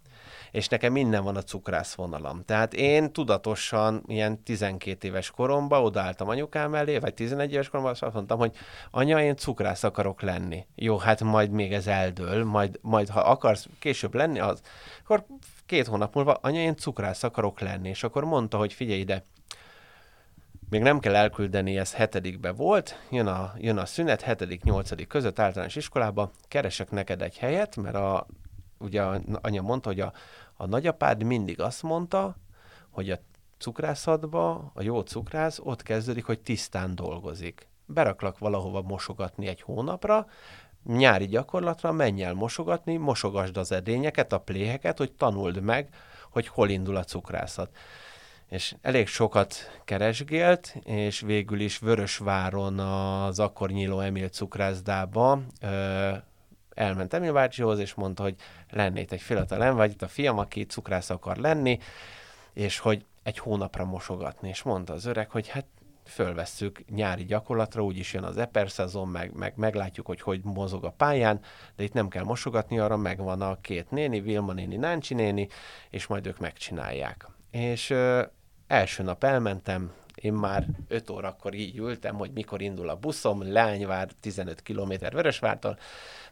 és 0.51 0.69
nekem 0.69 0.93
minden 0.93 1.25
van 1.25 1.37
a 1.37 1.43
cukrász 1.43 1.95
vonalam. 1.95 2.45
Tehát 2.45 2.75
én 2.75 3.13
tudatosan 3.13 4.03
ilyen 4.07 4.43
12 4.43 5.09
éves 5.09 5.31
koromban 5.31 5.85
odaálltam 5.85 6.29
anyukám 6.29 6.75
elé, 6.75 6.99
vagy 6.99 7.15
11 7.15 7.53
éves 7.53 7.69
koromban, 7.69 7.97
azt 8.01 8.15
mondtam, 8.15 8.39
hogy 8.39 8.57
anya, 8.91 9.23
én 9.23 9.37
cukrász 9.37 9.85
akarok 9.85 10.23
lenni. 10.23 10.67
Jó, 10.75 10.97
hát 10.99 11.23
majd 11.23 11.51
még 11.51 11.73
ez 11.73 11.87
eldől, 11.87 12.45
majd, 12.45 12.79
majd 12.83 13.09
ha 13.09 13.21
akarsz 13.21 13.69
később 13.79 14.15
lenni, 14.15 14.39
az, 14.39 14.61
akkor 15.03 15.27
két 15.67 15.87
hónap 15.87 16.15
múlva, 16.15 16.33
anya, 16.33 16.61
én 16.61 16.77
cukrász 16.77 17.23
akarok 17.23 17.61
lenni. 17.61 17.89
És 17.89 18.03
akkor 18.03 18.25
mondta, 18.25 18.59
hogy 18.59 18.73
figyelj 18.73 18.99
ide, 18.99 19.25
még 20.71 20.83
nem 20.83 20.99
kell 20.99 21.15
elküldeni, 21.15 21.79
ez 21.79 21.95
hetedikbe 21.95 22.53
volt, 22.53 22.99
jön 23.11 23.27
a, 23.27 23.53
jön 23.59 23.79
a 23.79 23.87
szünet, 23.87 24.21
hetedik, 24.21 24.63
nyolcadik 24.63 25.09
között 25.09 25.39
általános 25.39 25.77
iskolába, 25.77 26.31
keresek 26.49 26.91
neked 26.91 27.23
egy 27.23 27.39
helyet, 27.39 27.77
mert 27.77 27.95
a, 27.95 28.27
ugye 28.79 29.03
anya 29.43 29.63
mondta, 29.63 29.89
hogy 29.89 30.01
a, 30.01 30.13
a 30.57 30.67
nagyapád 30.67 31.23
mindig 31.23 31.61
azt 31.61 31.83
mondta, 31.83 32.37
hogy 32.91 33.11
a 33.11 33.19
cukrászatba, 33.59 34.71
a 34.75 34.83
jó 34.83 35.01
cukrász 35.01 35.59
ott 35.63 35.83
kezdődik, 35.83 36.25
hogy 36.25 36.41
tisztán 36.41 36.95
dolgozik. 36.95 37.69
Beraklak 37.87 38.39
valahova 38.39 38.83
mosogatni 38.83 39.47
egy 39.47 39.61
hónapra, 39.61 40.27
nyári 40.85 41.27
gyakorlatra 41.27 41.93
menj 41.93 42.23
el 42.23 42.35
mosogatni, 42.35 42.97
mosogasd 42.97 43.57
az 43.57 43.73
edényeket, 43.73 44.33
a 44.33 44.39
pléheket, 44.39 44.99
hogy 44.99 45.13
tanuld 45.13 45.61
meg, 45.61 45.89
hogy 46.31 46.49
hol 46.49 46.69
indul 46.69 46.97
a 46.97 47.05
cukrászat. 47.05 47.77
És 48.49 48.75
elég 48.81 49.07
sokat 49.07 49.55
keresgélt, 49.85 50.77
és 50.85 51.21
végül 51.21 51.61
is 51.61 51.79
Vörösváron 51.79 52.79
az 52.79 53.39
akkor 53.39 53.71
nyíló 53.71 54.01
Emil 54.01 54.29
cukrászdába 54.29 55.41
elment 56.77 57.15
Emil 57.15 57.33
bácsihoz, 57.33 57.79
és 57.79 57.95
mondta, 57.95 58.23
hogy 58.23 58.35
lennét 58.71 59.13
egy 59.13 59.21
fiatal 59.21 59.75
vagy 59.75 59.91
itt 59.91 60.03
a 60.03 60.09
fiam, 60.09 60.39
aki 60.39 60.65
cukrász 60.65 61.11
akar 61.11 61.37
lenni, 61.37 61.79
és 62.53 62.79
hogy 62.79 63.05
egy 63.23 63.39
hónapra 63.39 63.85
mosogatni. 63.85 64.49
És 64.49 64.63
mondta 64.63 64.93
az 64.93 65.05
öreg, 65.05 65.31
hogy 65.31 65.49
hát 65.49 65.67
fölvesszük 66.05 66.85
nyári 66.89 67.25
gyakorlatra, 67.25 67.85
úgyis 67.85 68.13
jön 68.13 68.23
az 68.23 68.37
eper 68.37 68.71
szezon, 68.71 69.09
meg, 69.09 69.33
meg 69.35 69.53
meglátjuk, 69.57 70.07
hogy 70.07 70.21
hogy 70.21 70.41
mozog 70.45 70.85
a 70.85 70.91
pályán, 70.91 71.41
de 71.77 71.83
itt 71.83 71.93
nem 71.93 72.09
kell 72.09 72.25
mosogatni, 72.25 72.79
arra 72.79 72.97
megvan 72.97 73.41
a 73.41 73.61
két 73.61 73.91
néni, 73.91 74.21
Vilma 74.21 74.53
néni, 74.53 74.77
Náncsi 74.77 75.15
néni, 75.15 75.49
és 75.91 76.07
majd 76.07 76.27
ők 76.27 76.39
megcsinálják. 76.39 77.29
És 77.51 77.91
ö, 77.91 78.23
első 78.67 79.03
nap 79.03 79.25
elmentem, 79.25 79.93
én 80.17 80.33
már 80.33 80.67
5 80.89 81.11
órakor 81.11 81.55
így 81.55 81.77
ültem, 81.77 82.15
hogy 82.15 82.31
mikor 82.33 82.63
indul 82.63 82.89
a 82.89 82.97
buszom, 82.97 83.53
Lányvár 83.53 84.09
15 84.21 84.63
km 84.63 84.93
Vörösvártól, 85.13 85.79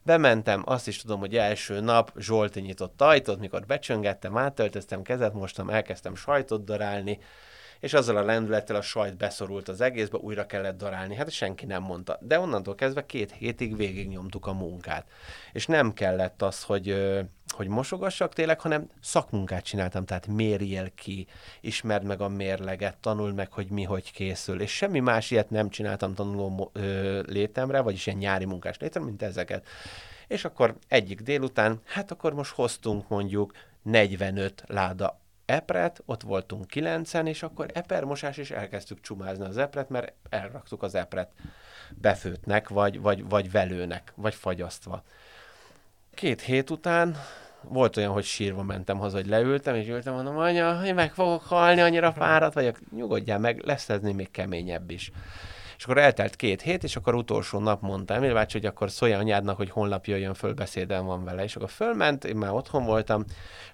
Bementem, 0.03 0.62
azt 0.64 0.89
is 0.89 1.01
tudom, 1.01 1.20
hogy 1.20 1.37
első 1.37 1.80
nap 1.80 2.12
Zsolti 2.18 2.61
nyitott 2.61 3.01
ajtót, 3.01 3.39
mikor 3.39 3.66
becsöngettem, 3.66 4.37
átöltöztem, 4.37 5.03
kezet 5.03 5.32
mostam, 5.32 5.70
elkezdtem 5.70 6.14
sajtot 6.14 6.64
darálni, 6.64 7.18
és 7.85 7.95
azzal 7.95 8.16
a 8.16 8.22
lendülettel 8.22 8.76
a 8.76 8.82
sajt 8.82 9.16
beszorult 9.16 9.68
az 9.68 9.80
egészbe, 9.80 10.18
újra 10.18 10.47
kellett 10.47 10.78
darálni. 10.78 11.14
Hát 11.14 11.30
senki 11.30 11.66
nem 11.66 11.82
mondta. 11.82 12.18
De 12.20 12.39
onnantól 12.39 12.74
kezdve 12.74 13.07
két 13.07 13.32
hétig 13.32 13.76
végignyomtuk 13.76 14.47
a 14.47 14.53
munkát. 14.53 15.07
És 15.53 15.66
nem 15.66 15.93
kellett 15.93 16.43
az, 16.43 16.62
hogy, 16.62 16.97
hogy 17.49 17.68
mosogassak 17.68 18.32
tényleg, 18.32 18.61
hanem 18.61 18.91
szakmunkát 19.01 19.64
csináltam, 19.64 20.05
tehát 20.05 20.26
mérjél 20.26 20.91
ki, 20.95 21.26
ismerd 21.61 22.05
meg 22.05 22.20
a 22.20 22.28
mérleget, 22.28 22.97
tanuld 22.97 23.35
meg, 23.35 23.53
hogy 23.53 23.70
mi 23.70 23.82
hogy 23.82 24.12
készül. 24.12 24.61
És 24.61 24.70
semmi 24.70 25.01
más 25.01 25.30
ilyet 25.30 25.51
nem 25.51 25.68
csináltam 25.68 26.14
tanuló 26.14 26.72
létemre, 27.26 27.80
vagyis 27.80 28.07
ilyen 28.07 28.18
nyári 28.18 28.45
munkás 28.45 28.78
létemre, 28.78 29.09
mint 29.09 29.22
ezeket. 29.22 29.66
És 30.28 30.45
akkor 30.45 30.76
egyik 30.89 31.20
délután, 31.20 31.80
hát 31.85 32.11
akkor 32.11 32.35
most 32.35 32.55
hoztunk 32.55 33.09
mondjuk 33.09 33.53
45 33.82 34.64
láda 34.66 35.22
epret, 35.47 36.03
ott 36.07 36.22
voltunk 36.22 36.66
kilencen, 36.66 37.26
és 37.26 37.42
akkor 37.42 37.70
epermosás, 37.72 38.36
és 38.36 38.51
elkezdtük 38.51 39.01
csumázni 39.01 39.45
az 39.45 39.59
epret, 39.59 39.88
mert 39.88 40.12
elraktuk 40.28 40.82
az 40.82 40.95
epret 40.95 41.30
befőtnek, 41.90 42.68
vagy, 42.68 43.01
vagy, 43.01 43.28
vagy 43.28 43.51
velőnek, 43.51 44.12
vagy 44.14 44.34
fagyasztva. 44.34 45.03
Két 46.14 46.40
hét 46.40 46.70
után 46.70 47.16
volt 47.68 47.97
olyan, 47.97 48.12
hogy 48.12 48.24
sírva 48.24 48.62
mentem 48.62 48.99
haza, 48.99 49.16
hogy 49.16 49.26
leültem, 49.26 49.74
és 49.74 49.88
ültem, 49.88 50.14
mondom, 50.14 50.38
anya, 50.38 50.80
én 50.84 50.95
meg 50.95 51.14
fogok 51.14 51.42
halni, 51.42 51.80
annyira 51.80 52.12
fáradt 52.12 52.55
vagyok, 52.55 52.78
nyugodjál 52.90 53.38
meg, 53.38 53.62
lesz 53.64 53.88
ez 53.88 54.01
még 54.01 54.30
keményebb 54.30 54.90
is. 54.90 55.11
És 55.85 55.91
akkor 55.91 56.03
eltelt 56.03 56.37
két 56.37 56.62
hét, 56.62 56.85
és 56.85 56.97
akkor 56.97 57.14
utolsó 57.14 57.59
nap 57.59 57.80
mondta 57.80 58.14
Emil 58.14 58.47
hogy 58.53 58.66
akkor 58.66 58.91
szólja 58.91 59.18
anyádnak, 59.18 59.57
hogy 59.57 59.70
holnap 59.70 60.07
jöjjön 60.07 60.35
föl, 60.35 60.55
beszédem 60.55 61.05
van 61.05 61.24
vele. 61.24 61.43
És 61.43 61.57
akkor 61.57 61.70
fölment, 61.70 62.24
én 62.24 62.37
már 62.37 62.53
otthon 62.53 62.85
voltam, 62.85 63.24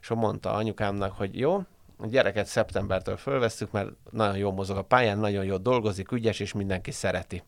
és 0.00 0.08
mondta 0.08 0.52
anyukámnak, 0.52 1.12
hogy 1.12 1.38
jó, 1.38 1.56
a 1.98 2.06
gyereket 2.06 2.46
szeptembertől 2.46 3.16
fölvesztük, 3.16 3.70
mert 3.70 3.88
nagyon 4.11 4.36
jól 4.36 4.52
mozog 4.52 4.76
a 4.76 4.82
pályán, 4.82 5.18
nagyon 5.18 5.44
jól 5.44 5.58
dolgozik, 5.58 6.12
ügyes, 6.12 6.40
és 6.40 6.52
mindenki 6.52 6.90
szereti. 6.90 7.42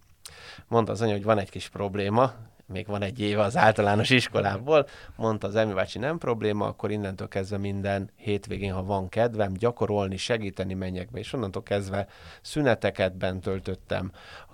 Mondta 0.68 0.92
az 0.92 1.00
anya, 1.00 1.12
hogy 1.12 1.24
van 1.24 1.38
egy 1.38 1.50
kis 1.50 1.68
probléma, 1.68 2.32
még 2.66 2.86
van 2.86 3.02
egy 3.02 3.20
éve 3.20 3.42
az 3.42 3.56
általános 3.56 4.10
iskolából, 4.10 4.86
mondta 5.16 5.46
az 5.46 5.56
Emi 5.56 5.72
bácsi, 5.72 5.98
nem 5.98 6.18
probléma, 6.18 6.66
akkor 6.66 6.90
innentől 6.90 7.28
kezdve 7.28 7.56
minden 7.56 8.10
hétvégén, 8.16 8.72
ha 8.72 8.82
van 8.82 9.08
kedvem, 9.08 9.52
gyakorolni, 9.52 10.16
segíteni 10.16 10.74
menjek 10.74 11.10
be, 11.10 11.18
és 11.18 11.32
onnantól 11.32 11.62
kezdve 11.62 12.06
szüneteket 12.40 13.16
bent 13.16 13.42
töltöttem, 13.42 14.12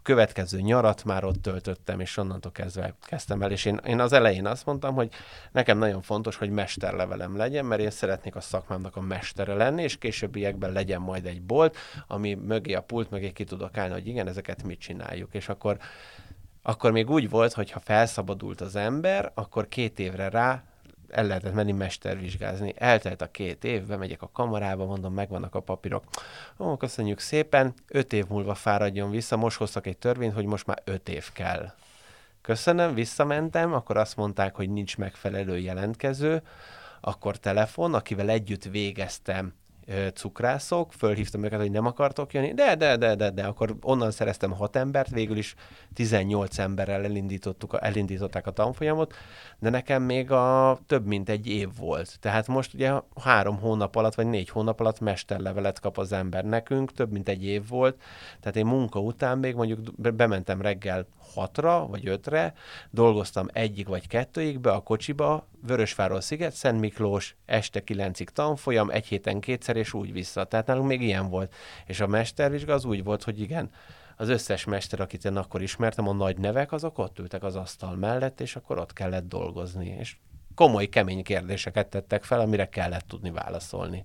következő 0.09 0.61
nyarat 0.61 1.05
már 1.05 1.25
ott 1.25 1.43
töltöttem, 1.43 2.01
és 2.01 2.17
onnantól 2.17 2.53
kezdve 2.53 2.95
kezdtem 3.03 3.43
el, 3.43 3.51
és 3.51 3.65
én, 3.65 3.81
én 3.87 4.01
az 4.01 4.13
elején 4.13 4.47
azt 4.47 4.67
mondtam, 4.67 4.95
hogy 4.95 5.11
nekem 5.53 5.79
nagyon 5.79 6.03
fontos, 6.03 6.37
hogy 6.37 6.51
mesterlevelem 6.51 7.37
legyen, 7.37 7.65
mert 7.65 7.81
én 7.81 7.91
szeretnék 7.91 8.37
a 8.37 8.41
szakmámnak 8.41 8.97
a 8.97 9.01
mestere 9.01 9.55
lenni, 9.55 9.83
és 9.83 9.99
későbbiekben 9.99 10.73
legyen 10.73 11.01
majd 11.01 11.27
egy 11.27 11.43
bolt, 11.43 11.77
ami 12.07 12.35
mögé 12.35 12.75
a 12.75 12.81
pult 12.81 13.11
mögé 13.11 13.33
ki 13.33 13.45
tudok 13.45 13.77
állni, 13.77 13.93
hogy 13.93 14.07
igen, 14.07 14.29
ezeket 14.29 14.63
mit 14.63 14.81
csináljuk, 14.81 15.35
és 15.35 15.49
akkor 15.49 15.79
akkor 16.63 16.93
még 16.93 17.11
úgy 17.11 17.31
volt, 17.31 17.53
hogy 17.53 17.71
ha 17.71 17.81
felszabadult 17.81 18.61
az 18.61 18.77
ember, 18.77 19.33
akkor 19.35 19.69
két 19.69 19.99
évre 19.99 20.29
rá 20.29 20.63
el 21.09 21.27
lehetett 21.27 21.55
menni 21.55 21.73
mestervizsgázni. 21.73 22.75
Eltelt 22.77 23.23
a 23.23 23.31
két 23.31 23.65
év, 23.65 23.87
bemegyek 23.87 24.23
a 24.23 24.31
kamarába, 24.33 24.85
mondom, 24.85 25.15
megvannak 25.15 25.55
a 25.55 25.61
papírok. 25.61 26.05
Ó, 26.59 26.77
köszönjük 26.77 27.19
szépen, 27.19 27.75
öt 27.87 28.13
év 28.13 28.27
múlva 28.29 28.55
fáradjon 28.55 29.11
vissza, 29.11 29.37
most 29.37 29.57
hoztak 29.57 29.87
egy 29.87 29.99
törvényt, 29.99 30.35
hogy 30.35 30.45
most 30.45 30.67
már 30.67 30.83
öt 30.85 31.09
év 31.09 31.33
kell. 31.33 31.73
Köszönöm, 32.41 32.95
visszamentem, 32.95 33.73
akkor 33.73 33.97
azt 33.97 34.17
mondták, 34.17 34.55
hogy 34.55 34.71
nincs 34.71 34.97
megfelelő 34.97 35.59
jelentkező, 35.59 36.43
akkor 37.01 37.37
telefon, 37.37 37.95
akivel 37.95 38.29
együtt 38.29 38.65
végeztem 38.65 39.53
cukrászok, 40.15 40.93
fölhívtam 40.93 41.45
őket, 41.45 41.61
hogy 41.61 41.71
nem 41.71 41.87
akartok 41.87 42.33
jönni, 42.33 42.55
de, 42.55 42.77
de, 42.77 42.97
de, 42.97 43.15
de, 43.15 43.31
de, 43.31 43.45
akkor 43.45 43.77
onnan 43.81 44.11
szereztem 44.11 44.51
hat 44.51 44.77
embert, 44.77 45.11
végül 45.11 45.37
is 45.37 45.55
18 45.95 46.59
emberrel 46.59 47.05
elindítottuk, 47.05 47.77
elindították 47.81 48.47
a 48.47 48.51
tanfolyamot, 48.51 49.15
de 49.59 49.71
nekem 49.71 50.03
még 50.03 50.31
a 50.31 50.79
több 50.87 51.07
mint 51.07 51.29
egy 51.29 51.47
év 51.47 51.69
volt. 51.79 52.19
Tehát 52.21 52.47
most 52.47 52.75
ugye 52.75 52.93
három 53.23 53.59
hónap 53.59 53.97
alatt, 53.97 54.15
vagy 54.15 54.27
négy 54.27 54.49
hónap 54.49 54.81
alatt 54.81 55.01
mesterlevelet 55.01 55.81
kap 55.81 55.99
az 55.99 56.13
ember. 56.13 56.45
Nekünk 56.45 56.93
több 56.93 57.13
mint 57.13 57.29
egy 57.29 57.45
év 57.45 57.69
volt, 57.69 58.03
tehát 58.41 58.57
én 58.57 58.67
munka 58.67 59.01
után 59.01 59.39
még 59.39 59.55
mondjuk 59.55 59.81
bementem 60.13 60.61
reggel 60.61 61.07
hatra 61.35 61.87
vagy 61.87 62.09
ötre, 62.09 62.55
dolgoztam 62.91 63.47
egyik 63.53 63.89
vagy 63.89 64.07
kettőig 64.07 64.61
be 64.61 64.71
a 64.71 64.81
kocsiba, 64.81 65.47
Vörösváról 65.63 66.21
sziget, 66.21 66.53
Szent 66.53 66.81
Miklós, 66.81 67.37
este 67.47 67.85
kilencig 67.85 68.31
tanfolyam, 68.31 68.91
egy 68.91 69.07
héten 69.07 69.41
kétszer, 69.41 69.77
és 69.77 69.93
úgy 69.93 70.13
vissza. 70.13 70.45
Tehát 70.45 70.67
nálunk 70.67 70.89
még 70.89 71.03
ilyen 71.03 71.29
volt. 71.29 71.55
És 71.87 72.01
a 72.01 72.07
mestervizsga 72.07 72.73
az 72.73 72.85
úgy 72.85 73.05
volt, 73.05 73.23
hogy 73.23 73.41
igen, 73.41 73.71
az 74.17 74.29
összes 74.29 74.65
mester, 74.65 75.01
akit 75.01 75.25
én 75.25 75.37
akkor 75.37 75.63
ismertem, 75.63 76.09
a 76.09 76.13
nagy 76.13 76.39
nevek, 76.39 76.73
azok 76.73 76.99
ott 76.99 77.19
ültek 77.19 77.43
az 77.43 77.57
asztal 77.57 77.97
mellett, 77.97 78.41
és 78.41 78.57
akkor 78.57 78.79
ott 78.79 78.93
kellett 78.93 79.29
dolgozni. 79.29 79.97
És 79.99 80.17
komoly, 80.55 80.87
kemény 80.87 81.23
kérdéseket 81.23 81.87
tettek 81.87 82.25
fel, 82.25 82.41
amire 82.41 82.69
kellett 82.69 83.09
tudni 83.09 83.31
válaszolni. 83.31 84.05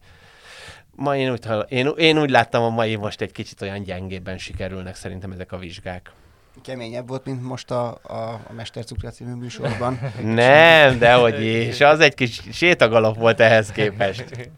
Ma 0.91 1.15
én 1.17 1.31
úgy, 1.31 1.47
én, 1.67 1.87
én 1.97 2.19
úgy 2.19 2.29
láttam, 2.29 2.63
a 2.63 2.69
mai 2.69 2.95
most 2.95 3.21
egy 3.21 3.31
kicsit 3.31 3.61
olyan 3.61 3.83
gyengébben 3.83 4.37
sikerülnek 4.37 4.95
szerintem 4.95 5.31
ezek 5.31 5.51
a 5.51 5.57
vizsgák. 5.57 6.13
Keményebb 6.61 7.07
volt, 7.07 7.25
mint 7.25 7.43
most 7.43 7.71
a, 7.71 7.99
a, 8.03 8.13
a 8.47 8.53
Mester 8.55 8.85
Cukra 8.85 9.09
című 9.09 9.33
műsorban. 9.33 9.99
Nem, 10.23 10.97
de 10.99 11.13
hogy 11.13 11.41
is. 11.41 11.81
Az 11.81 11.99
egy 11.99 12.13
kis 12.13 12.41
sétagalap 12.51 13.17
volt 13.17 13.39
ehhez 13.39 13.71
képest. 13.71 14.51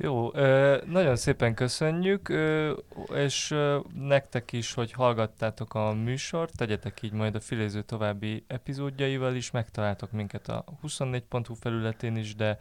Jó, 0.00 0.30
nagyon 0.86 1.16
szépen 1.16 1.54
köszönjük, 1.54 2.32
és 3.14 3.54
nektek 3.94 4.52
is, 4.52 4.74
hogy 4.74 4.92
hallgattátok 4.92 5.74
a 5.74 5.92
műsort, 5.92 6.56
tegyetek 6.56 7.02
így 7.02 7.12
majd 7.12 7.34
a 7.34 7.40
Filéző 7.40 7.82
további 7.82 8.44
epizódjaival 8.46 9.34
is, 9.34 9.50
megtaláltok 9.50 10.12
minket 10.12 10.48
a 10.48 10.64
24.hu 10.86 11.54
felületén 11.54 12.16
is, 12.16 12.34
de 12.34 12.58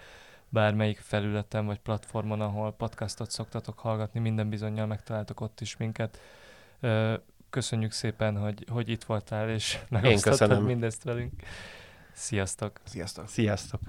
bármelyik 0.49 0.99
felületen 0.99 1.65
vagy 1.65 1.79
platformon, 1.79 2.41
ahol 2.41 2.71
podcastot 2.71 3.31
szoktatok 3.31 3.79
hallgatni, 3.79 4.19
minden 4.19 4.49
bizonyal 4.49 4.85
megtaláltok 4.85 5.41
ott 5.41 5.61
is 5.61 5.77
minket. 5.77 6.19
Köszönjük 7.49 7.91
szépen, 7.91 8.37
hogy, 8.37 8.65
hogy 8.69 8.89
itt 8.89 9.03
voltál, 9.03 9.49
és 9.49 9.79
megosztottad 9.89 10.63
mindezt 10.63 11.03
velünk. 11.03 11.33
Sziasztok! 12.13 12.79
Sziasztok! 12.83 13.27
Sziasztok! 13.27 13.81